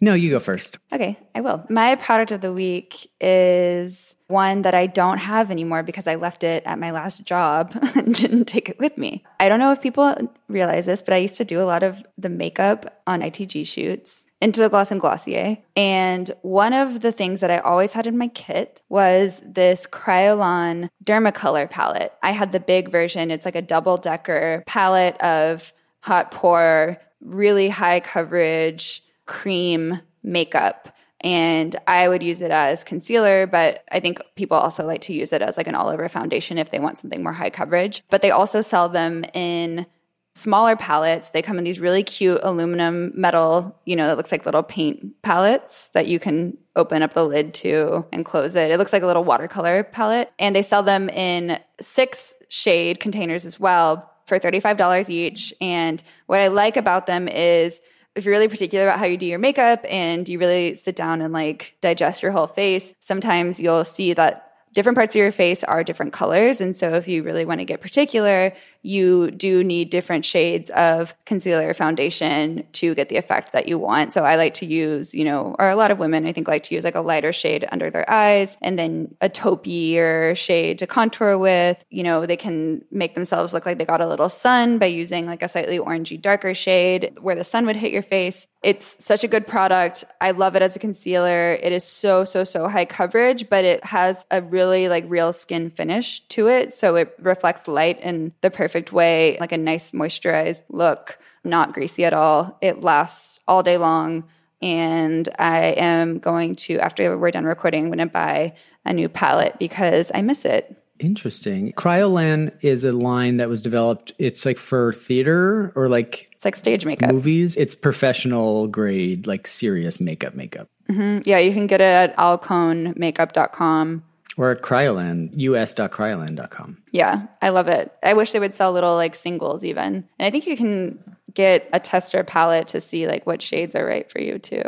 no, 0.00 0.14
you 0.14 0.30
go 0.30 0.40
first. 0.40 0.78
Okay, 0.92 1.18
I 1.34 1.42
will. 1.42 1.64
My 1.68 1.94
product 1.96 2.32
of 2.32 2.40
the 2.40 2.52
week 2.52 3.10
is 3.20 4.16
one 4.28 4.62
that 4.62 4.74
I 4.74 4.86
don't 4.86 5.18
have 5.18 5.50
anymore 5.50 5.82
because 5.82 6.06
I 6.06 6.14
left 6.14 6.42
it 6.42 6.62
at 6.64 6.78
my 6.78 6.90
last 6.90 7.24
job 7.24 7.72
and 7.94 8.14
didn't 8.14 8.46
take 8.46 8.68
it 8.68 8.78
with 8.78 8.96
me. 8.96 9.24
I 9.38 9.48
don't 9.48 9.58
know 9.58 9.72
if 9.72 9.82
people 9.82 10.16
realize 10.48 10.86
this, 10.86 11.02
but 11.02 11.12
I 11.12 11.18
used 11.18 11.36
to 11.36 11.44
do 11.44 11.60
a 11.60 11.64
lot 11.64 11.82
of 11.82 12.02
the 12.16 12.30
makeup 12.30 13.02
on 13.06 13.20
ITG 13.20 13.66
shoots 13.66 14.26
into 14.40 14.60
the 14.60 14.70
Gloss 14.70 14.90
and 14.90 15.00
Glossier. 15.00 15.58
And 15.76 16.30
one 16.40 16.72
of 16.72 17.02
the 17.02 17.12
things 17.12 17.40
that 17.40 17.50
I 17.50 17.58
always 17.58 17.92
had 17.92 18.06
in 18.06 18.16
my 18.16 18.28
kit 18.28 18.80
was 18.88 19.42
this 19.44 19.86
Kryolan 19.86 20.88
Dermacolor 21.04 21.68
palette. 21.68 22.14
I 22.22 22.30
had 22.30 22.52
the 22.52 22.60
big 22.60 22.90
version. 22.90 23.30
It's 23.30 23.44
like 23.44 23.56
a 23.56 23.62
double 23.62 23.98
decker 23.98 24.62
palette 24.66 25.20
of 25.20 25.74
hot 26.00 26.30
pour, 26.30 26.96
really 27.20 27.68
high 27.68 28.00
coverage 28.00 29.02
cream 29.30 30.00
makeup. 30.24 30.94
And 31.20 31.76
I 31.86 32.08
would 32.08 32.22
use 32.22 32.42
it 32.42 32.50
as 32.50 32.82
concealer, 32.82 33.46
but 33.46 33.84
I 33.92 34.00
think 34.00 34.18
people 34.34 34.56
also 34.56 34.84
like 34.84 35.02
to 35.02 35.12
use 35.12 35.32
it 35.32 35.40
as 35.40 35.56
like 35.56 35.68
an 35.68 35.76
all 35.76 35.88
over 35.88 36.08
foundation 36.08 36.58
if 36.58 36.70
they 36.70 36.80
want 36.80 36.98
something 36.98 37.22
more 37.22 37.32
high 37.32 37.50
coverage. 37.50 38.02
But 38.10 38.22
they 38.22 38.32
also 38.32 38.60
sell 38.60 38.88
them 38.88 39.24
in 39.34 39.86
smaller 40.34 40.74
palettes. 40.74 41.30
They 41.30 41.42
come 41.42 41.58
in 41.58 41.64
these 41.64 41.78
really 41.78 42.02
cute 42.02 42.40
aluminum 42.42 43.12
metal, 43.14 43.78
you 43.84 43.94
know, 43.94 44.08
that 44.08 44.16
looks 44.16 44.32
like 44.32 44.46
little 44.46 44.64
paint 44.64 45.22
palettes 45.22 45.88
that 45.90 46.08
you 46.08 46.18
can 46.18 46.58
open 46.74 47.02
up 47.02 47.12
the 47.12 47.24
lid 47.24 47.54
to 47.54 48.04
and 48.12 48.24
close 48.24 48.56
it. 48.56 48.72
It 48.72 48.78
looks 48.78 48.92
like 48.92 49.02
a 49.02 49.06
little 49.06 49.24
watercolor 49.24 49.84
palette. 49.84 50.32
And 50.40 50.56
they 50.56 50.62
sell 50.62 50.82
them 50.82 51.08
in 51.10 51.60
six 51.80 52.34
shade 52.48 52.98
containers 52.98 53.46
as 53.46 53.60
well 53.60 54.10
for 54.26 54.40
$35 54.40 55.08
each. 55.08 55.54
And 55.60 56.02
what 56.26 56.40
I 56.40 56.48
like 56.48 56.76
about 56.76 57.06
them 57.06 57.28
is 57.28 57.80
if 58.14 58.24
you're 58.24 58.32
really 58.32 58.48
particular 58.48 58.86
about 58.86 58.98
how 58.98 59.04
you 59.06 59.16
do 59.16 59.26
your 59.26 59.38
makeup 59.38 59.84
and 59.88 60.28
you 60.28 60.38
really 60.38 60.74
sit 60.74 60.96
down 60.96 61.22
and 61.22 61.32
like 61.32 61.76
digest 61.80 62.22
your 62.22 62.32
whole 62.32 62.46
face, 62.46 62.92
sometimes 63.00 63.60
you'll 63.60 63.84
see 63.84 64.12
that 64.14 64.49
different 64.72 64.96
parts 64.96 65.14
of 65.14 65.18
your 65.18 65.32
face 65.32 65.64
are 65.64 65.82
different 65.82 66.12
colors. 66.12 66.60
And 66.60 66.76
so 66.76 66.94
if 66.94 67.08
you 67.08 67.22
really 67.22 67.44
want 67.44 67.60
to 67.60 67.64
get 67.64 67.80
particular, 67.80 68.52
you 68.82 69.30
do 69.30 69.62
need 69.62 69.90
different 69.90 70.24
shades 70.24 70.70
of 70.70 71.14
concealer 71.26 71.74
foundation 71.74 72.64
to 72.72 72.94
get 72.94 73.08
the 73.08 73.16
effect 73.16 73.52
that 73.52 73.68
you 73.68 73.78
want. 73.78 74.12
So 74.12 74.24
I 74.24 74.36
like 74.36 74.54
to 74.54 74.66
use, 74.66 75.14
you 75.14 75.24
know, 75.24 75.54
or 75.58 75.68
a 75.68 75.76
lot 75.76 75.90
of 75.90 75.98
women 75.98 76.26
I 76.26 76.32
think 76.32 76.48
like 76.48 76.62
to 76.64 76.74
use 76.74 76.84
like 76.84 76.94
a 76.94 77.00
lighter 77.00 77.32
shade 77.32 77.66
under 77.70 77.90
their 77.90 78.08
eyes 78.08 78.56
and 78.62 78.78
then 78.78 79.14
a 79.20 79.28
taupier 79.28 80.36
shade 80.36 80.78
to 80.78 80.86
contour 80.86 81.36
with. 81.36 81.84
You 81.90 82.02
know, 82.02 82.24
they 82.24 82.36
can 82.36 82.84
make 82.90 83.14
themselves 83.14 83.52
look 83.52 83.66
like 83.66 83.78
they 83.78 83.84
got 83.84 84.00
a 84.00 84.08
little 84.08 84.28
sun 84.28 84.78
by 84.78 84.86
using 84.86 85.26
like 85.26 85.42
a 85.42 85.48
slightly 85.48 85.78
orangey 85.78 86.20
darker 86.20 86.54
shade 86.54 87.18
where 87.20 87.36
the 87.36 87.44
sun 87.44 87.66
would 87.66 87.76
hit 87.76 87.92
your 87.92 88.02
face. 88.02 88.46
It's 88.62 89.02
such 89.02 89.24
a 89.24 89.28
good 89.28 89.46
product. 89.46 90.04
I 90.20 90.32
love 90.32 90.54
it 90.54 90.62
as 90.62 90.76
a 90.76 90.78
concealer. 90.78 91.52
It 91.52 91.72
is 91.72 91.84
so, 91.84 92.24
so, 92.24 92.44
so 92.44 92.68
high 92.68 92.84
coverage, 92.84 93.48
but 93.48 93.64
it 93.64 93.82
has 93.84 94.26
a 94.30 94.42
really 94.42 94.59
like 94.64 95.04
real 95.08 95.32
skin 95.32 95.70
finish 95.70 96.20
to 96.28 96.48
it. 96.48 96.72
So 96.72 96.96
it 96.96 97.14
reflects 97.20 97.68
light 97.68 98.00
in 98.00 98.32
the 98.40 98.50
perfect 98.50 98.92
way, 98.92 99.36
like 99.40 99.52
a 99.52 99.58
nice 99.58 99.92
moisturized 99.92 100.62
look, 100.68 101.18
not 101.44 101.72
greasy 101.72 102.04
at 102.04 102.12
all. 102.12 102.58
It 102.60 102.82
lasts 102.82 103.38
all 103.46 103.62
day 103.62 103.76
long. 103.76 104.24
And 104.62 105.28
I 105.38 105.68
am 105.76 106.18
going 106.18 106.54
to, 106.56 106.78
after 106.80 107.16
we're 107.16 107.30
done 107.30 107.44
recording, 107.44 107.84
I'm 107.84 107.88
going 107.88 107.98
to 107.98 108.06
buy 108.06 108.54
a 108.84 108.92
new 108.92 109.08
palette 109.08 109.58
because 109.58 110.10
I 110.14 110.20
miss 110.22 110.44
it. 110.44 110.76
Interesting. 110.98 111.72
Kryolan 111.72 112.52
is 112.62 112.84
a 112.84 112.92
line 112.92 113.38
that 113.38 113.48
was 113.48 113.62
developed. 113.62 114.12
It's 114.18 114.44
like 114.44 114.58
for 114.58 114.92
theater 114.92 115.72
or 115.74 115.88
like 115.88 116.28
It's 116.32 116.44
like 116.44 116.56
stage 116.56 116.84
makeup. 116.84 117.10
movies. 117.10 117.56
It's 117.56 117.74
professional 117.74 118.66
grade, 118.66 119.26
like 119.26 119.46
serious 119.46 119.98
makeup, 119.98 120.34
makeup. 120.34 120.68
Mm-hmm. 120.90 121.20
Yeah, 121.24 121.38
you 121.38 121.54
can 121.54 121.66
get 121.66 121.80
it 121.80 121.84
at 121.84 122.14
alconemakeup.com. 122.18 124.02
Or 124.36 124.50
at 124.52 124.62
Kryolan, 124.62 125.34
us.kryolan.com. 125.34 126.82
Yeah, 126.92 127.26
I 127.42 127.48
love 127.48 127.68
it. 127.68 127.92
I 128.02 128.14
wish 128.14 128.32
they 128.32 128.38
would 128.38 128.54
sell 128.54 128.72
little 128.72 128.94
like 128.94 129.14
singles 129.14 129.64
even. 129.64 130.08
And 130.18 130.26
I 130.26 130.30
think 130.30 130.46
you 130.46 130.56
can 130.56 130.98
get 131.34 131.68
a 131.72 131.80
tester 131.80 132.24
palette 132.24 132.68
to 132.68 132.80
see 132.80 133.06
like 133.06 133.26
what 133.26 133.42
shades 133.42 133.74
are 133.74 133.84
right 133.84 134.10
for 134.10 134.20
you 134.20 134.38
too. 134.38 134.62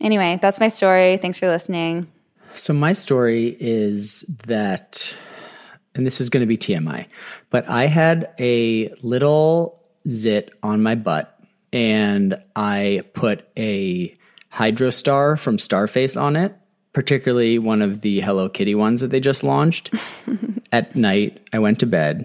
Anyway, 0.00 0.38
that's 0.42 0.60
my 0.60 0.68
story. 0.68 1.16
Thanks 1.16 1.38
for 1.38 1.48
listening. 1.48 2.10
So 2.54 2.72
my 2.72 2.92
story 2.92 3.56
is 3.58 4.22
that, 4.46 5.16
and 5.94 6.06
this 6.06 6.20
is 6.20 6.30
going 6.30 6.42
to 6.42 6.46
be 6.46 6.58
TMI, 6.58 7.06
but 7.50 7.68
I 7.68 7.86
had 7.86 8.32
a 8.38 8.88
little 9.02 9.82
zit 10.08 10.50
on 10.62 10.82
my 10.82 10.94
butt 10.94 11.38
and 11.72 12.36
I 12.54 13.02
put 13.12 13.46
a 13.56 14.16
Hydrostar 14.52 15.38
from 15.38 15.58
Starface 15.58 16.20
on 16.20 16.36
it, 16.36 16.54
particularly 16.96 17.58
one 17.58 17.82
of 17.82 18.00
the 18.00 18.20
Hello 18.20 18.48
Kitty 18.48 18.74
ones 18.74 19.02
that 19.02 19.08
they 19.08 19.20
just 19.20 19.44
launched. 19.44 19.94
At 20.72 20.96
night, 20.96 21.46
I 21.52 21.58
went 21.58 21.78
to 21.80 21.86
bed 21.86 22.24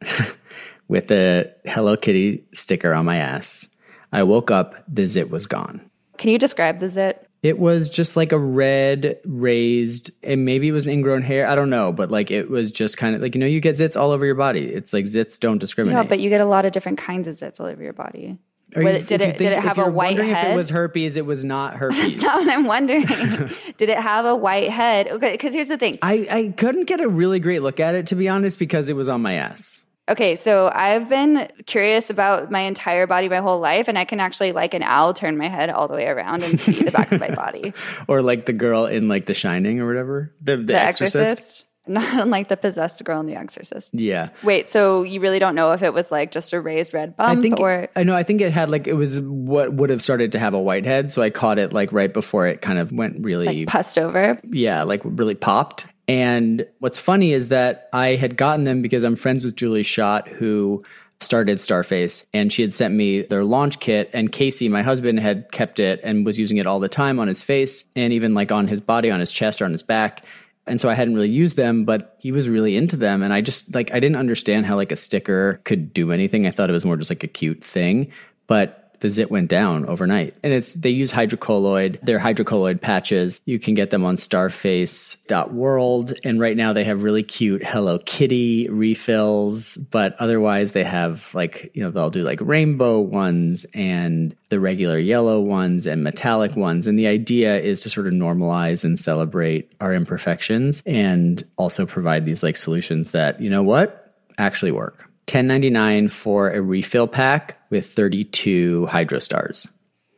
with 0.88 1.10
a 1.10 1.52
Hello 1.66 1.98
Kitty 1.98 2.42
sticker 2.54 2.94
on 2.94 3.04
my 3.04 3.18
ass. 3.18 3.68
I 4.12 4.22
woke 4.22 4.50
up, 4.50 4.74
the 4.88 5.06
zit 5.06 5.28
was 5.28 5.46
gone. 5.46 5.82
Can 6.16 6.30
you 6.30 6.38
describe 6.38 6.78
the 6.78 6.88
zit? 6.88 7.28
It 7.42 7.58
was 7.58 7.90
just 7.90 8.16
like 8.16 8.32
a 8.32 8.38
red 8.38 9.20
raised, 9.26 10.10
and 10.22 10.46
maybe 10.46 10.68
it 10.68 10.72
was 10.72 10.86
ingrown 10.86 11.20
hair. 11.20 11.46
I 11.46 11.54
don't 11.54 11.68
know, 11.68 11.92
but 11.92 12.10
like 12.10 12.30
it 12.30 12.48
was 12.48 12.70
just 12.70 12.96
kind 12.96 13.14
of 13.14 13.20
like 13.20 13.34
you 13.34 13.40
know 13.42 13.46
you 13.46 13.60
get 13.60 13.76
zits 13.76 14.00
all 14.00 14.12
over 14.12 14.24
your 14.24 14.34
body. 14.34 14.64
It's 14.64 14.94
like 14.94 15.04
zits 15.04 15.38
don't 15.38 15.58
discriminate. 15.58 15.94
No, 15.94 16.08
but 16.08 16.20
you 16.20 16.30
get 16.30 16.40
a 16.40 16.46
lot 16.46 16.64
of 16.64 16.72
different 16.72 16.96
kinds 16.96 17.28
of 17.28 17.36
zits 17.36 17.60
all 17.60 17.66
over 17.66 17.82
your 17.82 17.92
body. 17.92 18.38
Are 18.74 18.82
you- 18.82 19.02
did 19.02 19.20
it 19.22 19.38
did 19.38 19.52
it 19.52 19.58
have 19.60 19.78
a 19.78 19.84
white 19.84 20.16
wondering 20.16 20.28
head? 20.30 20.46
If 20.48 20.52
it 20.54 20.56
was 20.56 20.70
herpes, 20.70 21.16
it 21.16 21.24
was 21.24 21.44
not 21.44 21.74
herpes. 21.76 22.20
That's 22.20 22.46
what 22.46 22.52
I'm 22.52 22.66
wondering. 22.66 23.04
did 23.76 23.88
it 23.88 23.98
have 23.98 24.24
a 24.24 24.34
white 24.34 24.70
head? 24.70 25.08
Okay, 25.08 25.32
because 25.32 25.54
here's 25.54 25.68
the 25.68 25.78
thing. 25.78 25.98
I, 26.02 26.26
I 26.30 26.54
couldn't 26.56 26.86
get 26.86 27.00
a 27.00 27.08
really 27.08 27.38
great 27.38 27.62
look 27.62 27.78
at 27.80 27.94
it 27.94 28.08
to 28.08 28.16
be 28.16 28.28
honest 28.28 28.58
because 28.58 28.88
it 28.88 28.96
was 28.96 29.08
on 29.08 29.22
my 29.22 29.34
ass. 29.34 29.82
Okay, 30.08 30.36
so 30.36 30.70
I've 30.72 31.08
been 31.08 31.48
curious 31.66 32.10
about 32.10 32.48
my 32.48 32.60
entire 32.60 33.08
body 33.08 33.28
my 33.28 33.38
whole 33.38 33.58
life, 33.58 33.88
and 33.88 33.98
I 33.98 34.04
can 34.04 34.20
actually, 34.20 34.52
like 34.52 34.72
an 34.72 34.84
owl, 34.84 35.14
turn 35.14 35.36
my 35.36 35.48
head 35.48 35.68
all 35.68 35.88
the 35.88 35.94
way 35.94 36.06
around 36.06 36.44
and 36.44 36.60
see 36.60 36.84
the 36.84 36.92
back 36.92 37.10
of 37.10 37.18
my 37.18 37.34
body. 37.34 37.72
Or 38.08 38.22
like 38.22 38.46
the 38.46 38.52
girl 38.52 38.86
in 38.86 39.08
like 39.08 39.24
The 39.24 39.34
Shining 39.34 39.80
or 39.80 39.86
whatever. 39.88 40.32
The, 40.40 40.58
the, 40.58 40.62
The 40.64 40.80
Exorcist. 40.80 41.16
Exorcist, 41.16 41.66
not 41.86 42.20
unlike 42.22 42.48
the 42.48 42.56
possessed 42.56 43.02
girl 43.04 43.20
in 43.20 43.26
The 43.26 43.36
Exorcist. 43.36 43.94
Yeah. 43.94 44.30
Wait, 44.42 44.68
so 44.68 45.02
you 45.02 45.20
really 45.20 45.38
don't 45.38 45.54
know 45.54 45.72
if 45.72 45.82
it 45.82 45.92
was 45.92 46.10
like 46.10 46.32
just 46.32 46.52
a 46.52 46.60
raised 46.60 46.94
red 46.94 47.16
bump 47.16 47.38
I 47.38 47.42
think 47.42 47.60
or 47.60 47.88
I 47.96 48.04
know. 48.04 48.14
I 48.14 48.22
think 48.22 48.40
it 48.40 48.52
had 48.52 48.70
like 48.70 48.86
it 48.86 48.94
was 48.94 49.18
what 49.20 49.72
would 49.72 49.90
have 49.90 50.02
started 50.02 50.32
to 50.32 50.38
have 50.38 50.54
a 50.54 50.60
white 50.60 50.84
head, 50.84 51.12
so 51.12 51.22
I 51.22 51.30
caught 51.30 51.58
it 51.58 51.72
like 51.72 51.92
right 51.92 52.12
before 52.12 52.46
it 52.46 52.60
kind 52.62 52.78
of 52.78 52.92
went 52.92 53.24
really 53.24 53.46
like 53.46 53.68
pussed 53.68 53.98
over? 53.98 54.38
yeah, 54.44 54.82
like 54.82 55.00
really 55.04 55.34
popped. 55.34 55.86
And 56.08 56.66
what's 56.78 56.98
funny 56.98 57.32
is 57.32 57.48
that 57.48 57.88
I 57.92 58.10
had 58.10 58.36
gotten 58.36 58.64
them 58.64 58.80
because 58.80 59.02
I'm 59.02 59.16
friends 59.16 59.44
with 59.44 59.56
Julie 59.56 59.82
Schott, 59.82 60.28
who 60.28 60.84
started 61.20 61.58
Starface, 61.58 62.26
and 62.32 62.52
she 62.52 62.62
had 62.62 62.74
sent 62.74 62.94
me 62.94 63.22
their 63.22 63.44
launch 63.44 63.80
kit. 63.80 64.10
And 64.12 64.30
Casey, 64.30 64.68
my 64.68 64.82
husband, 64.82 65.18
had 65.20 65.50
kept 65.50 65.80
it 65.80 66.00
and 66.04 66.24
was 66.26 66.38
using 66.38 66.58
it 66.58 66.66
all 66.66 66.78
the 66.78 66.88
time 66.88 67.18
on 67.18 67.28
his 67.28 67.42
face 67.42 67.84
and 67.96 68.12
even 68.12 68.34
like 68.34 68.52
on 68.52 68.68
his 68.68 68.80
body, 68.80 69.10
on 69.10 69.20
his 69.20 69.32
chest, 69.32 69.62
or 69.62 69.64
on 69.64 69.72
his 69.72 69.82
back. 69.82 70.24
And 70.66 70.80
so 70.80 70.88
I 70.88 70.94
hadn't 70.94 71.14
really 71.14 71.30
used 71.30 71.56
them, 71.56 71.84
but 71.84 72.16
he 72.18 72.32
was 72.32 72.48
really 72.48 72.76
into 72.76 72.96
them. 72.96 73.22
And 73.22 73.32
I 73.32 73.40
just 73.40 73.72
like, 73.74 73.92
I 73.92 74.00
didn't 74.00 74.16
understand 74.16 74.66
how 74.66 74.76
like 74.76 74.90
a 74.90 74.96
sticker 74.96 75.60
could 75.64 75.94
do 75.94 76.10
anything. 76.10 76.46
I 76.46 76.50
thought 76.50 76.70
it 76.70 76.72
was 76.72 76.84
more 76.84 76.96
just 76.96 77.10
like 77.10 77.22
a 77.22 77.28
cute 77.28 77.62
thing. 77.62 78.10
But 78.46 78.85
the 79.00 79.10
zit 79.10 79.30
went 79.30 79.48
down 79.48 79.86
overnight. 79.86 80.34
And 80.42 80.52
it's 80.52 80.72
they 80.74 80.90
use 80.90 81.12
hydrocolloid. 81.12 81.98
They're 82.02 82.18
hydrocolloid 82.18 82.80
patches. 82.80 83.40
You 83.44 83.58
can 83.58 83.74
get 83.74 83.90
them 83.90 84.04
on 84.04 84.16
starface.world. 84.16 86.12
And 86.24 86.40
right 86.40 86.56
now 86.56 86.72
they 86.72 86.84
have 86.84 87.02
really 87.02 87.22
cute 87.22 87.64
Hello 87.64 87.98
Kitty 87.98 88.68
refills, 88.68 89.76
but 89.76 90.16
otherwise 90.18 90.72
they 90.72 90.84
have 90.84 91.34
like, 91.34 91.70
you 91.74 91.82
know, 91.82 91.90
they'll 91.90 92.10
do 92.10 92.22
like 92.22 92.40
rainbow 92.40 93.00
ones 93.00 93.66
and 93.74 94.34
the 94.48 94.60
regular 94.60 94.98
yellow 94.98 95.40
ones 95.40 95.86
and 95.86 96.04
metallic 96.04 96.54
ones. 96.56 96.86
And 96.86 96.98
the 96.98 97.06
idea 97.06 97.58
is 97.58 97.80
to 97.82 97.90
sort 97.90 98.06
of 98.06 98.12
normalize 98.12 98.84
and 98.84 98.98
celebrate 98.98 99.72
our 99.80 99.92
imperfections 99.92 100.82
and 100.86 101.44
also 101.56 101.86
provide 101.86 102.26
these 102.26 102.42
like 102.42 102.56
solutions 102.56 103.12
that, 103.12 103.40
you 103.40 103.50
know 103.50 103.62
what, 103.62 104.14
actually 104.38 104.72
work. 104.72 105.10
10.99 105.26 106.10
for 106.10 106.50
a 106.50 106.60
refill 106.60 107.06
pack 107.06 107.58
with 107.70 107.86
32 107.86 108.86
hydro 108.86 109.18
stars. 109.18 109.66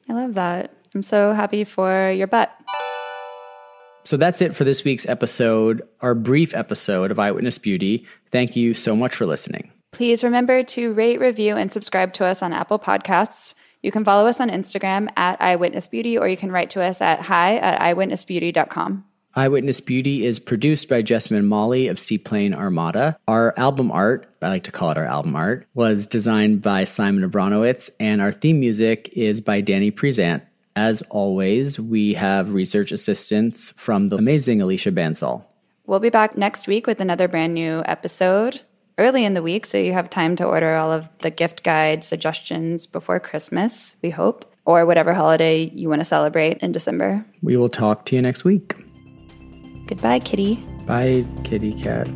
I 0.08 0.12
love 0.12 0.34
that. 0.34 0.72
I'm 0.94 1.02
so 1.02 1.32
happy 1.32 1.64
for 1.64 2.10
your 2.10 2.26
butt. 2.26 2.52
So 4.04 4.16
that's 4.16 4.40
it 4.40 4.56
for 4.56 4.64
this 4.64 4.84
week's 4.84 5.06
episode, 5.06 5.82
our 6.00 6.14
brief 6.14 6.54
episode 6.54 7.10
of 7.10 7.18
Eyewitness 7.18 7.58
Beauty. 7.58 8.06
Thank 8.30 8.56
you 8.56 8.72
so 8.72 8.96
much 8.96 9.14
for 9.14 9.26
listening. 9.26 9.70
Please 9.92 10.24
remember 10.24 10.62
to 10.62 10.92
rate, 10.92 11.20
review, 11.20 11.56
and 11.56 11.72
subscribe 11.72 12.14
to 12.14 12.24
us 12.24 12.42
on 12.42 12.52
Apple 12.52 12.78
Podcasts. 12.78 13.54
You 13.82 13.92
can 13.92 14.04
follow 14.04 14.26
us 14.26 14.40
on 14.40 14.50
Instagram 14.50 15.08
at 15.16 15.40
Eyewitness 15.40 15.88
Beauty, 15.88 16.18
or 16.18 16.26
you 16.26 16.36
can 16.36 16.50
write 16.50 16.70
to 16.70 16.82
us 16.82 17.00
at 17.00 17.20
hi 17.20 17.56
at 17.56 17.80
eyewitnessbeauty.com. 17.80 19.04
Eyewitness 19.34 19.80
Beauty 19.80 20.24
is 20.24 20.38
produced 20.38 20.88
by 20.88 21.02
Jessamine 21.02 21.46
Molly 21.46 21.88
of 21.88 21.98
Seaplane 21.98 22.54
Armada. 22.54 23.18
Our 23.28 23.52
album 23.58 23.92
art, 23.92 24.34
I 24.40 24.48
like 24.48 24.64
to 24.64 24.72
call 24.72 24.90
it 24.90 24.96
our 24.96 25.04
album 25.04 25.36
art, 25.36 25.66
was 25.74 26.06
designed 26.06 26.62
by 26.62 26.84
Simon 26.84 27.28
Abranowicz, 27.28 27.90
and 28.00 28.22
our 28.22 28.32
theme 28.32 28.58
music 28.58 29.10
is 29.12 29.42
by 29.42 29.60
Danny 29.60 29.90
Prezant. 29.90 30.42
As 30.74 31.02
always, 31.10 31.78
we 31.78 32.14
have 32.14 32.54
research 32.54 32.90
assistance 32.90 33.70
from 33.76 34.08
the 34.08 34.16
amazing 34.16 34.62
Alicia 34.62 34.92
Bansal. 34.92 35.44
We'll 35.86 36.00
be 36.00 36.10
back 36.10 36.36
next 36.36 36.66
week 36.66 36.86
with 36.86 37.00
another 37.00 37.28
brand 37.28 37.52
new 37.52 37.82
episode 37.84 38.62
early 38.96 39.24
in 39.24 39.34
the 39.34 39.42
week, 39.42 39.66
so 39.66 39.76
you 39.76 39.92
have 39.92 40.08
time 40.08 40.36
to 40.36 40.44
order 40.46 40.74
all 40.74 40.90
of 40.90 41.10
the 41.18 41.30
gift 41.30 41.62
guide 41.62 42.02
suggestions 42.02 42.86
before 42.86 43.20
Christmas, 43.20 43.94
we 44.02 44.10
hope, 44.10 44.50
or 44.64 44.86
whatever 44.86 45.12
holiday 45.12 45.70
you 45.74 45.88
want 45.88 46.00
to 46.00 46.06
celebrate 46.06 46.58
in 46.58 46.72
December. 46.72 47.24
We 47.42 47.56
will 47.56 47.68
talk 47.68 48.06
to 48.06 48.16
you 48.16 48.22
next 48.22 48.44
week. 48.44 48.74
Goodbye, 49.88 50.20
kitty. 50.20 50.56
Bye, 50.86 51.24
kitty 51.44 51.72
cat. 51.72 52.06